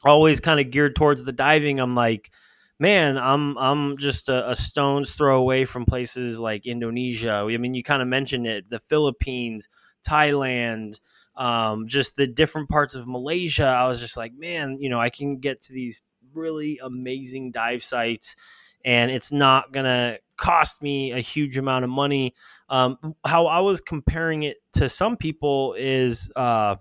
always 0.05 0.39
kind 0.39 0.59
of 0.59 0.71
geared 0.71 0.95
towards 0.95 1.23
the 1.23 1.31
diving. 1.31 1.79
I'm 1.79 1.95
like, 1.95 2.31
man, 2.79 3.17
I'm 3.17 3.57
I'm 3.57 3.97
just 3.97 4.29
a, 4.29 4.51
a 4.51 4.55
stone's 4.55 5.11
throw 5.11 5.37
away 5.37 5.65
from 5.65 5.85
places 5.85 6.39
like 6.39 6.65
Indonesia. 6.65 7.45
I 7.49 7.57
mean, 7.57 7.73
you 7.73 7.83
kind 7.83 8.01
of 8.01 8.07
mentioned 8.07 8.47
it, 8.47 8.69
the 8.69 8.81
Philippines, 8.89 9.67
Thailand, 10.07 10.99
um, 11.35 11.87
just 11.87 12.15
the 12.15 12.27
different 12.27 12.69
parts 12.69 12.95
of 12.95 13.07
Malaysia. 13.07 13.65
I 13.65 13.87
was 13.87 13.99
just 13.99 14.17
like, 14.17 14.33
man, 14.33 14.77
you 14.79 14.89
know, 14.89 14.99
I 14.99 15.09
can 15.09 15.37
get 15.37 15.61
to 15.63 15.73
these 15.73 16.01
really 16.33 16.79
amazing 16.83 17.51
dive 17.51 17.83
sites, 17.83 18.35
and 18.83 19.11
it's 19.11 19.31
not 19.31 19.71
gonna 19.71 20.17
cost 20.37 20.81
me 20.81 21.11
a 21.11 21.19
huge 21.19 21.57
amount 21.57 21.85
of 21.85 21.89
money. 21.89 22.33
Um, 22.69 23.15
how 23.25 23.45
I 23.45 23.59
was 23.59 23.81
comparing 23.81 24.43
it 24.43 24.57
to 24.73 24.89
some 24.89 25.15
people 25.15 25.75
is 25.77 26.31
uh, 26.35 26.75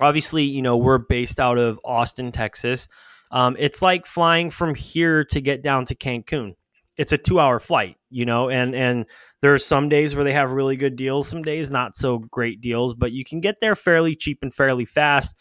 obviously, 0.00 0.42
you 0.42 0.62
know, 0.62 0.76
we're 0.76 0.98
based 0.98 1.40
out 1.40 1.58
of 1.58 1.80
Austin, 1.84 2.32
Texas. 2.32 2.88
Um, 3.30 3.56
it's 3.58 3.82
like 3.82 4.06
flying 4.06 4.50
from 4.50 4.74
here 4.74 5.24
to 5.26 5.40
get 5.40 5.62
down 5.62 5.84
to 5.86 5.94
Cancun. 5.94 6.54
It's 6.96 7.12
a 7.12 7.18
two-hour 7.18 7.58
flight, 7.58 7.96
you 8.08 8.24
know, 8.24 8.48
and 8.48 8.74
and 8.74 9.04
there's 9.42 9.66
some 9.66 9.88
days 9.88 10.14
where 10.14 10.24
they 10.24 10.32
have 10.32 10.52
really 10.52 10.76
good 10.76 10.96
deals, 10.96 11.28
some 11.28 11.42
days 11.42 11.70
not 11.70 11.96
so 11.96 12.18
great 12.18 12.60
deals, 12.60 12.94
but 12.94 13.12
you 13.12 13.24
can 13.24 13.40
get 13.40 13.56
there 13.60 13.76
fairly 13.76 14.14
cheap 14.14 14.38
and 14.40 14.54
fairly 14.54 14.86
fast, 14.86 15.36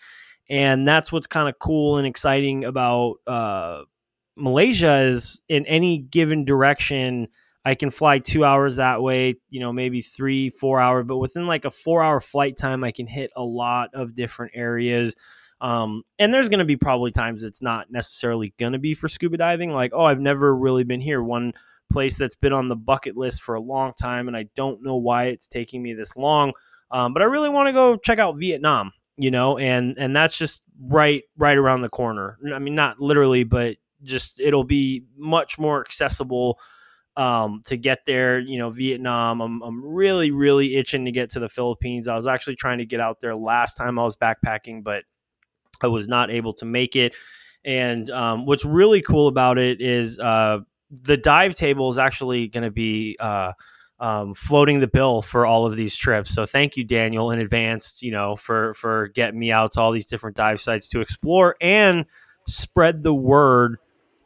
and 0.50 0.86
that's 0.88 1.12
what's 1.12 1.28
kind 1.28 1.48
of 1.48 1.58
cool 1.60 1.98
and 1.98 2.06
exciting 2.06 2.66
about 2.66 3.16
uh, 3.26 3.84
Malaysia 4.36 5.00
is 5.00 5.42
in 5.48 5.66
any 5.66 6.00
given 6.00 6.44
direction. 6.44 7.28
I 7.66 7.74
can 7.74 7.90
fly 7.90 8.20
two 8.20 8.46
hours 8.46 8.76
that 8.76 9.02
way, 9.02 9.36
you 9.50 9.60
know, 9.60 9.74
maybe 9.74 10.02
three, 10.02 10.52
four 10.52 10.80
hours, 10.80 11.06
but 11.08 11.18
within 11.18 11.48
like 11.48 11.66
a 11.66 11.72
four 11.72 12.04
hour 12.04 12.22
flight 12.22 12.58
time, 12.58 12.84
I 12.84 12.92
can 12.92 13.08
hit 13.08 13.32
a 13.36 13.44
lot 13.44 13.90
of 13.96 14.14
different 14.14 14.52
areas. 14.56 15.16
Um, 15.62 16.04
and 16.20 16.32
there's 16.32 16.48
going 16.48 16.60
to 16.60 16.66
be 16.66 16.78
probably 16.78 17.10
times 17.10 17.42
it's 17.42 17.64
not 17.64 17.92
necessarily 17.92 18.54
going 18.60 18.74
to 18.74 18.80
be 18.80 18.94
for 18.94 19.08
scuba 19.08 19.38
diving. 19.38 19.72
Like, 19.72 19.92
oh, 19.96 20.04
I've 20.04 20.20
never 20.20 20.56
really 20.56 20.84
been 20.84 21.02
here. 21.02 21.24
One 21.24 21.54
place 21.92 22.18
that's 22.18 22.36
been 22.36 22.54
on 22.54 22.70
the 22.70 22.76
bucket 22.76 23.18
list 23.18 23.42
for 23.42 23.56
a 23.56 23.62
long 23.62 23.94
time, 24.00 24.28
and 24.28 24.38
I 24.38 24.46
don't 24.56 24.84
know 24.84 24.98
why 24.98 25.26
it's 25.26 25.48
taking 25.48 25.82
me 25.82 25.94
this 25.94 26.16
long. 26.16 26.54
Um, 26.92 27.14
but 27.14 27.24
I 27.24 27.26
really 27.26 27.50
want 27.50 27.68
to 27.68 27.74
go 27.74 27.98
check 27.98 28.20
out 28.20 28.38
Vietnam, 28.38 28.92
you 29.18 29.32
know, 29.32 29.58
and 29.58 29.98
and 29.98 30.16
that's 30.16 30.38
just 30.38 30.62
right 30.80 31.24
right 31.36 31.58
around 31.58 31.82
the 31.82 31.90
corner. 31.90 32.38
I 32.54 32.60
mean, 32.60 32.76
not 32.76 33.00
literally, 33.00 33.44
but 33.44 33.78
just 34.04 34.40
it'll 34.40 34.66
be 34.66 35.04
much 35.18 35.58
more 35.58 35.82
accessible 35.82 36.60
um, 37.18 37.62
to 37.66 37.78
get 37.78 38.06
there. 38.06 38.40
You 38.40 38.58
know, 38.58 38.70
Vietnam. 38.70 39.42
I'm 39.42 39.62
I'm 39.62 39.86
really 39.86 40.32
really 40.32 40.76
itching 40.76 41.06
to 41.06 41.12
get 41.12 41.32
to 41.32 41.40
the 41.40 41.50
Philippines. 41.50 42.08
I 42.08 42.16
was 42.16 42.28
actually 42.28 42.56
trying 42.56 42.80
to 42.80 42.86
get 42.86 43.00
out 43.00 43.20
there 43.20 43.36
last 43.36 43.76
time 43.76 44.00
I 44.00 44.04
was 44.04 44.16
backpacking, 44.16 44.84
but 44.84 45.04
I 45.82 45.88
was 45.88 46.08
not 46.08 46.32
able 46.32 46.54
to 46.56 46.66
make 46.66 46.96
it. 46.96 47.16
And 47.64 48.10
um, 48.12 48.46
what's 48.46 48.66
really 48.66 49.02
cool 49.02 49.28
about 49.28 49.58
it 49.58 49.82
is 49.82 50.20
uh, 50.20 50.60
the 50.92 51.18
dive 51.18 51.56
table 51.56 51.90
is 51.90 51.98
actually 51.98 52.48
going 52.48 52.64
to 52.64 52.72
be 52.72 53.18
uh, 53.20 53.54
um, 54.00 54.34
floating 54.34 54.80
the 54.80 54.88
bill 54.88 55.22
for 55.22 55.46
all 55.46 55.66
of 55.66 55.76
these 55.76 55.96
trips. 55.96 56.34
So 56.34 56.46
thank 56.46 56.78
you, 56.78 56.84
Daniel, 56.84 57.32
in 57.32 57.40
advance. 57.40 58.02
You 58.04 58.12
know, 58.12 58.36
for 58.36 58.74
for 58.76 59.08
getting 59.10 59.40
me 59.40 59.52
out 59.52 59.74
to 59.74 59.82
all 59.82 59.92
these 59.92 60.08
different 60.08 60.38
dive 60.38 60.62
sites 60.62 60.90
to 60.90 61.02
explore 61.02 61.56
and 61.60 62.06
spread 62.48 63.04
the 63.04 63.14
word 63.14 63.78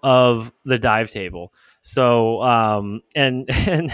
of 0.03 0.51
the 0.65 0.79
dive 0.79 1.11
table. 1.11 1.53
So 1.81 2.41
um, 2.41 3.01
and 3.15 3.45
and 3.67 3.91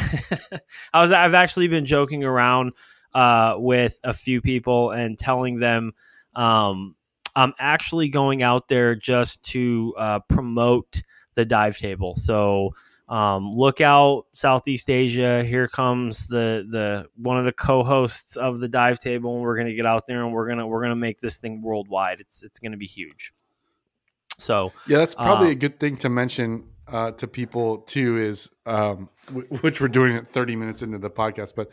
I 0.94 1.02
was 1.02 1.12
I've 1.12 1.34
actually 1.34 1.68
been 1.68 1.86
joking 1.86 2.24
around 2.24 2.74
uh, 3.14 3.56
with 3.58 4.00
a 4.04 4.14
few 4.14 4.42
people 4.42 4.92
and 4.92 5.18
telling 5.18 5.60
them 5.60 5.94
um, 6.36 6.96
I'm 7.36 7.54
actually 7.60 8.10
going 8.10 8.44
out 8.44 8.68
there 8.68 8.96
just 8.96 9.44
to 9.52 9.94
uh, 9.98 10.20
promote 10.20 11.02
the 11.36 11.46
dive 11.46 11.78
table. 11.78 12.16
So 12.16 12.72
um, 13.08 13.52
look 13.52 13.82
out, 13.82 14.26
Southeast 14.34 14.90
Asia. 14.90 15.44
Here 15.44 15.68
comes 15.68 16.28
the 16.28 16.66
the 16.70 17.08
one 17.16 17.38
of 17.38 17.46
the 17.46 17.52
co-hosts 17.52 18.36
of 18.36 18.60
the 18.60 18.68
dive 18.68 19.00
table, 19.00 19.34
and 19.34 19.42
we're 19.42 19.58
gonna 19.58 19.76
get 19.76 19.86
out 19.86 20.08
there 20.08 20.24
and 20.24 20.34
we're 20.34 20.48
gonna 20.48 20.66
we're 20.66 20.82
gonna 20.82 20.96
make 20.96 21.22
this 21.22 21.38
thing 21.38 21.62
worldwide. 21.62 22.20
It's 22.20 22.42
it's 22.42 22.60
gonna 22.60 22.78
be 22.78 22.88
huge. 22.88 23.32
So 24.40 24.74
yeah, 24.88 24.98
that's 24.98 25.14
probably 25.14 25.52
a 25.52 25.56
good 25.56 25.80
thing 25.80 25.98
to 25.98 26.10
mention 26.10 26.68
uh, 26.88 27.12
to 27.12 27.28
people 27.28 27.80
too. 27.80 28.18
Is 28.18 28.50
um, 28.66 29.10
w- 29.28 29.48
which 29.62 29.82
we're 29.82 29.88
doing 29.88 30.16
it 30.16 30.28
30 30.28 30.56
minutes 30.56 30.82
into 30.82 30.98
the 30.98 31.10
podcast, 31.10 31.54
but 31.56 31.70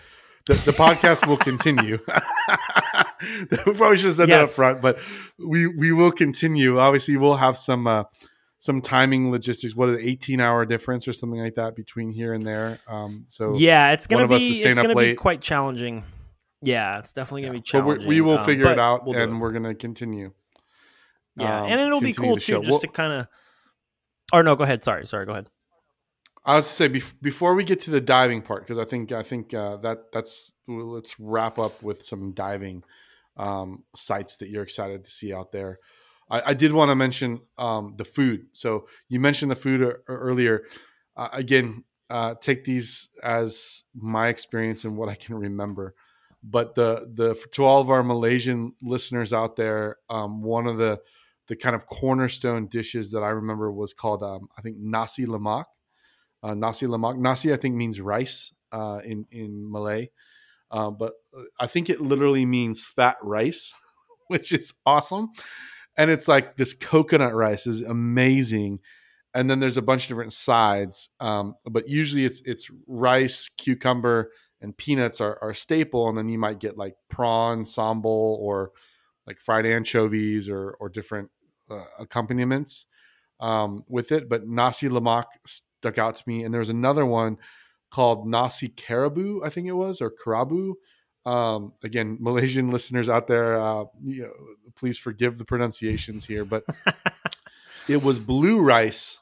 the, 0.47 0.55
the 0.55 0.73
podcast 0.73 1.27
will 1.27 1.37
continue. 1.37 1.99
we 3.67 3.75
probably 3.75 3.97
should 3.97 4.07
have 4.07 4.15
said 4.15 4.29
that 4.29 4.43
up 4.43 4.49
front, 4.49 4.81
but 4.81 4.99
we 5.39 5.67
we 5.67 5.93
will 5.93 6.13
continue. 6.13 6.79
Obviously, 6.79 7.17
we'll 7.17 7.37
have 7.37 7.57
some 7.57 7.87
uh, 7.87 8.05
some 8.59 8.81
timing 8.81 9.31
logistics. 9.31 9.75
What 9.77 9.89
an 9.89 9.99
18 10.01 10.41
hour 10.41 10.65
difference 10.67 11.07
or 11.07 11.13
something 11.13 11.41
like 11.41 11.55
that 11.57 11.77
between 11.77 12.11
here 12.11 12.33
and 12.35 12.43
there. 12.43 12.79
Um, 12.89 13.25
so 13.29 13.55
yeah, 13.57 13.93
it's 13.93 14.07
gonna 14.07 14.23
one 14.23 14.25
of 14.25 14.33
us 14.33 14.41
be 14.43 14.63
it's 14.63 14.79
gonna 14.79 14.89
be 14.89 14.95
late. 14.95 15.19
quite 15.19 15.41
challenging. 15.41 16.05
Yeah, 16.63 16.99
it's 16.99 17.13
definitely 17.13 17.43
gonna 17.43 17.55
be 17.55 17.61
challenging. 17.61 18.09
we 18.09 18.17
we 18.17 18.21
will 18.21 18.39
um, 18.39 18.47
figure 18.47 18.71
it 18.71 18.79
out, 18.79 19.05
we'll 19.07 19.17
and 19.17 19.33
it. 19.35 19.37
we're 19.37 19.53
gonna 19.53 19.75
continue. 19.75 20.33
yeah, 21.37 21.63
um, 21.63 21.71
and 21.71 21.81
it'll 21.81 22.01
be 22.01 22.13
cool 22.13 22.37
too, 22.37 22.59
just 22.59 22.71
Well- 22.71 22.79
to 22.81 22.89
kind 22.89 23.13
of. 23.13 23.27
Or 24.33 24.43
no, 24.43 24.57
go 24.57 24.65
ahead. 24.65 24.83
Sorry, 24.83 25.07
sorry. 25.07 25.27
Go 25.27 25.33
ahead. 25.33 25.47
I 26.45 26.57
was 26.57 26.67
to 26.67 26.73
say 26.73 26.89
bef- 26.89 27.15
before 27.23 27.55
we 27.55 27.63
get 27.65 27.81
to 27.83 27.91
the 27.91 28.01
diving 28.01 28.43
part 28.43 28.63
because 28.63 28.79
I 28.79 28.85
think 28.85 29.13
I 29.13 29.23
think 29.23 29.55
uh, 29.55 29.77
that 29.79 30.13
that's 30.13 30.53
well, 30.67 30.87
let's 30.87 31.19
wrap 31.21 31.59
up 31.59 31.83
with 31.83 32.03
some 32.03 32.33
diving 32.33 32.83
um, 33.37 33.85
sites 33.95 34.37
that 34.39 34.49
you're 34.49 34.63
excited 34.63 35.05
to 35.05 35.11
see 35.11 35.33
out 35.33 35.53
there. 35.53 35.79
I, 36.29 36.43
I 36.47 36.55
did 36.55 36.73
want 36.73 36.91
to 36.91 36.97
mention 36.97 37.41
um, 37.59 37.95
the 37.97 38.05
food. 38.05 38.47
So 38.53 38.87
you 39.09 39.21
mentioned 39.21 39.51
the 39.51 39.57
food 39.57 39.83
ear- 39.83 40.03
earlier. 40.09 40.65
Uh, 41.17 41.29
again, 41.33 41.85
uh, 42.11 42.35
take 42.41 42.65
these 42.65 43.09
as 43.23 43.85
my 43.95 44.29
experience 44.29 44.85
and 44.85 44.97
what 44.97 45.09
I 45.09 45.15
can 45.15 45.37
remember. 45.37 45.95
But 46.43 46.75
the 46.75 47.09
the 47.15 47.41
to 47.53 47.65
all 47.65 47.81
of 47.81 47.89
our 47.89 48.03
Malaysian 48.03 48.75
listeners 48.83 49.33
out 49.33 49.55
there, 49.55 49.99
um, 50.11 50.43
one 50.43 50.67
of 50.67 50.77
the 50.77 51.01
the 51.53 51.57
kind 51.57 51.77
of 51.77 51.87
cornerstone 51.87 52.67
dishes 52.67 53.11
that 53.11 53.23
I 53.23 53.29
remember 53.29 53.71
was 53.71 53.93
called 53.93 54.23
um, 54.23 54.49
I 54.57 54.63
think 54.63 54.79
nasi 54.79 55.27
lemak 55.27 55.67
uh, 56.43 56.55
nasi 56.55 56.87
lemak. 56.87 57.19
Nasi, 57.19 57.53
I 57.53 57.57
think, 57.57 57.77
means 57.77 58.01
rice 58.01 58.53
uh, 58.73 59.01
in 59.05 59.27
in 59.31 59.71
Malay, 59.71 60.09
uh, 60.71 60.91
but 60.91 61.15
I 61.61 61.67
think 61.67 61.89
it 61.89 62.01
literally 62.01 62.45
means 62.47 62.85
fat 62.85 63.17
rice, 63.23 63.75
which 64.29 64.53
is 64.53 64.75
awesome. 64.85 65.31
And 65.97 66.11
it's 66.11 66.27
like 66.27 66.57
this 66.57 66.73
coconut 66.73 67.35
rice 67.35 67.67
is 67.67 67.83
amazing, 67.83 68.81
and 69.35 69.49
then 69.51 69.61
there's 69.61 69.77
a 69.77 69.83
bunch 69.83 70.05
of 70.05 70.09
different 70.09 70.33
sides, 70.33 71.11
um, 71.21 71.55
but 71.65 71.89
usually 71.89 72.25
it's 72.25 72.41
it's 72.45 72.71
rice, 72.87 73.49
cucumber, 73.49 74.33
and 74.61 74.77
peanuts 74.77 75.21
are, 75.21 75.39
are 75.43 75.55
staple, 75.55 76.09
and 76.09 76.17
then 76.17 76.29
you 76.31 76.39
might 76.39 76.61
get 76.61 76.79
like 76.79 76.95
prawn 77.11 77.65
sambal 77.65 78.39
or 78.39 78.73
like 79.27 79.39
fried 79.39 79.67
anchovies 79.67 80.49
or 80.49 80.77
or 80.81 80.89
different 80.89 81.31
uh, 81.73 81.85
accompaniments 81.99 82.87
um, 83.41 83.85
with 83.89 84.13
it. 84.13 84.29
But 84.29 84.47
nasi 84.47 84.89
lemak 84.89 85.25
stuck 85.47 85.99
out 85.99 86.17
to 86.17 86.25
me, 86.27 86.45
and 86.45 86.53
there 86.53 86.61
was 86.61 86.69
another 86.69 87.07
one 87.07 87.39
called 87.91 88.27
nasi 88.27 88.69
caribou, 88.69 89.43
I 89.45 89.51
think 89.51 89.69
it 89.69 89.73
was, 89.73 90.01
or 90.01 90.11
karabu. 90.11 90.75
Um, 91.25 91.73
again, 91.83 92.17
Malaysian 92.21 92.71
listeners 92.71 93.09
out 93.09 93.27
there, 93.27 93.61
uh, 93.61 93.85
you 94.03 94.23
know, 94.23 94.33
please 94.75 94.99
forgive 94.99 95.39
the 95.39 95.45
pronunciations 95.45 96.25
here, 96.25 96.45
but 96.45 96.65
it 97.89 98.03
was 98.03 98.19
blue 98.19 98.65
rice 98.65 99.19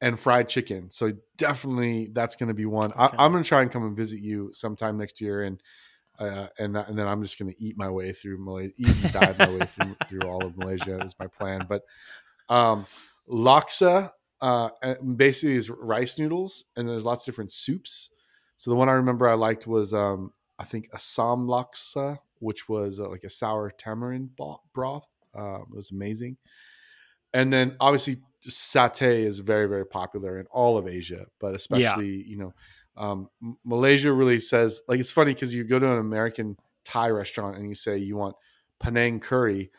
and 0.00 0.18
fried 0.18 0.48
chicken. 0.48 0.90
So 0.90 1.12
definitely 1.36 2.08
that's 2.12 2.36
going 2.36 2.48
to 2.48 2.54
be 2.54 2.66
one. 2.66 2.92
I, 2.96 3.06
Okay. 3.06 3.16
I'm 3.18 3.32
going 3.32 3.42
to 3.42 3.48
try 3.48 3.62
and 3.62 3.70
come 3.70 3.84
and 3.84 3.96
visit 3.96 4.20
you 4.20 4.50
sometime 4.52 4.98
next 4.98 5.20
year, 5.20 5.42
and 5.42 5.62
uh, 6.18 6.48
and 6.58 6.76
and 6.76 6.98
then 6.98 7.06
I'm 7.06 7.22
just 7.22 7.38
going 7.38 7.52
to 7.52 7.62
eat 7.62 7.76
my 7.76 7.88
way 7.88 8.12
through 8.12 8.38
Malaysia, 8.38 8.72
eat 8.76 8.88
and 8.88 9.12
dive 9.12 9.38
my 9.38 9.50
way 9.50 9.66
through 9.66 9.96
through 10.06 10.22
all 10.22 10.44
of 10.44 10.56
Malaysia 10.56 10.98
is 11.04 11.14
my 11.18 11.26
plan. 11.26 11.66
But 11.68 11.82
um, 12.48 12.86
laksa 13.28 14.10
uh, 14.40 14.70
basically 15.16 15.56
is 15.56 15.70
rice 15.70 16.18
noodles, 16.18 16.64
and 16.76 16.88
there's 16.88 17.04
lots 17.04 17.22
of 17.22 17.26
different 17.26 17.52
soups. 17.52 18.10
So 18.56 18.70
the 18.70 18.76
one 18.76 18.88
I 18.88 18.92
remember 18.92 19.28
I 19.28 19.34
liked 19.34 19.66
was 19.66 19.92
um, 19.92 20.32
I 20.58 20.64
think 20.64 20.88
Assam 20.94 21.46
laksa, 21.46 22.18
which 22.38 22.68
was 22.68 23.00
uh, 23.00 23.08
like 23.08 23.24
a 23.24 23.30
sour 23.30 23.70
tamarind 23.70 24.36
broth. 24.72 25.08
Uh, 25.36 25.60
it 25.60 25.70
was 25.70 25.90
amazing. 25.90 26.36
And 27.34 27.52
then 27.52 27.76
obviously 27.80 28.18
satay 28.48 29.24
is 29.24 29.40
very 29.40 29.66
very 29.66 29.84
popular 29.84 30.38
in 30.38 30.46
all 30.46 30.78
of 30.78 30.86
Asia, 30.86 31.26
but 31.40 31.54
especially 31.54 32.22
you 32.26 32.36
know 32.36 32.54
um, 32.96 33.28
Malaysia 33.64 34.12
really 34.12 34.38
says 34.38 34.80
like 34.88 35.00
it's 35.00 35.10
funny 35.10 35.34
because 35.34 35.54
you 35.54 35.64
go 35.64 35.78
to 35.78 35.90
an 35.90 35.98
American 35.98 36.56
Thai 36.84 37.10
restaurant 37.10 37.56
and 37.56 37.68
you 37.68 37.74
say 37.74 37.98
you 37.98 38.16
want 38.16 38.36
Penang 38.80 39.20
curry, 39.20 39.70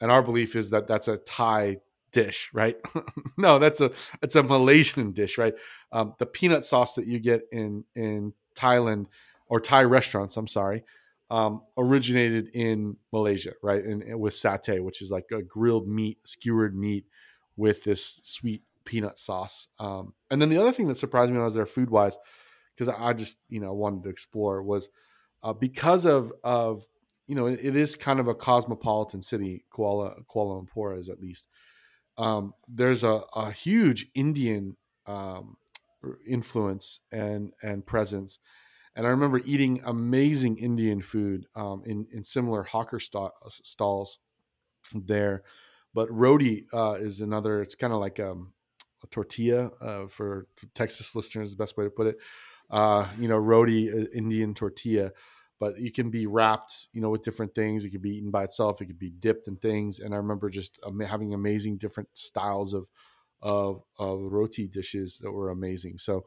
and 0.00 0.10
our 0.10 0.22
belief 0.22 0.56
is 0.56 0.70
that 0.70 0.86
that's 0.86 1.08
a 1.08 1.18
Thai 1.18 1.78
dish, 2.12 2.50
right? 2.52 2.76
no, 3.36 3.58
that's 3.58 3.80
a 3.80 3.90
it's 4.22 4.36
a 4.36 4.42
Malaysian 4.42 5.12
dish, 5.12 5.38
right? 5.38 5.54
Um, 5.92 6.14
the 6.18 6.26
peanut 6.26 6.64
sauce 6.64 6.94
that 6.94 7.06
you 7.06 7.18
get 7.18 7.42
in 7.52 7.84
in 7.94 8.32
Thailand 8.56 9.06
or 9.46 9.60
Thai 9.60 9.82
restaurants, 9.82 10.36
I'm 10.36 10.48
sorry, 10.48 10.84
um, 11.30 11.62
originated 11.76 12.48
in 12.54 12.96
Malaysia, 13.12 13.52
right? 13.62 13.84
And, 13.84 14.02
and 14.02 14.20
with 14.20 14.34
satay, 14.34 14.80
which 14.80 15.02
is 15.02 15.10
like 15.10 15.26
a 15.32 15.42
grilled 15.42 15.86
meat, 15.88 16.18
skewered 16.26 16.76
meat 16.76 17.06
with 17.56 17.84
this 17.84 18.20
sweet 18.24 18.62
peanut 18.84 19.18
sauce. 19.18 19.68
Um, 19.78 20.14
and 20.30 20.40
then 20.40 20.48
the 20.48 20.58
other 20.58 20.72
thing 20.72 20.88
that 20.88 20.98
surprised 20.98 21.30
me 21.30 21.36
when 21.36 21.42
I 21.42 21.46
was 21.46 21.54
there, 21.54 21.66
food 21.66 21.90
wise, 21.90 22.18
because 22.74 22.88
I 22.88 23.12
just 23.12 23.38
you 23.48 23.60
know 23.60 23.72
wanted 23.72 24.04
to 24.04 24.10
explore 24.10 24.62
was 24.62 24.88
uh, 25.42 25.52
because 25.52 26.04
of 26.04 26.32
of 26.42 26.84
you 27.26 27.34
know 27.34 27.46
it, 27.46 27.76
is 27.76 27.96
kind 27.96 28.20
of 28.20 28.28
a 28.28 28.34
cosmopolitan 28.34 29.22
city. 29.22 29.64
Kuala 29.72 30.24
Kuala 30.26 30.66
Lumpur 30.66 30.98
is 30.98 31.08
at 31.08 31.20
least. 31.20 31.46
Um, 32.16 32.54
there's 32.68 33.02
a, 33.02 33.22
a 33.34 33.50
huge 33.50 34.06
Indian 34.14 34.76
um, 35.06 35.56
influence 36.26 37.00
and 37.12 37.52
and 37.62 37.84
presence, 37.84 38.38
and 38.94 39.06
I 39.06 39.10
remember 39.10 39.40
eating 39.44 39.80
amazing 39.84 40.58
Indian 40.58 41.00
food 41.00 41.46
um, 41.54 41.82
in 41.84 42.06
in 42.12 42.22
similar 42.22 42.62
hawker 42.62 43.00
sta- 43.00 43.32
stalls 43.48 44.20
there. 44.94 45.42
But 45.92 46.10
roti 46.10 46.66
uh, 46.72 46.96
is 46.98 47.20
another. 47.20 47.62
It's 47.62 47.74
kind 47.74 47.92
of 47.92 48.00
like 48.00 48.18
um, 48.18 48.52
a 49.02 49.06
tortilla 49.08 49.70
uh, 49.80 50.06
for 50.06 50.46
Texas 50.74 51.14
listeners. 51.14 51.50
The 51.50 51.56
best 51.56 51.76
way 51.76 51.84
to 51.84 51.90
put 51.90 52.06
it. 52.08 52.16
Uh, 52.70 53.06
you 53.18 53.28
know, 53.28 53.36
roti 53.36 53.92
uh, 53.92 54.06
Indian 54.14 54.54
tortilla, 54.54 55.12
but 55.60 55.74
it 55.78 55.94
can 55.94 56.10
be 56.10 56.26
wrapped. 56.26 56.88
You 56.92 57.00
know, 57.00 57.10
with 57.10 57.22
different 57.22 57.54
things. 57.54 57.84
It 57.84 57.90
could 57.90 58.02
be 58.02 58.16
eaten 58.16 58.30
by 58.30 58.44
itself. 58.44 58.80
It 58.80 58.86
could 58.86 58.98
be 58.98 59.10
dipped 59.10 59.48
in 59.48 59.56
things. 59.56 60.00
And 60.00 60.14
I 60.14 60.16
remember 60.18 60.50
just 60.50 60.78
having 61.06 61.34
amazing 61.34 61.78
different 61.78 62.08
styles 62.14 62.72
of 62.72 62.86
of 63.42 63.82
of 63.98 64.20
roti 64.20 64.66
dishes 64.66 65.18
that 65.18 65.30
were 65.30 65.50
amazing. 65.50 65.98
So, 65.98 66.24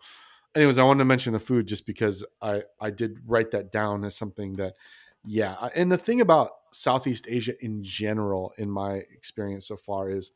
anyways, 0.55 0.77
I 0.77 0.83
wanted 0.83 0.99
to 0.99 1.05
mention 1.05 1.33
the 1.33 1.39
food 1.39 1.67
just 1.67 1.85
because 1.85 2.25
I 2.41 2.63
I 2.79 2.91
did 2.91 3.19
write 3.25 3.51
that 3.51 3.71
down 3.71 4.05
as 4.05 4.15
something 4.15 4.53
that 4.57 4.75
yeah. 5.25 5.69
And 5.75 5.91
the 5.91 5.97
thing 5.97 6.21
about 6.21 6.51
Southeast 6.71 7.27
Asia 7.29 7.53
in 7.63 7.83
general, 7.83 8.53
in 8.57 8.69
my 8.69 8.95
experience 8.95 9.67
so 9.67 9.75
far, 9.77 10.09
is, 10.09 10.31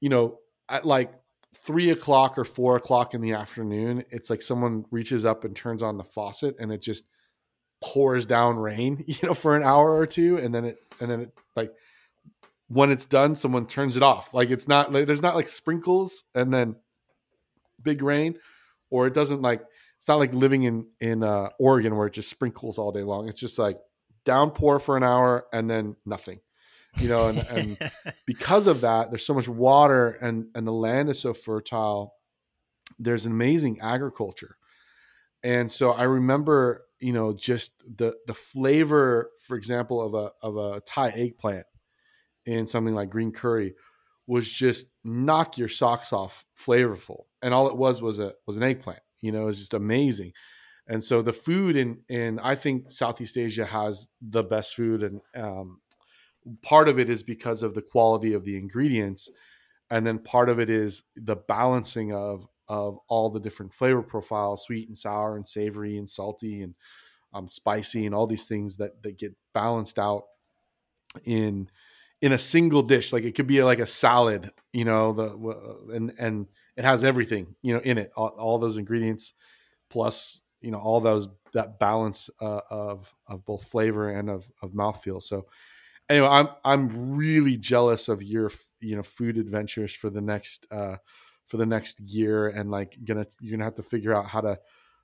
you 0.00 0.08
know, 0.08 0.38
at 0.68 0.84
like 0.84 1.12
three 1.64 1.90
o'clock 1.90 2.38
or 2.38 2.44
four 2.44 2.76
o'clock 2.76 3.14
in 3.14 3.20
the 3.20 3.32
afternoon, 3.32 4.04
it's 4.10 4.30
like 4.30 4.42
someone 4.42 4.84
reaches 4.90 5.24
up 5.24 5.44
and 5.44 5.54
turns 5.54 5.82
on 5.82 5.96
the 5.96 6.04
faucet 6.04 6.56
and 6.58 6.72
it 6.72 6.82
just 6.82 7.04
pours 7.82 8.26
down 8.26 8.56
rain, 8.56 9.04
you 9.06 9.16
know, 9.22 9.34
for 9.34 9.56
an 9.56 9.62
hour 9.62 9.96
or 9.96 10.06
two, 10.06 10.38
and 10.38 10.54
then 10.54 10.64
it 10.64 10.78
and 11.00 11.10
then 11.10 11.20
it 11.22 11.32
like 11.54 11.72
when 12.68 12.90
it's 12.90 13.06
done, 13.06 13.36
someone 13.36 13.66
turns 13.66 13.96
it 13.96 14.02
off. 14.02 14.34
Like 14.34 14.50
it's 14.50 14.68
not 14.68 14.92
like 14.92 15.06
there's 15.06 15.22
not 15.22 15.34
like 15.34 15.48
sprinkles 15.48 16.24
and 16.34 16.52
then 16.52 16.76
big 17.82 18.02
rain, 18.02 18.36
or 18.90 19.06
it 19.06 19.14
doesn't 19.14 19.42
like 19.42 19.62
it's 19.96 20.08
not 20.08 20.18
like 20.18 20.34
living 20.34 20.64
in 20.64 20.86
in 21.00 21.22
uh, 21.22 21.48
Oregon 21.58 21.96
where 21.96 22.06
it 22.06 22.14
just 22.14 22.30
sprinkles 22.30 22.78
all 22.78 22.92
day 22.92 23.02
long. 23.02 23.28
It's 23.28 23.40
just 23.40 23.58
like 23.58 23.78
downpour 24.24 24.80
for 24.80 24.96
an 24.96 25.04
hour 25.04 25.46
and 25.52 25.70
then 25.70 25.96
nothing 26.04 26.40
you 26.98 27.08
know 27.08 27.28
and, 27.28 27.38
and 27.48 27.90
because 28.26 28.66
of 28.66 28.80
that 28.80 29.10
there's 29.10 29.26
so 29.26 29.34
much 29.34 29.48
water 29.48 30.10
and 30.20 30.46
and 30.54 30.66
the 30.66 30.72
land 30.72 31.08
is 31.08 31.18
so 31.20 31.34
fertile 31.34 32.16
there's 32.98 33.26
an 33.26 33.32
amazing 33.32 33.80
agriculture. 33.80 34.56
And 35.42 35.70
so 35.70 35.92
i 35.92 36.04
remember 36.04 36.84
you 37.00 37.12
know 37.12 37.32
just 37.32 37.74
the 37.86 38.16
the 38.26 38.34
flavor 38.34 39.30
for 39.46 39.56
example 39.56 40.00
of 40.00 40.14
a 40.14 40.30
of 40.42 40.56
a 40.56 40.80
thai 40.80 41.10
eggplant 41.10 41.66
in 42.46 42.66
something 42.66 42.94
like 42.94 43.10
green 43.10 43.32
curry 43.32 43.74
was 44.26 44.50
just 44.50 44.86
knock 45.04 45.58
your 45.58 45.68
socks 45.68 46.12
off 46.12 46.44
flavorful. 46.58 47.24
And 47.42 47.54
all 47.54 47.68
it 47.68 47.76
was 47.76 48.00
was 48.00 48.18
a 48.18 48.32
was 48.46 48.56
an 48.56 48.62
eggplant 48.62 49.00
you 49.20 49.30
know 49.30 49.42
it 49.42 49.46
was 49.46 49.58
just 49.58 49.74
amazing. 49.74 50.32
And 50.88 51.02
so 51.02 51.20
the 51.20 51.32
food 51.32 51.76
in 51.76 52.02
in 52.08 52.38
i 52.38 52.54
think 52.54 52.90
southeast 52.90 53.36
asia 53.36 53.66
has 53.66 54.08
the 54.22 54.42
best 54.42 54.74
food 54.74 55.02
and 55.02 55.20
um, 55.34 55.80
part 56.62 56.88
of 56.88 56.98
it 56.98 57.10
is 57.10 57.22
because 57.22 57.62
of 57.62 57.74
the 57.74 57.82
quality 57.82 58.32
of 58.32 58.44
the 58.44 58.56
ingredients 58.56 59.28
and 59.90 60.06
then 60.06 60.18
part 60.18 60.48
of 60.48 60.58
it 60.58 60.70
is 60.70 61.02
the 61.14 61.36
balancing 61.36 62.12
of 62.12 62.46
of 62.68 62.98
all 63.08 63.30
the 63.30 63.40
different 63.40 63.72
flavor 63.72 64.02
profiles 64.02 64.64
sweet 64.64 64.88
and 64.88 64.98
sour 64.98 65.36
and 65.36 65.46
savory 65.46 65.96
and 65.96 66.10
salty 66.10 66.62
and 66.62 66.74
um, 67.32 67.48
spicy 67.48 68.06
and 68.06 68.14
all 68.14 68.26
these 68.26 68.46
things 68.46 68.76
that 68.76 69.02
that 69.02 69.18
get 69.18 69.34
balanced 69.52 69.98
out 69.98 70.24
in 71.24 71.68
in 72.20 72.32
a 72.32 72.38
single 72.38 72.82
dish. 72.82 73.12
Like 73.12 73.24
it 73.24 73.34
could 73.34 73.46
be 73.46 73.62
like 73.62 73.78
a 73.78 73.86
salad 73.86 74.50
you 74.72 74.84
know 74.84 75.12
the 75.12 75.92
and 75.94 76.12
and 76.18 76.46
it 76.76 76.84
has 76.84 77.04
everything 77.04 77.54
you 77.62 77.74
know 77.74 77.80
in 77.80 77.98
it. 77.98 78.10
All, 78.16 78.28
all 78.28 78.58
those 78.58 78.78
ingredients 78.78 79.34
plus 79.90 80.42
you 80.60 80.70
know 80.70 80.78
all 80.78 81.00
those 81.00 81.28
that 81.52 81.78
balance 81.78 82.30
uh, 82.40 82.60
of 82.70 83.14
of 83.28 83.44
both 83.44 83.64
flavor 83.64 84.10
and 84.10 84.30
of 84.30 84.50
of 84.62 84.72
mouthfeel. 84.72 85.22
So 85.22 85.46
anyway, 86.08 86.28
I'm 86.28 86.48
I'm 86.64 87.16
really 87.16 87.56
jealous 87.56 88.08
of 88.08 88.22
your 88.22 88.50
you 88.80 88.96
know 88.96 89.02
food 89.02 89.36
adventures 89.36 89.92
for 89.92 90.10
the 90.10 90.20
next 90.20 90.66
uh, 90.70 90.96
for 91.44 91.56
the 91.56 91.66
next 91.66 92.00
year, 92.00 92.48
and 92.48 92.70
like 92.70 92.96
gonna 93.04 93.26
you're 93.40 93.56
gonna 93.56 93.64
have 93.64 93.74
to 93.74 93.82
figure 93.82 94.14
out 94.14 94.26
how 94.26 94.40
to 94.40 94.58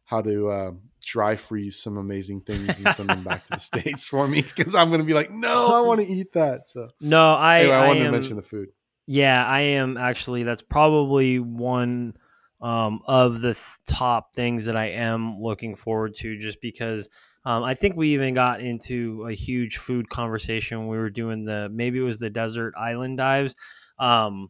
how 0.04 0.20
to 0.20 0.50
uh, 0.50 0.72
dry 1.02 1.36
freeze 1.36 1.78
some 1.78 1.96
amazing 1.96 2.40
things 2.42 2.76
and 2.78 2.94
send 2.94 3.08
them 3.08 3.22
back 3.22 3.46
to 3.46 3.52
the 3.54 3.60
states 3.80 4.06
for 4.06 4.26
me 4.26 4.42
because 4.42 4.74
I'm 4.74 4.90
gonna 4.90 5.04
be 5.04 5.14
like, 5.14 5.30
no, 5.30 5.74
I 5.74 5.80
want 5.80 6.00
to 6.00 6.06
eat 6.06 6.32
that. 6.34 6.68
So 6.68 6.88
no, 7.00 7.34
I 7.34 7.60
anyway, 7.60 7.74
I, 7.74 7.84
I 7.84 7.86
wanted 7.88 8.00
am, 8.00 8.06
to 8.06 8.12
mention 8.12 8.36
the 8.36 8.42
food. 8.42 8.68
Yeah, 9.06 9.44
I 9.44 9.60
am 9.60 9.96
actually. 9.96 10.42
That's 10.42 10.62
probably 10.62 11.38
one 11.38 12.14
um, 12.60 13.00
of 13.06 13.40
the 13.40 13.54
th- 13.54 13.66
top 13.86 14.34
things 14.34 14.66
that 14.66 14.76
I 14.76 14.90
am 14.90 15.40
looking 15.40 15.74
forward 15.74 16.14
to, 16.16 16.38
just 16.38 16.60
because 16.60 17.08
um, 17.44 17.64
I 17.64 17.74
think 17.74 17.96
we 17.96 18.14
even 18.14 18.34
got 18.34 18.60
into 18.60 19.26
a 19.28 19.32
huge 19.32 19.78
food 19.78 20.08
conversation 20.08 20.86
we 20.86 20.96
were 20.96 21.10
doing 21.10 21.44
the 21.44 21.68
maybe 21.72 21.98
it 21.98 22.02
was 22.02 22.18
the 22.18 22.30
desert 22.30 22.74
island 22.76 23.18
dives. 23.18 23.54
Um, 23.98 24.48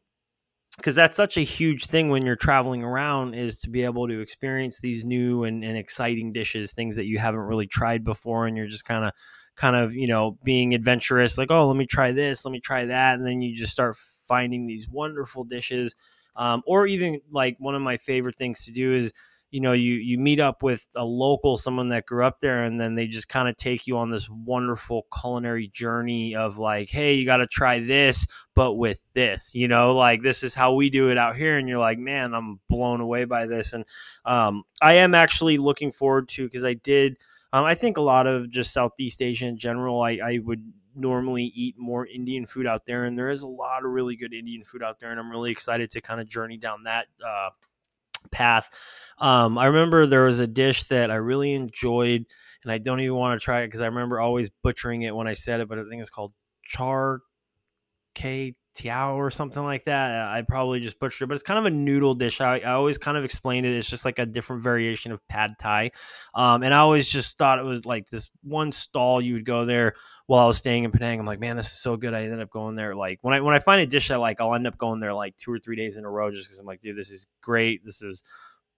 because 0.77 0.95
that's 0.95 1.17
such 1.17 1.37
a 1.37 1.43
huge 1.43 1.87
thing 1.87 2.09
when 2.09 2.25
you're 2.25 2.37
traveling 2.37 2.83
around 2.83 3.35
is 3.35 3.59
to 3.61 3.71
be 3.71 3.85
able 3.85 4.09
to 4.09 4.21
experience 4.21 4.81
these 4.81 5.05
new 5.05 5.45
and, 5.45 5.63
and 5.65 5.77
exciting 5.77 6.33
dishes 6.33 6.73
things 6.73 6.97
that 6.97 7.07
you 7.07 7.19
haven't 7.19 7.41
really 7.41 7.67
tried 7.67 8.05
before 8.05 8.47
and 8.47 8.57
you're 8.57 8.67
just 8.67 8.85
kind 8.85 9.05
of 9.05 9.13
kind 9.55 9.77
of 9.77 9.95
you 9.95 10.07
know 10.07 10.39
being 10.45 10.75
adventurous 10.75 11.37
like 11.37 11.51
oh 11.51 11.67
let 11.67 11.77
me 11.77 11.87
try 11.87 12.13
this 12.13 12.45
let 12.45 12.53
me 12.53 12.61
try 12.61 12.87
that 12.87 13.15
and 13.15 13.27
then 13.27 13.43
you 13.43 13.55
just 13.55 13.73
start 13.73 13.97
finding 14.27 14.67
these 14.67 14.89
wonderful 14.89 15.45
dishes 15.45 15.95
um, 16.37 16.63
or 16.67 16.87
even 16.87 17.21
like 17.31 17.57
one 17.59 17.75
of 17.75 17.83
my 17.83 17.99
favorite 17.99 18.37
things 18.37 18.65
to 18.65 18.73
do 18.73 18.95
is 18.95 19.13
you 19.53 19.61
know 19.61 19.73
you 19.73 19.95
you 19.95 20.19
meet 20.19 20.41
up 20.41 20.63
with 20.63 20.89
a 20.97 21.05
local 21.05 21.57
someone 21.57 21.91
that 21.91 22.07
grew 22.07 22.25
up 22.25 22.41
there 22.41 22.65
and 22.65 22.81
then 22.81 22.95
they 22.95 23.07
just 23.07 23.29
kind 23.29 23.49
of 23.49 23.57
take 23.57 23.87
you 23.87 23.99
on 23.99 24.11
this 24.11 24.29
wonderful 24.29 25.07
culinary 25.21 25.69
journey 25.69 26.35
of 26.35 26.59
like 26.59 26.89
hey 26.89 27.15
you 27.15 27.25
got 27.25 27.37
to 27.37 27.47
try 27.47 27.79
this 27.79 28.27
but 28.55 28.73
with 28.73 29.01
this 29.15 29.55
you 29.55 29.69
know? 29.69 29.95
Like 29.95 30.23
this 30.23 30.43
is 30.43 30.55
how 30.55 30.75
we 30.75 30.91
do 30.91 31.11
it 31.11 31.19
out 31.19 31.37
here 31.37 31.59
and 31.59 31.69
you're 31.69 31.79
like 31.79 31.99
man 31.99 32.35
i'm 32.35 32.59
blown 32.69 33.01
away 33.01 33.27
by 33.27 33.47
this 33.47 33.75
and 33.75 33.85
um, 34.25 34.65
i 34.81 34.95
am 34.95 35.15
actually 35.15 35.59
looking 35.59 35.93
forward 35.93 36.29
to 36.31 36.45
because 36.45 36.65
i 36.65 36.75
did 36.75 37.19
um, 37.53 37.65
i 37.65 37.75
think 37.75 37.99
a 37.99 38.03
lot 38.03 38.27
of 38.27 38.51
just 38.51 38.73
southeast 38.73 39.21
asia 39.21 39.47
in 39.47 39.59
general 39.59 40.03
i, 40.03 40.19
I 40.25 40.41
would 40.43 40.73
normally 40.95 41.45
eat 41.55 41.75
more 41.79 42.07
Indian 42.07 42.45
food 42.45 42.67
out 42.67 42.85
there, 42.85 43.05
and 43.05 43.19
there 43.19 43.31
is 43.31 43.41
a 43.41 43.47
lot 43.47 43.83
of 43.83 43.91
really 43.91 44.15
good 44.15 44.35
Indian 44.35 44.63
food 44.63 44.83
out 44.83 44.99
there, 45.01 45.11
and 45.11 45.19
I'm 45.19 45.31
really 45.31 45.51
excited 45.51 45.91
to 45.93 46.03
kind 46.03 46.21
of 46.21 46.29
journey 46.29 46.59
down 46.59 46.83
that 46.85 47.07
uh, 47.27 47.49
path. 48.31 48.71
Um, 49.19 49.59
I 49.59 49.67
remember 49.67 50.07
there 50.07 50.25
was 50.25 50.41
a 50.41 50.47
dish 50.47 50.85
that 50.85 51.11
I 51.11 51.17
really 51.17 51.55
enjoyed, 51.55 52.25
and 52.63 52.73
I 52.73 52.79
don't 52.79 53.01
even 53.01 53.17
want 53.17 53.41
to 53.41 53.45
try 53.45 53.63
it 53.63 53.69
because 53.69 53.81
I 53.81 53.87
remember 53.87 54.21
always 54.21 54.51
butchering 54.63 55.03
it 55.03 55.15
when 55.15 55.29
I 55.29 55.35
said 55.35 55.61
it, 55.61 55.69
but 55.69 55.79
I 55.79 55.83
think 55.83 56.01
it's 56.01 56.11
called 56.11 56.33
char 56.65 57.21
k 58.15 58.55
tiao 58.75 59.15
or 59.15 59.31
something 59.31 59.63
like 59.63 59.85
that. 59.85 60.29
I 60.29 60.43
probably 60.43 60.81
just 60.81 60.99
butchered 60.99 61.27
it, 61.27 61.29
but 61.29 61.35
it's 61.35 61.43
kind 61.43 61.59
of 61.59 61.67
a 61.67 61.71
noodle 61.71 62.15
dish. 62.15 62.41
I, 62.41 62.59
I 62.59 62.73
always 62.73 62.99
kind 62.99 63.17
of 63.17 63.25
explained 63.25 63.67
it. 63.67 63.75
It's 63.75 63.89
just 63.89 64.05
like 64.05 64.19
a 64.19 64.27
different 64.27 64.63
variation 64.63 65.13
of 65.13 65.27
pad 65.29 65.55
thai. 65.59 65.91
Um, 66.35 66.63
and 66.63 66.73
I 66.73 66.79
always 66.79 67.09
just 67.09 67.39
thought 67.39 67.59
it 67.59 67.65
was 67.65 67.87
like 67.87 68.09
this 68.09 68.31
one 68.43 68.73
stall 68.73 69.21
you 69.21 69.35
would 69.35 69.45
go 69.45 69.65
there 69.65 69.95
while 70.27 70.45
I 70.45 70.47
was 70.47 70.59
staying 70.59 70.85
in 70.85 70.93
Penang. 70.93 71.21
I'm 71.21 71.27
like, 71.27 71.41
man, 71.41 71.57
this 71.57 71.67
is 71.67 71.81
so 71.81 71.97
good. 71.97 72.15
I 72.15 72.23
ended 72.23 72.41
up 72.41 72.51
going 72.51 72.77
there. 72.77 72.95
Like 72.95 73.19
when 73.23 73.35
I 73.35 73.41
when 73.41 73.55
I 73.55 73.59
find 73.59 73.81
a 73.81 73.87
dish 73.87 74.11
I 74.11 74.17
like, 74.17 74.41
I'll 74.41 74.55
end 74.55 74.67
up 74.67 74.79
going 74.79 75.01
there 75.01 75.15
like 75.15 75.37
two 75.37 75.53
or 75.53 75.59
three 75.59 75.77
days 75.77 75.97
in 75.97 76.05
a 76.05 76.11
row 76.11 76.31
just 76.31 76.47
because 76.47 76.59
I'm 76.59 76.67
like, 76.67 76.81
dude, 76.81 76.97
this 76.97 77.11
is 77.11 77.27
great. 77.41 77.85
This 77.85 78.03
is 78.03 78.23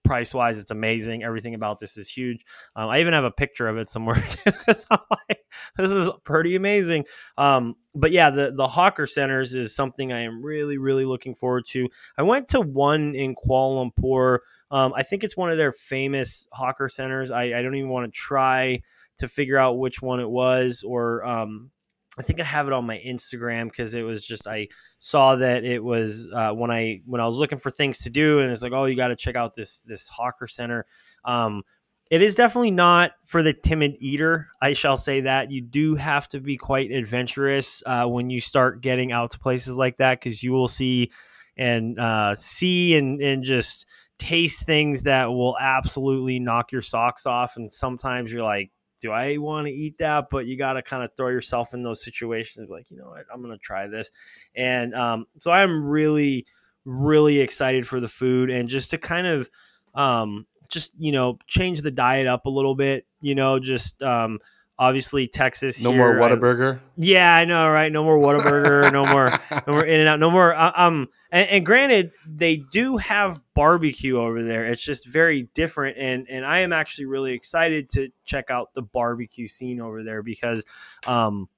price 0.05 0.33
wise, 0.33 0.59
it's 0.59 0.71
amazing. 0.71 1.23
Everything 1.23 1.55
about 1.55 1.79
this 1.79 1.97
is 1.97 2.09
huge. 2.09 2.45
Um, 2.75 2.89
I 2.89 3.01
even 3.01 3.13
have 3.13 3.23
a 3.23 3.31
picture 3.31 3.67
of 3.67 3.77
it 3.77 3.89
somewhere 3.89 4.23
I'm 4.89 4.99
like, 5.29 5.45
this 5.77 5.91
is 5.91 6.09
pretty 6.23 6.55
amazing. 6.55 7.05
Um, 7.37 7.75
but 7.93 8.11
yeah, 8.11 8.29
the 8.29 8.53
the 8.55 8.67
Hawker 8.67 9.05
Centers 9.05 9.53
is 9.53 9.75
something 9.75 10.13
I 10.13 10.21
am 10.21 10.43
really 10.43 10.77
really 10.77 11.05
looking 11.05 11.35
forward 11.35 11.65
to. 11.67 11.89
I 12.17 12.23
went 12.23 12.47
to 12.49 12.61
one 12.61 13.15
in 13.15 13.35
Kuala 13.35 13.91
Lumpur. 13.91 14.39
Um, 14.71 14.93
I 14.95 15.03
think 15.03 15.23
it's 15.23 15.37
one 15.37 15.49
of 15.49 15.57
their 15.57 15.71
famous 15.71 16.47
Hawker 16.51 16.89
Centers. 16.89 17.31
I, 17.31 17.57
I 17.57 17.61
don't 17.61 17.75
even 17.75 17.89
want 17.89 18.11
to 18.11 18.17
try 18.17 18.81
to 19.17 19.27
figure 19.27 19.57
out 19.57 19.79
which 19.79 20.01
one 20.01 20.19
it 20.19 20.29
was 20.29 20.83
or 20.85 21.25
um, 21.25 21.71
I 22.17 22.23
think 22.23 22.39
I 22.39 22.43
have 22.43 22.67
it 22.67 22.73
on 22.73 22.85
my 22.85 23.01
Instagram 23.05 23.65
because 23.65 23.93
it 23.93 24.03
was 24.03 24.25
just 24.25 24.47
I 24.47 24.69
saw 24.99 25.35
that 25.35 25.65
it 25.65 25.83
was 25.83 26.27
uh, 26.33 26.51
when 26.51 26.71
I 26.71 27.01
when 27.05 27.19
I 27.19 27.25
was 27.25 27.35
looking 27.35 27.59
for 27.59 27.69
things 27.69 27.99
to 27.99 28.09
do, 28.09 28.39
and 28.39 28.51
it's 28.51 28.61
like, 28.61 28.71
oh, 28.73 28.85
you 28.85 28.95
got 28.95 29.09
to 29.09 29.15
check 29.15 29.35
out 29.35 29.55
this 29.55 29.79
this 29.79 30.07
Hawker 30.07 30.47
Center. 30.47 30.85
Um, 31.25 31.63
it 32.11 32.21
is 32.21 32.35
definitely 32.35 32.71
not 32.71 33.11
for 33.25 33.41
the 33.41 33.53
timid 33.53 33.95
eater. 33.99 34.47
I 34.61 34.73
shall 34.73 34.95
say 34.95 35.21
that 35.21 35.51
you 35.51 35.61
do 35.61 35.95
have 35.95 36.29
to 36.29 36.39
be 36.39 36.55
quite 36.55 36.91
adventurous 36.91 37.81
uh, 37.85 38.05
when 38.05 38.29
you 38.29 38.39
start 38.39 38.81
getting 38.81 39.11
out 39.11 39.31
to 39.31 39.39
places 39.39 39.75
like 39.75 39.97
that 39.97 40.19
because 40.19 40.43
you 40.43 40.51
will 40.51 40.67
see 40.67 41.11
and 41.57 41.99
uh, 41.99 42.35
see 42.35 42.95
and 42.95 43.21
and 43.21 43.43
just 43.43 43.85
taste 44.17 44.65
things 44.65 45.03
that 45.03 45.25
will 45.25 45.57
absolutely 45.59 46.39
knock 46.39 46.71
your 46.71 46.81
socks 46.81 47.25
off. 47.25 47.57
And 47.57 47.71
sometimes 47.73 48.31
you're 48.31 48.43
like, 48.43 48.71
do 48.99 49.11
I 49.11 49.37
want 49.37 49.67
to 49.67 49.73
eat 49.73 49.97
that? 49.99 50.27
But 50.31 50.45
you 50.45 50.57
got 50.57 50.73
to 50.73 50.81
kind 50.81 51.03
of 51.03 51.11
throw 51.15 51.29
yourself 51.29 51.73
in 51.73 51.81
those 51.81 52.03
situations 52.03 52.69
like, 52.69 52.89
you 52.89 52.97
know 52.97 53.07
what, 53.07 53.25
I'm 53.33 53.41
going 53.41 53.53
to 53.53 53.59
try 53.59 53.87
this. 53.87 54.11
And 54.55 54.93
um, 54.95 55.25
so 55.39 55.51
I'm 55.51 55.85
really, 55.85 56.45
really 56.85 57.39
excited 57.39 57.87
for 57.87 57.99
the 57.99 58.07
food 58.07 58.49
and 58.49 58.69
just 58.69 58.91
to 58.91 58.97
kind 58.97 59.27
of, 59.27 59.49
um, 59.93 60.45
just, 60.69 60.93
you 60.97 61.11
know, 61.11 61.37
change 61.47 61.81
the 61.81 61.91
diet 61.91 62.27
up 62.27 62.45
a 62.45 62.49
little 62.49 62.75
bit, 62.75 63.05
you 63.21 63.35
know, 63.35 63.59
just, 63.59 64.01
um, 64.01 64.39
obviously 64.77 65.27
Texas. 65.27 65.83
No 65.83 65.91
here, 65.91 65.99
more 65.99 66.15
Whataburger. 66.15 66.77
I, 66.77 66.81
yeah, 66.97 67.35
I 67.35 67.45
know, 67.45 67.67
right? 67.69 67.91
No 67.91 68.03
more 68.03 68.17
Whataburger. 68.17 68.91
no 68.91 69.05
more, 69.11 69.39
no 69.67 69.73
more 69.73 69.85
In 69.85 69.99
and 69.99 70.09
Out. 70.09 70.19
No 70.19 70.31
more. 70.31 70.53
Uh, 70.53 70.71
um, 70.75 71.07
and, 71.31 71.49
and, 71.49 71.65
granted, 71.65 72.11
they 72.27 72.57
do 72.57 72.97
have 72.97 73.39
barbecue 73.53 74.19
over 74.19 74.43
there. 74.43 74.65
It's 74.65 74.83
just 74.83 75.07
very 75.07 75.43
different, 75.53 75.97
and 75.97 76.27
and 76.29 76.45
I 76.45 76.59
am 76.59 76.73
actually 76.73 77.05
really 77.05 77.33
excited 77.33 77.89
to 77.91 78.09
check 78.25 78.49
out 78.49 78.73
the 78.73 78.81
barbecue 78.81 79.47
scene 79.47 79.79
over 79.79 80.03
there 80.03 80.23
because, 80.23 80.65
um, 81.05 81.49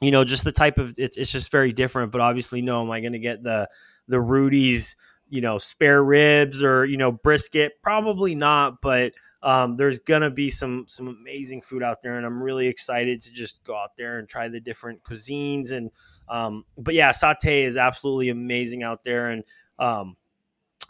you 0.00 0.10
know, 0.10 0.24
just 0.24 0.44
the 0.44 0.52
type 0.52 0.78
of 0.78 0.94
it's 0.98 1.16
it's 1.16 1.32
just 1.32 1.50
very 1.50 1.72
different. 1.72 2.12
But 2.12 2.20
obviously, 2.20 2.62
no, 2.62 2.82
am 2.82 2.90
I 2.90 3.00
going 3.00 3.12
to 3.12 3.18
get 3.18 3.42
the 3.42 3.68
the 4.08 4.20
Rudy's, 4.20 4.96
you 5.28 5.40
know, 5.40 5.58
spare 5.58 6.02
ribs 6.02 6.62
or 6.62 6.84
you 6.84 6.96
know 6.96 7.12
brisket? 7.12 7.82
Probably 7.82 8.34
not, 8.34 8.80
but 8.80 9.12
um, 9.42 9.76
there's 9.76 9.98
gonna 9.98 10.30
be 10.30 10.50
some 10.50 10.84
some 10.86 11.08
amazing 11.08 11.62
food 11.62 11.82
out 11.82 12.02
there, 12.02 12.16
and 12.16 12.26
I'm 12.26 12.42
really 12.42 12.66
excited 12.66 13.22
to 13.22 13.32
just 13.32 13.64
go 13.64 13.76
out 13.76 13.96
there 13.96 14.18
and 14.18 14.28
try 14.28 14.48
the 14.48 14.60
different 14.60 15.02
cuisines. 15.02 15.72
And 15.72 15.90
um, 16.28 16.64
but 16.76 16.94
yeah, 16.94 17.10
satay 17.10 17.64
is 17.64 17.76
absolutely 17.76 18.28
amazing 18.28 18.82
out 18.82 19.04
there, 19.04 19.30
and 19.30 19.44
um, 19.78 20.16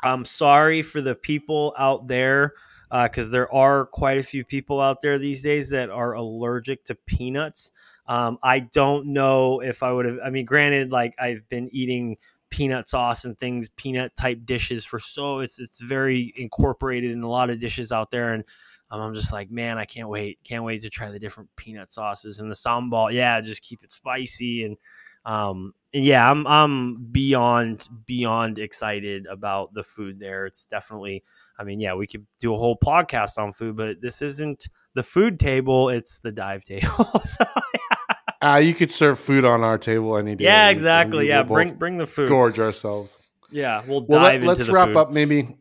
I'm 0.03 0.25
sorry 0.25 0.83
for 0.83 1.01
the 1.01 1.15
people 1.15 1.75
out 1.79 2.09
there 2.09 2.55
because 2.91 3.29
uh, 3.29 3.31
there 3.31 3.55
are 3.55 3.87
quite 3.87 4.19
a 4.19 4.23
few 4.23 4.45
people 4.45 4.81
out 4.81 5.01
there 5.01 5.17
these 5.17 5.43
days 5.43 5.71
that 5.71 5.91
are 5.91 6.15
allergic 6.15 6.85
to 6.87 6.95
peanuts. 6.95 7.71
Um, 8.07 8.39
I 8.43 8.61
don't 8.61 9.07
know 9.13 9.61
if 9.61 9.85
I 9.85 9.93
would 9.93 10.07
have. 10.07 10.19
I 10.25 10.31
mean, 10.31 10.45
granted, 10.45 10.91
like 10.91 11.15
I've 11.19 11.49
been 11.49 11.69
eating 11.73 12.17
peanut 12.51 12.89
sauce 12.89 13.25
and 13.25 13.39
things, 13.39 13.69
peanut 13.77 14.15
type 14.17 14.41
dishes 14.45 14.85
for 14.85 14.99
so 14.99 15.41
it's 15.41 15.59
it's 15.59 15.81
very 15.81 16.33
incorporated 16.37 17.11
in 17.13 17.23
a 17.23 17.29
lot 17.29 17.51
of 17.51 17.61
dishes 17.61 17.93
out 17.93 18.11
there, 18.11 18.33
and 18.33 18.45
um, 18.91 19.01
I'm 19.01 19.15
just 19.15 19.33
like, 19.33 19.51
man, 19.51 19.79
I 19.79 19.85
can't 19.85 20.09
wait, 20.09 20.39
can't 20.45 20.65
wait 20.65 20.83
to 20.83 20.91
try 20.91 21.11
the 21.11 21.19
different 21.19 21.51
peanut 21.57 21.93
sauces 21.93 22.41
and 22.41 22.51
the 22.51 22.57
sambal. 22.57 23.13
Yeah, 23.13 23.41
just 23.41 23.63
keep 23.63 23.83
it 23.83 23.93
spicy 23.93 24.65
and 24.65 24.77
um, 25.25 25.75
yeah, 25.93 26.31
I'm 26.31 26.47
I'm 26.47 27.05
beyond 27.11 27.87
beyond 28.07 28.59
excited 28.59 29.27
about 29.27 29.75
the 29.75 29.83
food 29.83 30.19
there. 30.19 30.47
It's 30.47 30.65
definitely 30.67 31.25
I 31.59 31.65
mean, 31.65 31.79
yeah, 31.81 31.95
we 31.95 32.07
could 32.07 32.27
do 32.39 32.55
a 32.55 32.59
whole 32.59 32.79
podcast 32.79 33.37
on 33.37 33.53
food, 33.53 33.77
but 33.77 34.01
this 34.01 34.23
isn't 34.23 34.69
the 34.95 35.03
food 35.03 35.39
table, 35.39 35.91
it's 35.91 36.21
the 36.21 36.33
dive 36.33 36.65
table. 36.65 37.05
so, 37.25 37.45
yeah. 37.75 38.17
Uh, 38.43 38.61
you 38.63 38.75
could 38.75 38.91
serve 38.91 39.19
food 39.19 39.45
on 39.45 39.63
our 39.63 39.77
table 39.77 40.17
any 40.17 40.35
day. 40.35 40.45
Yeah, 40.45 40.71
exactly. 40.71 41.29
Yeah, 41.29 41.43
bring 41.43 41.75
bring 41.75 41.99
the 41.99 42.07
food. 42.07 42.29
Gorge 42.29 42.59
ourselves. 42.59 43.19
Yeah, 43.51 43.83
we'll 43.87 44.01
dive 44.01 44.43
well, 44.43 44.55
let, 44.55 44.61
us 44.61 44.69
wrap 44.69 44.89
food. 44.89 44.97
up 44.97 45.13
maybe 45.13 45.57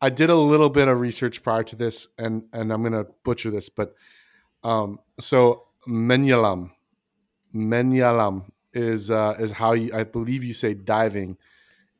I 0.00 0.10
did 0.10 0.30
a 0.30 0.36
little 0.36 0.70
bit 0.70 0.88
of 0.88 0.98
research 1.00 1.42
prior 1.42 1.62
to 1.64 1.76
this 1.76 2.08
and 2.18 2.44
and 2.52 2.72
I'm 2.72 2.82
going 2.82 2.92
to 2.92 3.10
butcher 3.24 3.50
this, 3.50 3.68
but 3.68 3.94
um 4.64 5.00
so 5.20 5.64
menyelam 5.88 6.70
menyelam 7.54 8.44
is 8.72 9.10
uh 9.10 9.36
is 9.38 9.52
how 9.52 9.72
you 9.72 9.92
I 9.92 10.04
believe 10.04 10.44
you 10.44 10.54
say 10.54 10.72
diving 10.74 11.36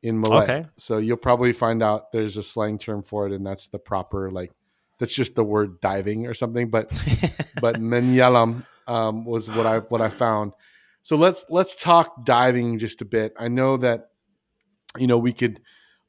in 0.01 0.19
Malay. 0.19 0.43
Okay. 0.43 0.65
So 0.77 0.97
you'll 0.97 1.17
probably 1.17 1.53
find 1.53 1.83
out 1.83 2.11
there's 2.11 2.37
a 2.37 2.43
slang 2.43 2.77
term 2.77 3.03
for 3.03 3.27
it, 3.27 3.33
and 3.33 3.45
that's 3.45 3.67
the 3.67 3.79
proper 3.79 4.31
like 4.31 4.51
that's 4.99 5.15
just 5.15 5.35
the 5.35 5.43
word 5.43 5.79
diving 5.79 6.27
or 6.27 6.33
something. 6.33 6.69
But 6.69 6.89
but 7.61 7.75
menyelam 7.75 8.65
um, 8.87 9.25
was 9.25 9.49
what 9.49 9.65
I 9.65 9.79
what 9.79 10.01
I 10.01 10.09
found. 10.09 10.53
So 11.01 11.15
let's 11.15 11.45
let's 11.49 11.75
talk 11.75 12.25
diving 12.25 12.77
just 12.77 13.01
a 13.01 13.05
bit. 13.05 13.33
I 13.39 13.47
know 13.47 13.77
that 13.77 14.09
you 14.97 15.07
know 15.07 15.17
we 15.17 15.33
could 15.33 15.59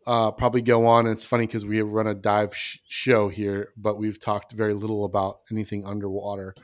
uh, 0.07 0.31
probably 0.33 0.63
go 0.63 0.87
on. 0.87 1.07
And 1.07 1.13
it's 1.13 1.25
funny 1.25 1.47
because 1.47 1.65
we 1.65 1.79
have 1.79 1.89
run 1.89 2.07
a 2.07 2.15
dive 2.15 2.55
sh- 2.55 2.79
show 2.89 3.29
here, 3.29 3.71
but 3.77 3.99
we've 3.99 4.21
talked 4.21 4.53
very 4.53 4.75
little 4.75 5.05
about 5.05 5.41
anything 5.51 5.87
underwater 5.87 6.55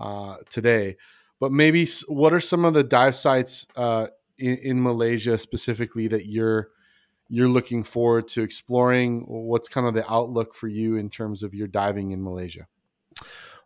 uh, 0.00 0.36
today. 0.50 0.96
But 1.40 1.52
maybe 1.52 1.88
what 2.06 2.32
are 2.32 2.40
some 2.40 2.64
of 2.64 2.74
the 2.74 2.84
dive 2.84 3.16
sites 3.16 3.66
uh, 3.76 4.08
in, 4.38 4.58
in 4.62 4.82
Malaysia 4.82 5.38
specifically 5.38 6.08
that 6.08 6.26
you're 6.26 6.68
you're 7.28 7.48
looking 7.48 7.82
forward 7.82 8.28
to 8.28 8.42
exploring? 8.42 9.24
What's 9.26 9.68
kind 9.68 9.86
of 9.86 9.94
the 9.94 10.10
outlook 10.10 10.54
for 10.54 10.68
you 10.68 10.96
in 10.96 11.08
terms 11.08 11.42
of 11.42 11.54
your 11.54 11.66
diving 11.66 12.12
in 12.12 12.22
Malaysia? 12.22 12.68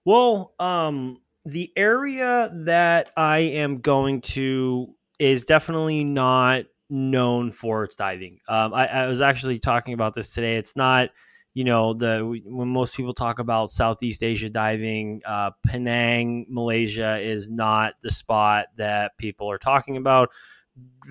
Well, 0.05 0.55
um, 0.61 1.20
the 1.47 1.72
area 1.76 2.51
that 2.53 3.11
I 3.16 3.38
am 3.38 3.80
going 3.80 4.20
to 4.22 4.94
is 5.18 5.44
definitely 5.44 6.05
not 6.05 6.64
known 6.90 7.53
for 7.53 7.84
its 7.84 7.97
diving. 7.97 8.38
Um, 8.49 8.74
I, 8.74 8.86
I, 8.86 9.07
was 9.07 9.20
actually 9.20 9.59
talking 9.59 9.94
about 9.94 10.14
this 10.14 10.32
today. 10.32 10.57
It's 10.57 10.76
not, 10.76 11.11
you 11.55 11.64
know, 11.64 11.94
the 11.94 12.40
when 12.44 12.68
most 12.68 12.97
people 12.97 13.14
talk 13.14 13.38
about 13.38 13.70
Southeast 13.70 14.22
Asia 14.22 14.51
diving, 14.51 15.22
uh, 15.24 15.53
Penang, 15.66 16.47
Malaysia 16.49 17.18
is 17.18 17.51
not 17.51 17.94
the 18.03 18.11
spot 18.11 18.66
that 18.76 19.16
people 19.18 19.51
are 19.51 19.59
talking 19.59 19.97
about 19.97 20.30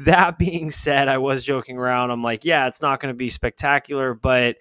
that 0.06 0.38
being 0.38 0.70
said, 0.72 1.08
I 1.08 1.18
was 1.18 1.44
joking 1.44 1.78
around. 1.78 2.12
I'm 2.12 2.24
like, 2.24 2.46
yeah, 2.46 2.68
it's 2.68 2.82
not 2.82 3.00
going 3.00 3.14
to 3.14 3.18
be 3.18 3.30
spectacular, 3.30 4.14
but 4.14 4.58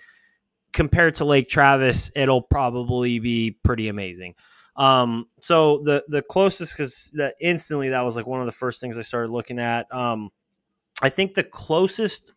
compared 0.72 1.16
to 1.16 1.24
Lake 1.24 1.48
Travis, 1.48 2.10
it'll 2.14 2.42
probably 2.42 3.18
be 3.18 3.56
pretty 3.62 3.88
amazing. 3.88 4.34
Um, 4.76 5.26
so 5.40 5.82
the 5.84 6.04
the 6.08 6.22
closest 6.22 6.76
because 6.76 7.12
that 7.14 7.34
instantly 7.40 7.90
that 7.90 8.04
was 8.04 8.16
like 8.16 8.26
one 8.26 8.40
of 8.40 8.46
the 8.46 8.52
first 8.52 8.80
things 8.80 8.98
I 8.98 9.02
started 9.02 9.30
looking 9.30 9.58
at. 9.58 9.92
Um, 9.94 10.30
I 11.02 11.08
think 11.08 11.34
the 11.34 11.44
closest 11.44 12.32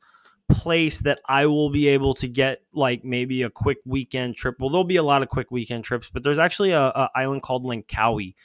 place 0.50 1.00
that 1.00 1.20
I 1.28 1.46
will 1.48 1.70
be 1.70 1.88
able 1.90 2.14
to 2.16 2.28
get 2.28 2.60
like 2.74 3.04
maybe 3.04 3.44
a 3.44 3.50
quick 3.50 3.80
weekend 3.86 4.36
trip. 4.36 4.56
Well, 4.60 4.70
there'll 4.70 4.84
be 4.84 4.96
a 4.98 5.04
lot 5.04 5.22
of 5.22 5.30
quick 5.30 5.52
weekend 5.52 5.84
trips, 5.84 6.10
but 6.12 6.24
there's 6.24 6.40
actually 6.40 6.72
a, 6.72 6.82
a 6.82 7.10
island 7.16 7.42
called 7.42 7.66
Langkawi, 7.66 8.36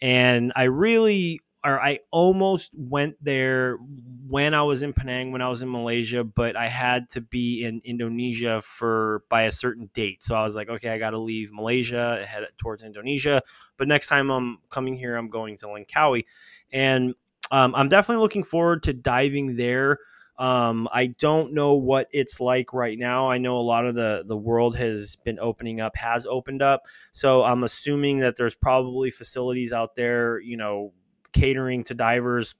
and 0.00 0.52
I 0.56 0.64
really 0.64 1.40
or 1.64 1.80
I 1.80 2.00
almost 2.10 2.70
went 2.74 3.16
there 3.22 3.78
when 4.26 4.54
I 4.54 4.62
was 4.62 4.82
in 4.82 4.92
Penang, 4.92 5.32
when 5.32 5.42
I 5.42 5.48
was 5.48 5.60
in 5.60 5.70
Malaysia, 5.70 6.24
but 6.24 6.56
I 6.56 6.68
had 6.68 7.08
to 7.10 7.20
be 7.20 7.64
in 7.64 7.82
Indonesia 7.84 8.62
for 8.62 9.24
by 9.28 9.42
a 9.42 9.52
certain 9.52 9.90
date. 9.92 10.22
So 10.22 10.34
I 10.34 10.44
was 10.44 10.56
like, 10.56 10.70
okay, 10.70 10.88
I 10.88 10.98
got 10.98 11.10
to 11.10 11.18
leave 11.18 11.52
Malaysia, 11.52 12.24
head 12.26 12.44
towards 12.58 12.82
Indonesia. 12.82 13.42
But 13.76 13.88
next 13.88 14.08
time 14.08 14.30
I'm 14.30 14.58
coming 14.70 14.96
here, 14.96 15.16
I'm 15.16 15.28
going 15.28 15.56
to 15.58 15.66
Langkawi, 15.66 16.24
and 16.72 17.14
um, 17.50 17.74
I'm 17.74 17.88
definitely 17.88 18.22
looking 18.22 18.44
forward 18.44 18.82
to 18.84 18.92
diving 18.92 19.56
there. 19.56 19.98
Um, 20.38 20.88
I 20.90 21.08
don't 21.08 21.52
know 21.52 21.74
what 21.74 22.08
it's 22.12 22.40
like 22.40 22.72
right 22.72 22.98
now. 22.98 23.30
I 23.30 23.36
know 23.36 23.56
a 23.56 23.58
lot 23.58 23.84
of 23.84 23.94
the 23.94 24.24
the 24.26 24.36
world 24.36 24.74
has 24.78 25.16
been 25.16 25.38
opening 25.38 25.82
up, 25.82 25.94
has 25.96 26.24
opened 26.24 26.62
up. 26.62 26.86
So 27.12 27.42
I'm 27.42 27.64
assuming 27.64 28.20
that 28.20 28.36
there's 28.36 28.54
probably 28.54 29.10
facilities 29.10 29.70
out 29.70 29.96
there, 29.96 30.40
you 30.40 30.56
know, 30.56 30.94
catering 31.32 31.84
to 31.84 31.94
divers. 31.94 32.54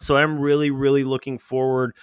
So 0.00 0.16
I'm 0.16 0.38
really, 0.38 0.70
really 0.70 1.04
looking 1.04 1.38
forward 1.38 1.94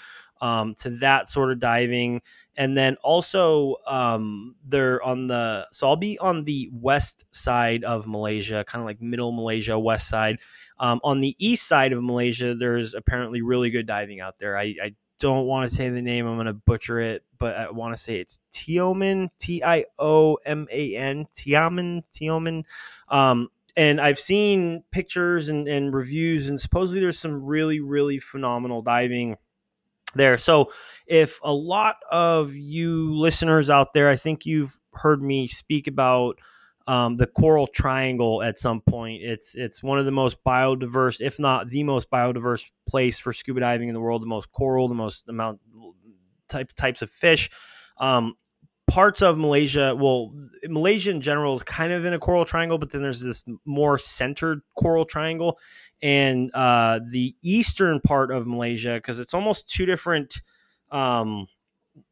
um, 0.41 0.75
to 0.75 0.89
that 0.97 1.29
sort 1.29 1.51
of 1.51 1.59
diving. 1.59 2.21
And 2.57 2.77
then 2.77 2.95
also, 3.03 3.75
um, 3.87 4.55
they're 4.65 5.01
on 5.03 5.27
the 5.27 5.67
so 5.71 5.89
I'll 5.89 5.95
be 5.97 6.17
on 6.19 6.45
the 6.45 6.69
west 6.71 7.25
side 7.31 7.83
of 7.83 8.07
Malaysia, 8.07 8.63
kind 8.65 8.81
of 8.81 8.85
like 8.85 9.01
middle 9.01 9.31
Malaysia, 9.31 9.77
west 9.77 10.07
side. 10.07 10.39
Um, 10.79 10.99
on 11.03 11.21
the 11.21 11.35
east 11.37 11.67
side 11.67 11.93
of 11.93 12.03
Malaysia, 12.03 12.55
there's 12.55 12.93
apparently 12.93 13.41
really 13.41 13.69
good 13.69 13.85
diving 13.85 14.21
out 14.21 14.39
there. 14.39 14.57
I, 14.57 14.75
I 14.81 14.95
don't 15.19 15.47
want 15.47 15.69
to 15.69 15.75
say 15.75 15.89
the 15.89 16.01
name; 16.01 16.27
I'm 16.27 16.35
going 16.35 16.45
to 16.47 16.53
butcher 16.53 16.99
it, 16.99 17.23
but 17.37 17.57
I 17.57 17.71
want 17.71 17.93
to 17.93 17.97
say 18.01 18.19
it's 18.19 18.39
Tioman, 18.53 19.29
T 19.37 19.61
I 19.63 19.85
O 19.99 20.37
M 20.45 20.67
A 20.71 20.95
N, 20.95 21.25
Tiaman, 21.33 22.03
Tioman. 22.13 22.63
Um, 23.09 23.49
and 23.77 23.99
I've 23.99 24.19
seen 24.19 24.83
pictures 24.91 25.49
and, 25.49 25.67
and 25.67 25.93
reviews, 25.93 26.49
and 26.49 26.59
supposedly 26.59 27.01
there's 27.01 27.19
some 27.19 27.43
really, 27.43 27.79
really 27.79 28.19
phenomenal 28.19 28.81
diving 28.81 29.37
there. 30.15 30.37
So, 30.37 30.71
if 31.07 31.39
a 31.43 31.53
lot 31.53 31.97
of 32.09 32.55
you 32.55 33.13
listeners 33.15 33.69
out 33.69 33.93
there, 33.93 34.09
I 34.09 34.15
think 34.15 34.45
you've 34.45 34.77
heard 34.93 35.21
me 35.21 35.47
speak 35.47 35.87
about 35.87 36.39
um, 36.87 37.15
the 37.15 37.27
Coral 37.27 37.67
Triangle 37.67 38.43
at 38.43 38.59
some 38.59 38.81
point. 38.81 39.21
It's 39.23 39.55
it's 39.55 39.83
one 39.83 39.99
of 39.99 40.05
the 40.05 40.11
most 40.11 40.43
biodiverse, 40.43 41.19
if 41.19 41.39
not 41.39 41.67
the 41.69 41.83
most 41.83 42.09
biodiverse 42.09 42.63
place 42.87 43.19
for 43.19 43.33
scuba 43.33 43.59
diving 43.59 43.89
in 43.89 43.93
the 43.93 44.01
world. 44.01 44.21
The 44.21 44.27
most 44.27 44.51
coral, 44.51 44.87
the 44.87 44.95
most 44.95 45.27
amount 45.27 45.59
types 46.47 46.73
types 46.73 47.01
of 47.01 47.09
fish. 47.09 47.49
Um, 47.97 48.35
parts 48.95 49.21
of 49.21 49.37
Malaysia, 49.37 49.93
well, 49.93 50.33
Malaysia 50.69 51.11
in 51.11 51.19
general 51.19 51.53
is 51.53 51.63
kind 51.63 51.91
of 51.91 52.05
in 52.05 52.13
a 52.13 52.17
coral 52.17 52.45
triangle, 52.45 52.77
but 52.77 52.91
then 52.91 53.01
there's 53.01 53.19
this 53.19 53.43
more 53.65 53.97
centered 53.97 54.61
coral 54.75 55.03
triangle. 55.03 55.59
And 56.01 56.49
uh, 56.53 57.01
the 57.11 57.35
eastern 57.41 57.99
part 57.99 58.31
of 58.31 58.47
Malaysia, 58.47 58.93
because 58.93 59.19
it's 59.19 59.33
almost 59.33 59.67
two 59.67 59.85
different, 59.85 60.41
um, 60.91 61.45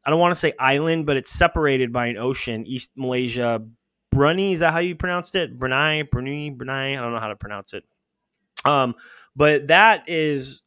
I 0.04 0.10
don't 0.10 0.20
want 0.20 0.32
to 0.32 0.38
say 0.38 0.52
island, 0.58 1.06
but 1.06 1.16
it's 1.16 1.30
separated 1.30 1.90
by 1.90 2.08
an 2.08 2.18
ocean. 2.18 2.66
East 2.66 2.90
Malaysia, 2.96 3.66
Brunei, 4.10 4.52
is 4.52 4.60
that 4.60 4.74
how 4.74 4.80
you 4.80 4.94
pronounced 4.94 5.36
it? 5.36 5.58
Brunei, 5.58 6.02
Brunei, 6.02 6.50
Brunei. 6.50 6.98
I 6.98 7.00
don't 7.00 7.14
know 7.14 7.18
how 7.18 7.28
to 7.28 7.36
pronounce 7.36 7.72
it. 7.72 7.84
Um, 8.66 8.94
but 9.34 9.68
that 9.68 10.06
is 10.06 10.60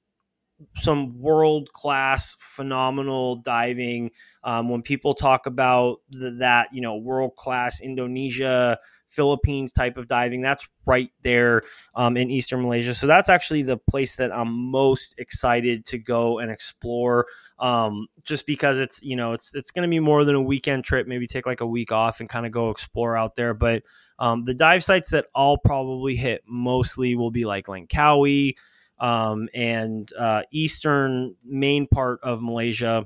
some 0.76 1.20
world 1.20 1.72
class, 1.74 2.36
phenomenal 2.39 3.38
diving. 3.38 4.12
Um, 4.43 4.70
when 4.70 4.82
people 4.82 5.14
talk 5.14 5.45
about 5.45 6.01
the, 6.10 6.32
that, 6.39 6.70
you 6.72 6.82
know, 6.82 6.95
world 6.95 7.36
class 7.36 7.82
Indonesia, 7.82 8.80
Philippines 9.08 9.72
type 9.72 9.97
of 9.97 10.08
diving, 10.08 10.41
that's 10.41 10.68
right 10.86 11.10
there 11.24 11.64
um, 11.95 12.18
in 12.18 12.30
Eastern 12.30 12.62
Malaysia. 12.62 12.93
So 12.93 13.08
that's 13.08 13.30
actually 13.30 13.64
the 13.64 13.78
place 13.78 14.16
that 14.18 14.36
I'm 14.36 14.51
most 14.72 15.20
excited 15.20 15.86
to 15.86 15.97
go 15.97 16.39
and 16.39 16.51
explore. 16.51 17.28
Um, 17.60 18.08
just 18.24 18.45
because 18.45 18.78
it's 18.78 19.01
you 19.01 19.16
know 19.16 19.34
it's 19.34 19.55
it's 19.55 19.72
going 19.72 19.82
to 19.82 19.89
be 19.89 19.99
more 19.99 20.24
than 20.24 20.36
a 20.36 20.41
weekend 20.41 20.84
trip. 20.84 21.08
Maybe 21.08 21.26
take 21.26 21.45
like 21.45 21.62
a 21.62 21.66
week 21.66 21.91
off 21.91 22.20
and 22.20 22.30
kind 22.30 22.45
of 22.45 22.51
go 22.51 22.70
explore 22.70 23.18
out 23.18 23.36
there. 23.36 23.53
But 23.53 23.84
um, 24.20 24.43
the 24.43 24.53
dive 24.53 24.84
sites 24.84 25.10
that 25.12 25.26
I'll 25.34 25.58
probably 25.58 26.16
hit 26.16 26.43
mostly 26.47 27.16
will 27.16 27.32
be 27.32 27.45
like 27.45 27.66
Langkawi 27.68 28.55
um, 29.00 29.50
and 29.54 30.12
uh, 30.18 30.43
eastern 30.52 31.36
main 31.45 31.88
part 31.88 32.20
of 32.24 32.41
Malaysia. 32.41 33.06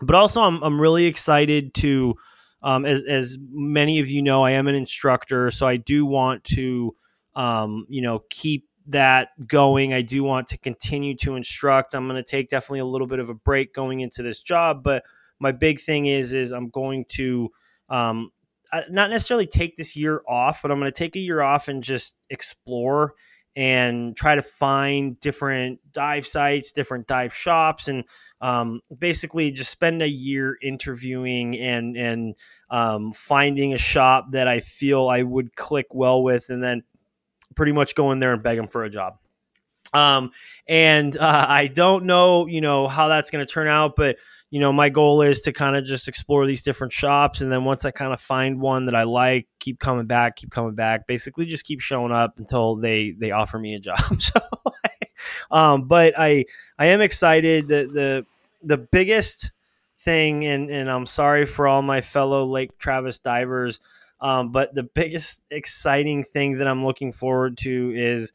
But 0.00 0.14
also, 0.14 0.42
I'm, 0.42 0.62
I'm 0.62 0.80
really 0.80 1.06
excited 1.06 1.74
to, 1.74 2.14
um, 2.62 2.84
as, 2.84 3.02
as 3.04 3.38
many 3.50 4.00
of 4.00 4.08
you 4.08 4.22
know, 4.22 4.44
I 4.44 4.52
am 4.52 4.68
an 4.68 4.74
instructor, 4.74 5.50
so 5.50 5.66
I 5.66 5.76
do 5.76 6.06
want 6.06 6.44
to, 6.44 6.94
um, 7.34 7.86
you 7.88 8.02
know, 8.02 8.22
keep 8.30 8.68
that 8.88 9.28
going. 9.46 9.92
I 9.92 10.02
do 10.02 10.22
want 10.22 10.48
to 10.48 10.58
continue 10.58 11.14
to 11.16 11.36
instruct. 11.36 11.94
I'm 11.94 12.06
going 12.08 12.22
to 12.22 12.28
take 12.28 12.48
definitely 12.48 12.80
a 12.80 12.86
little 12.86 13.06
bit 13.06 13.18
of 13.18 13.28
a 13.28 13.34
break 13.34 13.74
going 13.74 14.00
into 14.00 14.22
this 14.22 14.42
job, 14.42 14.82
but 14.82 15.04
my 15.40 15.52
big 15.52 15.80
thing 15.80 16.06
is 16.06 16.32
is 16.32 16.52
I'm 16.52 16.70
going 16.70 17.04
to 17.10 17.50
um, 17.88 18.30
not 18.90 19.10
necessarily 19.10 19.46
take 19.46 19.76
this 19.76 19.96
year 19.96 20.22
off, 20.28 20.62
but 20.62 20.70
I'm 20.70 20.78
going 20.78 20.90
to 20.90 20.98
take 20.98 21.16
a 21.16 21.20
year 21.20 21.40
off 21.40 21.68
and 21.68 21.82
just 21.82 22.16
explore 22.30 23.14
and 23.56 24.16
try 24.16 24.34
to 24.34 24.42
find 24.42 25.18
different 25.20 25.80
dive 25.92 26.26
sites, 26.26 26.72
different 26.72 27.06
dive 27.06 27.34
shops, 27.34 27.88
and 27.88 28.04
um, 28.40 28.80
basically 28.96 29.50
just 29.50 29.70
spend 29.70 30.02
a 30.02 30.08
year 30.08 30.56
interviewing 30.62 31.58
and 31.58 31.96
and 31.96 32.34
um, 32.70 33.12
finding 33.12 33.74
a 33.74 33.78
shop 33.78 34.32
that 34.32 34.46
I 34.46 34.60
feel 34.60 35.08
I 35.08 35.22
would 35.22 35.56
click 35.56 35.86
well 35.90 36.22
with, 36.22 36.50
and 36.50 36.62
then 36.62 36.82
pretty 37.54 37.72
much 37.72 37.94
go 37.94 38.12
in 38.12 38.20
there 38.20 38.32
and 38.32 38.42
beg 38.42 38.56
them 38.56 38.68
for 38.68 38.84
a 38.84 38.90
job. 38.90 39.18
Um, 39.92 40.32
and 40.68 41.16
uh, 41.16 41.46
I 41.48 41.66
don't 41.66 42.04
know, 42.04 42.46
you 42.46 42.60
know, 42.60 42.88
how 42.88 43.08
that's 43.08 43.30
going 43.30 43.44
to 43.44 43.52
turn 43.52 43.68
out, 43.68 43.96
but 43.96 44.16
you 44.50 44.60
know, 44.60 44.72
my 44.72 44.88
goal 44.88 45.20
is 45.20 45.42
to 45.42 45.52
kind 45.52 45.76
of 45.76 45.84
just 45.84 46.08
explore 46.08 46.46
these 46.46 46.62
different 46.62 46.92
shops. 46.92 47.42
And 47.42 47.52
then 47.52 47.64
once 47.64 47.84
I 47.84 47.90
kind 47.90 48.12
of 48.12 48.20
find 48.20 48.60
one 48.60 48.86
that 48.86 48.94
I 48.94 49.02
like, 49.02 49.46
keep 49.60 49.78
coming 49.78 50.06
back, 50.06 50.36
keep 50.36 50.50
coming 50.50 50.74
back, 50.74 51.06
basically 51.06 51.44
just 51.44 51.66
keep 51.66 51.80
showing 51.80 52.12
up 52.12 52.38
until 52.38 52.76
they, 52.76 53.10
they 53.10 53.30
offer 53.30 53.58
me 53.58 53.74
a 53.74 53.80
job. 53.80 53.98
so, 54.18 54.40
um, 55.50 55.86
but 55.86 56.14
I, 56.16 56.46
I 56.78 56.86
am 56.86 57.02
excited 57.02 57.68
that 57.68 57.92
the, 57.92 58.24
the 58.62 58.78
biggest 58.78 59.52
thing, 59.98 60.46
and, 60.46 60.70
and 60.70 60.90
I'm 60.90 61.06
sorry 61.06 61.44
for 61.44 61.68
all 61.68 61.82
my 61.82 62.00
fellow 62.00 62.46
Lake 62.46 62.78
Travis 62.78 63.18
divers. 63.18 63.80
Um, 64.20 64.50
but 64.50 64.74
the 64.74 64.82
biggest 64.82 65.42
exciting 65.50 66.24
thing 66.24 66.58
that 66.58 66.66
I'm 66.66 66.84
looking 66.84 67.12
forward 67.12 67.58
to 67.58 67.92
is, 67.94 68.32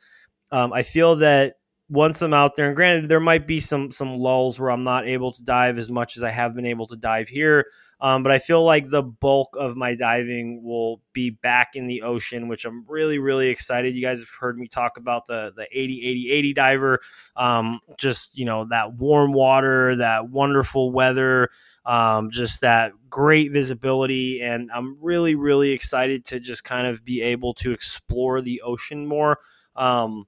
um, 0.51 0.71
I 0.71 0.83
feel 0.83 1.15
that 1.17 1.55
once 1.93 2.23
I'm 2.23 2.33
out 2.33 2.55
there, 2.55 2.67
and 2.67 2.75
granted, 2.75 3.07
there 3.07 3.19
might 3.19 3.45
be 3.45 3.59
some 3.59 3.91
some 3.91 4.15
lulls 4.15 4.59
where 4.59 4.71
I'm 4.71 4.83
not 4.83 5.05
able 5.05 5.31
to 5.31 5.43
dive 5.43 5.77
as 5.77 5.91
much 5.91 6.17
as 6.17 6.23
I 6.23 6.31
have 6.31 6.55
been 6.55 6.65
able 6.65 6.87
to 6.87 6.95
dive 6.95 7.29
here. 7.29 7.67
Um, 8.01 8.23
but 8.23 8.31
I 8.31 8.39
feel 8.39 8.63
like 8.63 8.89
the 8.89 9.03
bulk 9.03 9.55
of 9.57 9.77
my 9.77 9.93
diving 9.93 10.61
will 10.63 11.01
be 11.13 11.29
back 11.29 11.75
in 11.75 11.87
the 11.87 12.01
ocean, 12.01 12.47
which 12.49 12.65
I'm 12.65 12.83
really, 12.87 13.19
really 13.19 13.47
excited. 13.49 13.95
You 13.95 14.01
guys 14.01 14.19
have 14.19 14.29
heard 14.29 14.57
me 14.57 14.67
talk 14.67 14.97
about 14.97 15.27
the 15.27 15.53
the 15.55 15.67
80 15.71 16.01
80 16.07 16.31
80 16.31 16.53
diver. 16.53 16.99
Um, 17.35 17.79
just 17.97 18.37
you 18.37 18.45
know 18.45 18.65
that 18.71 18.93
warm 18.95 19.31
water, 19.31 19.95
that 19.97 20.29
wonderful 20.29 20.91
weather, 20.91 21.49
um, 21.85 22.31
just 22.31 22.61
that 22.61 22.91
great 23.07 23.51
visibility, 23.51 24.41
and 24.41 24.71
I'm 24.73 24.97
really, 24.99 25.35
really 25.35 25.71
excited 25.71 26.25
to 26.25 26.39
just 26.39 26.63
kind 26.63 26.87
of 26.87 27.05
be 27.05 27.21
able 27.21 27.53
to 27.55 27.71
explore 27.71 28.41
the 28.41 28.61
ocean 28.63 29.05
more. 29.05 29.37
Um, 29.75 30.25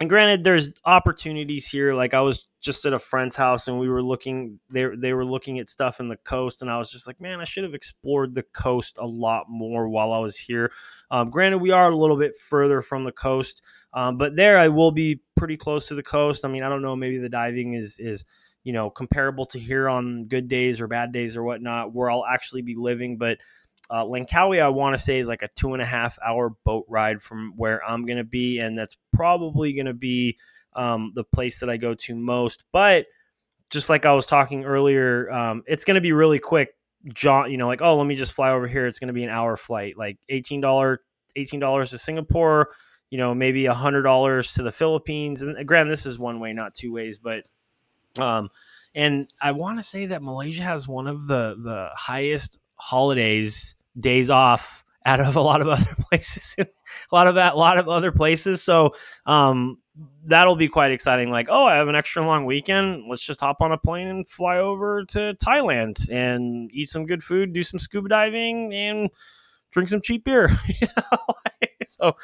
and 0.00 0.08
granted 0.08 0.44
there's 0.44 0.72
opportunities 0.84 1.66
here. 1.66 1.94
Like 1.94 2.14
i 2.14 2.20
was 2.20 2.48
just 2.60 2.86
at 2.86 2.94
a 2.94 2.98
friend's 2.98 3.36
house 3.36 3.68
and 3.68 3.78
we 3.78 3.88
were 3.88 4.02
looking 4.02 4.58
they, 4.70 4.86
they 4.96 5.12
were 5.12 5.24
looking 5.24 5.58
at 5.58 5.68
stuff 5.68 6.00
in 6.00 6.08
the 6.08 6.16
coast 6.16 6.62
and 6.62 6.70
i 6.70 6.78
was 6.78 6.90
just 6.90 7.06
like 7.06 7.20
man 7.20 7.38
i 7.38 7.44
should 7.44 7.62
have 7.62 7.74
explored 7.74 8.34
the 8.34 8.42
coast 8.42 8.96
a 8.98 9.06
lot 9.06 9.44
more 9.50 9.86
while 9.86 10.12
i 10.12 10.18
was 10.18 10.36
here. 10.36 10.72
Um, 11.10 11.30
granted 11.30 11.58
we 11.58 11.70
are 11.70 11.90
a 11.90 11.96
little 11.96 12.16
bit 12.16 12.34
further 12.36 12.80
from 12.80 13.04
the 13.04 13.12
coast 13.12 13.62
um, 13.92 14.16
but 14.16 14.34
there 14.34 14.58
i 14.58 14.68
will 14.68 14.92
be 14.92 15.20
pretty 15.36 15.56
close 15.56 15.88
to 15.88 15.94
the 15.94 16.02
coast. 16.02 16.44
I 16.44 16.48
mean 16.48 16.62
i 16.62 16.68
don't 16.68 16.82
know 16.82 16.96
maybe 16.96 17.18
the 17.18 17.28
diving 17.28 17.74
is 17.74 17.98
is 17.98 18.24
you 18.64 18.72
know 18.72 18.88
comparable 18.90 19.46
to 19.46 19.58
here 19.58 19.88
on 19.88 20.24
good 20.24 20.48
days 20.48 20.80
or 20.80 20.88
bad 20.88 21.12
days 21.12 21.36
or 21.36 21.44
whatnot 21.44 21.92
where 21.92 22.10
i'll 22.10 22.24
actually 22.24 22.62
be 22.62 22.74
living 22.74 23.18
but 23.18 23.38
uh, 23.90 24.04
Langkawi, 24.04 24.62
I 24.62 24.68
want 24.68 24.96
to 24.96 25.02
say, 25.02 25.18
is 25.18 25.28
like 25.28 25.42
a 25.42 25.48
two 25.56 25.74
and 25.74 25.82
a 25.82 25.86
half 25.86 26.18
hour 26.24 26.50
boat 26.64 26.86
ride 26.88 27.22
from 27.22 27.52
where 27.56 27.84
I'm 27.84 28.06
going 28.06 28.18
to 28.18 28.24
be. 28.24 28.58
And 28.58 28.78
that's 28.78 28.96
probably 29.12 29.72
going 29.74 29.86
to 29.86 29.94
be 29.94 30.38
um, 30.74 31.12
the 31.14 31.24
place 31.24 31.60
that 31.60 31.70
I 31.70 31.76
go 31.76 31.94
to 31.94 32.14
most. 32.14 32.64
But 32.72 33.06
just 33.70 33.90
like 33.90 34.06
I 34.06 34.14
was 34.14 34.26
talking 34.26 34.64
earlier, 34.64 35.30
um, 35.30 35.62
it's 35.66 35.84
going 35.84 35.96
to 35.96 36.00
be 36.00 36.12
really 36.12 36.38
quick. 36.38 36.70
John, 37.12 37.50
you 37.50 37.58
know, 37.58 37.66
like, 37.66 37.82
oh, 37.82 37.96
let 37.96 38.06
me 38.06 38.14
just 38.14 38.32
fly 38.32 38.50
over 38.50 38.66
here. 38.66 38.86
It's 38.86 38.98
going 38.98 39.08
to 39.08 39.14
be 39.14 39.24
an 39.24 39.30
hour 39.30 39.56
flight, 39.56 39.98
like 39.98 40.16
$18, 40.30 40.96
$18 41.36 41.90
to 41.90 41.98
Singapore, 41.98 42.70
you 43.10 43.18
know, 43.18 43.34
maybe 43.34 43.66
a 43.66 43.74
hundred 43.74 44.02
dollars 44.02 44.54
to 44.54 44.62
the 44.62 44.72
Philippines. 44.72 45.42
And 45.42 45.66
granted, 45.68 45.90
this 45.90 46.06
is 46.06 46.18
one 46.18 46.40
way, 46.40 46.54
not 46.54 46.74
two 46.74 46.92
ways, 46.92 47.18
but, 47.18 47.44
um, 48.18 48.48
and 48.94 49.28
I 49.42 49.52
want 49.52 49.78
to 49.78 49.82
say 49.82 50.06
that 50.06 50.22
Malaysia 50.22 50.62
has 50.62 50.86
one 50.86 51.06
of 51.06 51.26
the 51.26 51.56
the 51.58 51.90
highest 51.94 52.58
holidays, 52.84 53.74
days 53.98 54.28
off 54.28 54.84
out 55.06 55.20
of 55.20 55.36
a 55.36 55.40
lot 55.40 55.62
of 55.62 55.68
other 55.76 55.94
places, 56.10 56.54
a 56.58 56.66
lot 57.14 57.26
of 57.26 57.36
that, 57.36 57.54
a 57.54 57.56
lot 57.56 57.78
of 57.78 57.88
other 57.88 58.12
places. 58.12 58.62
So 58.62 58.94
um, 59.24 59.78
that'll 60.24 60.56
be 60.56 60.68
quite 60.68 60.92
exciting. 60.92 61.30
Like, 61.30 61.46
oh, 61.48 61.64
I 61.64 61.76
have 61.76 61.88
an 61.88 61.94
extra 61.94 62.24
long 62.24 62.44
weekend. 62.44 63.04
Let's 63.08 63.24
just 63.24 63.40
hop 63.40 63.62
on 63.62 63.72
a 63.72 63.78
plane 63.78 64.08
and 64.08 64.28
fly 64.28 64.58
over 64.58 65.04
to 65.06 65.34
Thailand 65.42 66.10
and 66.10 66.70
eat 66.72 66.90
some 66.90 67.06
good 67.06 67.24
food, 67.24 67.54
do 67.54 67.62
some 67.62 67.78
scuba 67.78 68.08
diving, 68.08 68.74
and 68.74 69.08
drink 69.70 69.88
some 69.88 70.02
cheap 70.02 70.24
beer. 70.24 70.50
so 71.86 72.16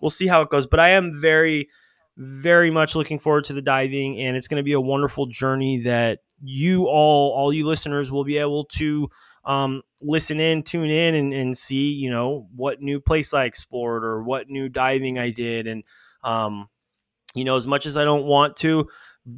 we'll 0.00 0.10
see 0.10 0.26
how 0.26 0.40
it 0.40 0.48
goes. 0.48 0.66
But 0.66 0.80
I 0.80 0.90
am 0.90 1.20
very, 1.20 1.68
very 2.16 2.70
much 2.70 2.94
looking 2.94 3.18
forward 3.18 3.44
to 3.44 3.52
the 3.52 3.62
diving, 3.62 4.18
and 4.18 4.34
it's 4.34 4.48
going 4.48 4.60
to 4.60 4.64
be 4.64 4.72
a 4.72 4.80
wonderful 4.80 5.26
journey 5.26 5.82
that 5.82 6.20
you 6.42 6.84
all, 6.86 7.32
all 7.32 7.52
you 7.52 7.66
listeners, 7.66 8.10
will 8.10 8.24
be 8.24 8.38
able 8.38 8.64
to 8.64 9.10
um, 9.46 9.82
listen 10.02 10.40
in, 10.40 10.62
tune 10.62 10.90
in, 10.90 11.14
and, 11.14 11.32
and 11.32 11.56
see, 11.56 11.92
you 11.92 12.10
know, 12.10 12.48
what 12.54 12.82
new 12.82 13.00
place 13.00 13.32
I 13.32 13.44
explored 13.44 14.04
or 14.04 14.22
what 14.22 14.50
new 14.50 14.68
diving 14.68 15.18
I 15.18 15.30
did. 15.30 15.66
And, 15.66 15.84
um, 16.22 16.68
you 17.34 17.44
know, 17.44 17.56
as 17.56 17.66
much 17.66 17.86
as 17.86 17.96
I 17.96 18.04
don't 18.04 18.24
want 18.24 18.56
to, 18.56 18.88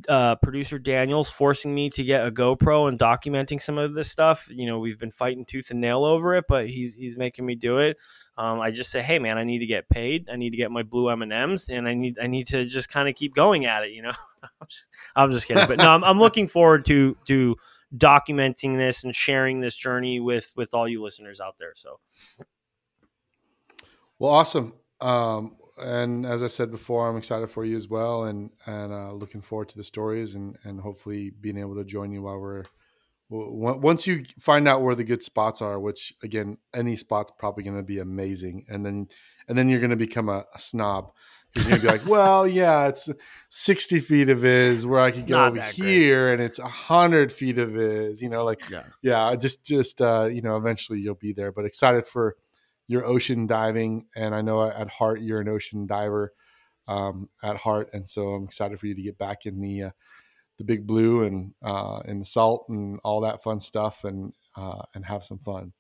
uh, 0.09 0.37
producer 0.37 0.79
Daniel's 0.79 1.31
forcing 1.31 1.75
me 1.75 1.89
to 1.91 2.05
get 2.05 2.27
a 2.27 2.31
GoPro 2.31 2.89
and 2.89 2.99
documenting 2.99 3.61
some 3.61 3.79
of 3.79 3.95
this 3.95 4.11
stuff. 4.11 4.47
You 4.51 4.67
know, 4.67 4.79
we've 4.79 4.99
been 4.99 5.11
fighting 5.11 5.45
tooth 5.45 5.71
and 5.71 5.81
nail 5.81 6.05
over 6.05 6.35
it, 6.35 6.45
but 6.49 6.69
he's 6.69 6.95
he's 6.95 7.17
making 7.17 7.47
me 7.47 7.55
do 7.55 7.79
it. 7.79 7.97
Um, 8.37 8.61
I 8.61 8.71
just 8.71 8.91
say, 8.91 9.03
hey 9.03 9.19
man, 9.19 9.39
I 9.39 9.45
need 9.45 9.61
to 9.61 9.67
get 9.67 9.89
paid. 9.89 10.29
I 10.31 10.37
need 10.37 10.51
to 10.51 10.57
get 10.57 10.71
my 10.71 10.83
blue 10.83 11.09
M 11.09 11.23
and 11.23 11.33
M's, 11.33 11.71
and 11.71 11.89
I 11.89 11.95
need 11.95 12.19
I 12.23 12.27
need 12.27 12.49
to 12.49 12.67
just 12.67 12.91
kind 12.91 13.09
of 13.09 13.15
keep 13.15 13.35
going 13.35 13.65
at 13.65 13.85
it. 13.85 13.93
You 13.93 14.03
know, 14.03 14.13
I'm, 14.43 14.67
just, 14.69 14.89
I'm 15.17 15.31
just 15.33 15.47
kidding, 15.47 15.67
but 15.67 15.79
no, 15.79 15.89
I'm, 15.89 16.05
I'm 16.05 16.19
looking 16.19 16.49
forward 16.49 16.85
to 16.87 17.17
to 17.27 17.57
documenting 17.97 18.77
this 18.77 19.05
and 19.05 19.15
sharing 19.15 19.61
this 19.61 19.77
journey 19.77 20.21
with 20.21 20.53
with 20.57 20.75
all 20.75 20.89
you 20.89 21.03
listeners 21.03 21.41
out 21.41 21.57
there. 21.59 21.73
So, 21.75 22.01
well, 24.19 24.33
awesome. 24.33 24.75
Um, 25.01 25.57
and 25.79 26.27
as 26.27 26.43
I 26.43 26.49
said 26.49 26.71
before, 26.71 27.09
I'm 27.09 27.17
excited 27.17 27.49
for 27.49 27.65
you 27.65 27.77
as 27.77 27.89
well, 27.89 28.25
and 28.25 28.51
and 28.67 28.93
uh, 28.93 29.13
looking 29.13 29.41
forward 29.41 29.69
to 29.71 29.79
the 29.79 29.85
stories 29.85 30.35
and 30.35 30.57
and 30.65 30.81
hopefully 30.81 31.31
being 31.31 31.59
able 31.59 31.77
to 31.77 31.85
join 31.85 32.13
you 32.13 32.23
while 32.23 32.39
we're 32.39 32.65
once 33.31 34.07
you 34.07 34.25
find 34.39 34.67
out 34.67 34.83
where 34.83 34.95
the 34.95 35.05
good 35.05 35.23
spots 35.23 35.63
are. 35.63 35.79
Which 35.79 36.15
again, 36.23 36.59
any 36.75 36.97
spot's 36.97 37.33
probably 37.39 37.63
going 37.63 37.77
to 37.77 37.83
be 37.83 37.99
amazing, 37.99 38.65
and 38.69 38.85
then 38.85 39.09
and 39.49 39.57
then 39.57 39.69
you're 39.69 39.81
going 39.81 39.91
to 39.91 39.97
become 39.97 40.29
a, 40.29 40.45
a 40.55 40.59
snob 40.59 41.11
you're 41.55 41.65
gonna 41.65 41.81
be 41.81 41.87
like, 41.87 42.07
well, 42.07 42.47
yeah, 42.47 42.89
it's 42.89 43.09
60 43.49 44.01
feet 44.01 44.29
of 44.29 44.45
is 44.45 44.87
where 44.87 45.01
I 45.01 45.11
could 45.11 45.27
go 45.27 45.47
over 45.47 45.61
here, 45.61 46.27
great. 46.27 46.35
and 46.35 46.43
it's 46.43 46.59
hundred 46.59 47.33
feet 47.33 47.59
of 47.59 47.77
is, 47.77 48.21
you 48.21 48.29
know, 48.29 48.45
like, 48.45 48.69
yeah, 48.71 48.85
yeah, 49.03 49.35
just, 49.37 49.65
just, 49.65 50.01
uh, 50.01 50.29
you 50.31 50.43
know, 50.43 50.57
eventually 50.57 51.01
you'll 51.01 51.15
be 51.15 51.33
there. 51.33 51.53
But 51.53 51.65
excited 51.65 52.07
for 52.07 52.37
your 52.87 53.05
ocean 53.05 53.47
diving, 53.47 54.07
and 54.17 54.35
I 54.35 54.43
know 54.43 54.63
at 54.65 54.89
heart 54.89 55.21
you're 55.21 55.41
an 55.41 55.49
ocean 55.49 55.87
diver 55.87 56.33
um, 56.89 57.29
at 57.43 57.57
heart, 57.57 57.91
and 57.93 58.09
so 58.09 58.35
I'm 58.35 58.45
excited 58.45 58.81
for 58.81 58.87
you 58.87 58.95
to 58.95 59.03
get 59.03 59.19
back 59.19 59.47
in 59.47 59.61
the 59.61 59.85
uh, 59.85 59.91
the 60.57 60.65
big 60.65 60.87
blue 60.87 61.23
and 61.23 61.55
uh, 61.63 62.01
in 62.07 62.19
the 62.19 62.25
salt 62.25 62.65
and 62.69 62.99
all 63.05 63.21
that 63.21 63.43
fun 63.43 63.61
stuff, 63.61 64.05
and 64.05 64.33
uh, 64.57 64.83
and 64.95 65.05
have 65.05 65.23
some 65.23 65.39
fun. 65.39 65.73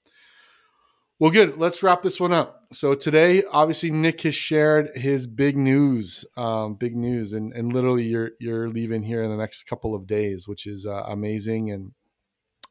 Well, 1.20 1.32
good. 1.32 1.58
Let's 1.58 1.82
wrap 1.82 2.02
this 2.02 2.20
one 2.20 2.32
up. 2.32 2.62
So 2.70 2.94
today, 2.94 3.42
obviously, 3.50 3.90
Nick 3.90 4.20
has 4.20 4.36
shared 4.36 4.90
his 4.94 5.26
big 5.26 5.56
news, 5.56 6.24
um, 6.36 6.74
big 6.74 6.94
news, 6.94 7.32
and, 7.32 7.52
and 7.52 7.72
literally, 7.72 8.04
you're 8.04 8.30
you're 8.38 8.68
leaving 8.68 9.02
here 9.02 9.24
in 9.24 9.30
the 9.30 9.36
next 9.36 9.64
couple 9.64 9.96
of 9.96 10.06
days, 10.06 10.46
which 10.46 10.64
is 10.64 10.86
uh, 10.86 11.02
amazing 11.08 11.72
and 11.72 11.92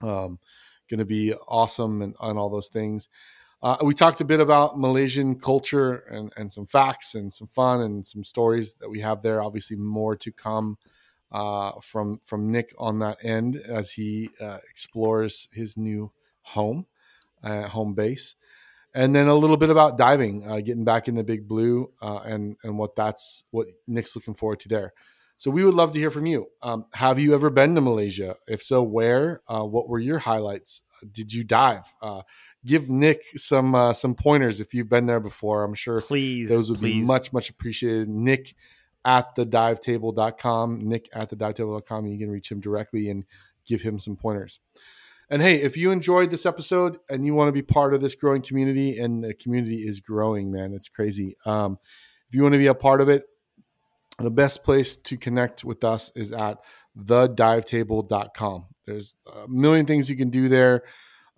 um, 0.02 0.40
going 0.90 1.00
to 1.00 1.06
be 1.06 1.34
awesome 1.34 2.02
and, 2.02 2.16
on 2.22 2.38
all 2.38 2.50
those 2.50 2.70
things. 2.70 3.10
Uh, 3.62 3.76
we 3.82 3.94
talked 3.94 4.22
a 4.22 4.26
bit 4.26 4.40
about 4.40 4.80
Malaysian 4.80 5.38
culture 5.38 5.96
and, 6.10 6.32
and 6.38 6.54
some 6.54 6.68
facts 6.68 7.16
and 7.16 7.34
some 7.34 7.48
fun 7.50 7.82
and 7.82 8.06
some 8.06 8.24
stories 8.24 8.76
that 8.76 8.90
we 8.90 9.02
have 9.02 9.24
there. 9.24 9.42
Obviously, 9.42 9.76
more 9.76 10.16
to 10.16 10.32
come 10.32 10.78
uh, 11.34 11.74
from 11.82 12.22
from 12.24 12.50
Nick 12.50 12.74
on 12.78 13.00
that 13.00 13.18
end 13.22 13.58
as 13.58 13.92
he 13.92 14.30
uh, 14.40 14.60
explores 14.70 15.50
his 15.52 15.76
new 15.76 16.14
home 16.44 16.86
uh, 17.44 17.68
home 17.68 17.94
base, 17.94 18.36
and 18.94 19.16
then 19.16 19.28
a 19.28 19.36
little 19.36 19.58
bit 19.58 19.70
about 19.70 19.98
diving, 19.98 20.50
uh, 20.50 20.58
getting 20.58 20.86
back 20.86 21.08
in 21.08 21.16
the 21.16 21.24
big 21.24 21.48
blue, 21.48 21.92
uh, 22.02 22.20
and 22.20 22.58
and 22.64 22.78
what 22.78 22.96
that's 22.96 23.44
what 23.52 23.68
Nick's 23.88 24.16
looking 24.16 24.36
forward 24.36 24.60
to 24.62 24.70
there. 24.70 24.94
So 25.38 25.52
we 25.52 25.64
would 25.64 25.76
love 25.76 25.94
to 25.94 26.00
hear 26.00 26.10
from 26.10 26.26
you. 26.26 26.48
Um, 26.64 26.86
have 26.94 27.20
you 27.20 27.36
ever 27.36 27.52
been 27.52 27.76
to 27.76 27.82
Malaysia? 27.82 28.38
If 28.48 28.64
so, 28.64 28.82
where? 28.82 29.42
Uh, 29.48 29.64
what 29.64 29.88
were 29.88 30.00
your 30.00 30.18
highlights? 30.18 30.82
Did 31.12 31.32
you 31.32 31.44
dive? 31.44 31.94
Uh, 32.02 32.24
give 32.66 32.90
Nick 32.90 33.22
some 33.36 33.76
uh, 33.76 33.94
some 33.94 34.16
pointers 34.16 34.60
if 34.60 34.74
you've 34.74 34.90
been 34.90 35.06
there 35.06 35.20
before. 35.20 35.64
I'm 35.64 35.76
sure 35.76 36.02
please 36.02 36.50
those 36.50 36.72
would 36.72 36.80
please. 36.80 37.02
be 37.02 37.06
much 37.06 37.32
much 37.34 37.52
appreciated. 37.52 38.10
Nick 38.10 38.56
at 39.06 39.36
the 39.36 39.46
divetable.com. 39.46 40.80
Nick 40.88 41.08
at 41.14 41.30
the 41.30 41.36
divetable.com. 41.36 42.08
You 42.08 42.18
can 42.18 42.32
reach 42.32 42.52
him 42.52 42.60
directly 42.60 43.10
and 43.10 43.24
give 43.66 43.84
him 43.84 44.00
some 44.00 44.16
pointers. 44.16 44.60
And 45.30 45.42
hey, 45.42 45.62
if 45.62 45.76
you 45.76 45.92
enjoyed 45.92 46.30
this 46.32 46.46
episode 46.46 47.00
and 47.10 47.26
you 47.26 47.34
want 47.34 47.50
to 47.50 47.54
be 47.54 47.62
part 47.62 47.94
of 47.94 48.00
this 48.00 48.16
growing 48.16 48.42
community, 48.42 48.98
and 48.98 49.24
the 49.24 49.34
community 49.34 49.88
is 49.88 50.00
growing, 50.00 50.52
man, 50.52 50.74
it's 50.74 50.88
crazy. 50.88 51.36
Um, 51.46 51.80
if 52.30 52.36
you 52.36 52.44
want 52.44 52.54
to 52.54 52.60
be 52.60 52.68
a 52.68 52.74
part 52.74 53.02
of 53.02 53.10
it, 53.10 53.24
the 54.20 54.32
best 54.32 54.64
place 54.64 54.96
to 54.96 55.18
connect 55.18 55.64
with 55.64 55.84
us 55.84 56.12
is 56.16 56.32
at 56.32 56.60
thedivetable.com. 56.98 58.66
There's 58.86 59.16
a 59.32 59.48
million 59.48 59.86
things 59.86 60.10
you 60.10 60.16
can 60.16 60.30
do 60.30 60.50
there. 60.50 60.84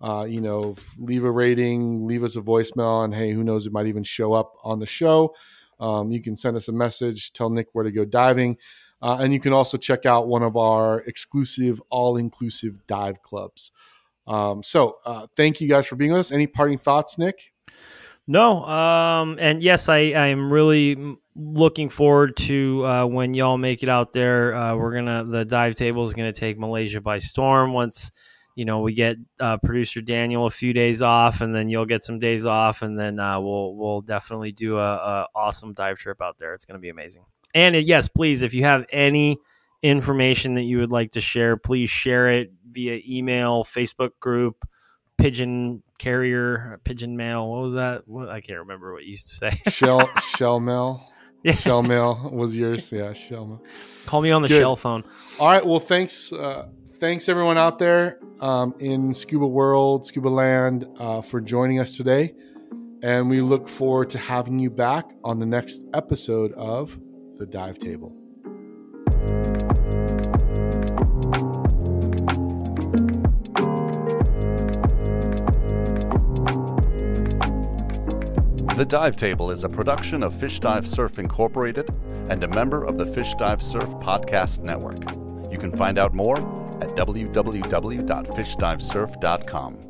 Uh, 0.00 0.24
you 0.24 0.40
know, 0.40 0.76
leave 0.96 1.24
a 1.24 1.30
rating, 1.30 2.06
leave 2.06 2.24
us 2.24 2.36
a 2.36 2.40
voicemail, 2.40 3.04
and 3.04 3.14
hey, 3.14 3.32
who 3.32 3.44
knows, 3.44 3.66
it 3.66 3.72
might 3.72 3.86
even 3.86 4.02
show 4.02 4.32
up 4.32 4.54
on 4.64 4.78
the 4.78 4.86
show. 4.86 5.34
Um, 5.78 6.10
you 6.10 6.22
can 6.22 6.36
send 6.36 6.56
us 6.56 6.68
a 6.68 6.72
message, 6.72 7.32
tell 7.32 7.50
Nick 7.50 7.66
where 7.72 7.84
to 7.84 7.90
go 7.90 8.04
diving. 8.04 8.56
Uh, 9.02 9.18
and 9.20 9.32
you 9.32 9.40
can 9.40 9.52
also 9.52 9.76
check 9.76 10.04
out 10.04 10.28
one 10.28 10.42
of 10.42 10.56
our 10.56 11.00
exclusive, 11.00 11.80
all 11.90 12.16
inclusive 12.16 12.86
dive 12.86 13.22
clubs. 13.22 13.72
Um, 14.26 14.62
so 14.62 14.96
uh, 15.04 15.26
thank 15.36 15.60
you 15.60 15.68
guys 15.68 15.86
for 15.86 15.96
being 15.96 16.12
with 16.12 16.20
us. 16.20 16.32
Any 16.32 16.46
parting 16.46 16.78
thoughts, 16.78 17.18
Nick? 17.18 17.52
No. 18.26 18.64
Um, 18.64 19.38
and 19.40 19.62
yes, 19.62 19.88
I, 19.88 19.96
I 20.12 20.28
am 20.28 20.52
really 20.52 21.16
looking 21.34 21.88
forward 21.88 22.36
to 22.36 22.84
uh, 22.86 23.06
when 23.06 23.34
y'all 23.34 23.58
make 23.58 23.82
it 23.82 23.88
out 23.88 24.12
there. 24.12 24.54
Uh, 24.54 24.76
we're 24.76 24.94
gonna 24.94 25.24
the 25.24 25.44
dive 25.44 25.74
table 25.74 26.04
is 26.04 26.14
gonna 26.14 26.32
take 26.32 26.58
Malaysia 26.58 27.00
by 27.00 27.18
storm 27.18 27.72
once 27.72 28.12
you 28.54 28.64
know 28.64 28.80
we 28.80 28.94
get 28.94 29.16
uh, 29.40 29.56
producer 29.58 30.00
Daniel 30.00 30.46
a 30.46 30.50
few 30.50 30.72
days 30.72 31.02
off, 31.02 31.40
and 31.40 31.54
then 31.54 31.68
you'll 31.68 31.86
get 31.86 32.04
some 32.04 32.18
days 32.18 32.46
off, 32.46 32.82
and 32.82 32.98
then 32.98 33.18
uh, 33.18 33.40
we'll 33.40 33.74
we'll 33.74 34.00
definitely 34.00 34.52
do 34.52 34.78
a, 34.78 34.94
a, 34.94 35.26
awesome 35.34 35.72
dive 35.72 35.98
trip 35.98 36.20
out 36.20 36.38
there. 36.38 36.54
It's 36.54 36.64
gonna 36.64 36.78
be 36.78 36.90
amazing. 36.90 37.24
And 37.54 37.74
yes, 37.76 38.08
please, 38.08 38.42
if 38.42 38.54
you 38.54 38.64
have 38.64 38.86
any 38.90 39.38
information 39.82 40.54
that 40.54 40.62
you 40.62 40.78
would 40.78 40.90
like 40.90 41.12
to 41.12 41.20
share, 41.20 41.56
please 41.56 41.90
share 41.90 42.28
it 42.28 42.52
via 42.70 43.00
email, 43.06 43.64
Facebook 43.64 44.10
group, 44.20 44.64
pigeon 45.18 45.82
carrier, 45.98 46.80
pigeon 46.84 47.16
mail. 47.16 47.48
What 47.50 47.62
was 47.62 47.74
that? 47.74 48.06
What, 48.06 48.28
I 48.28 48.40
can't 48.40 48.60
remember 48.60 48.92
what 48.92 49.04
you 49.04 49.10
used 49.10 49.28
to 49.28 49.34
say. 49.34 49.50
shell 49.70 50.10
shell 50.36 50.60
mail. 50.60 51.06
Yeah. 51.42 51.54
Shell 51.54 51.82
mail 51.82 52.30
was 52.32 52.56
yours. 52.56 52.92
Yeah, 52.92 53.12
shell 53.14 53.46
mail. 53.46 53.62
Call 54.06 54.20
me 54.20 54.30
on 54.30 54.42
the 54.42 54.48
Good. 54.48 54.60
shell 54.60 54.76
phone. 54.76 55.04
All 55.38 55.48
right. 55.48 55.64
Well, 55.64 55.80
thanks. 55.80 56.32
Uh, 56.32 56.68
thanks 56.98 57.28
everyone 57.28 57.56
out 57.56 57.78
there 57.78 58.18
um, 58.40 58.74
in 58.78 59.14
scuba 59.14 59.46
world, 59.46 60.04
scuba 60.04 60.28
land, 60.28 60.86
uh, 60.98 61.22
for 61.22 61.40
joining 61.40 61.80
us 61.80 61.96
today. 61.96 62.34
And 63.02 63.30
we 63.30 63.40
look 63.40 63.68
forward 63.68 64.10
to 64.10 64.18
having 64.18 64.58
you 64.58 64.68
back 64.68 65.06
on 65.24 65.38
the 65.38 65.46
next 65.46 65.82
episode 65.94 66.52
of 66.52 66.98
The 67.40 67.46
Dive 67.46 67.78
Table. 67.78 68.12
The 78.76 78.84
Dive 78.86 79.16
Table 79.16 79.50
is 79.50 79.64
a 79.64 79.70
production 79.70 80.22
of 80.22 80.38
Fish 80.38 80.60
Dive 80.60 80.86
Surf 80.86 81.18
Incorporated 81.18 81.88
and 82.28 82.44
a 82.44 82.48
member 82.48 82.84
of 82.84 82.98
the 82.98 83.06
Fish 83.06 83.34
Dive 83.36 83.62
Surf 83.62 83.88
Podcast 84.00 84.60
Network. 84.60 85.00
You 85.50 85.56
can 85.56 85.74
find 85.74 85.98
out 85.98 86.12
more 86.12 86.36
at 86.82 86.90
www.fishdivesurf.com. 86.90 89.89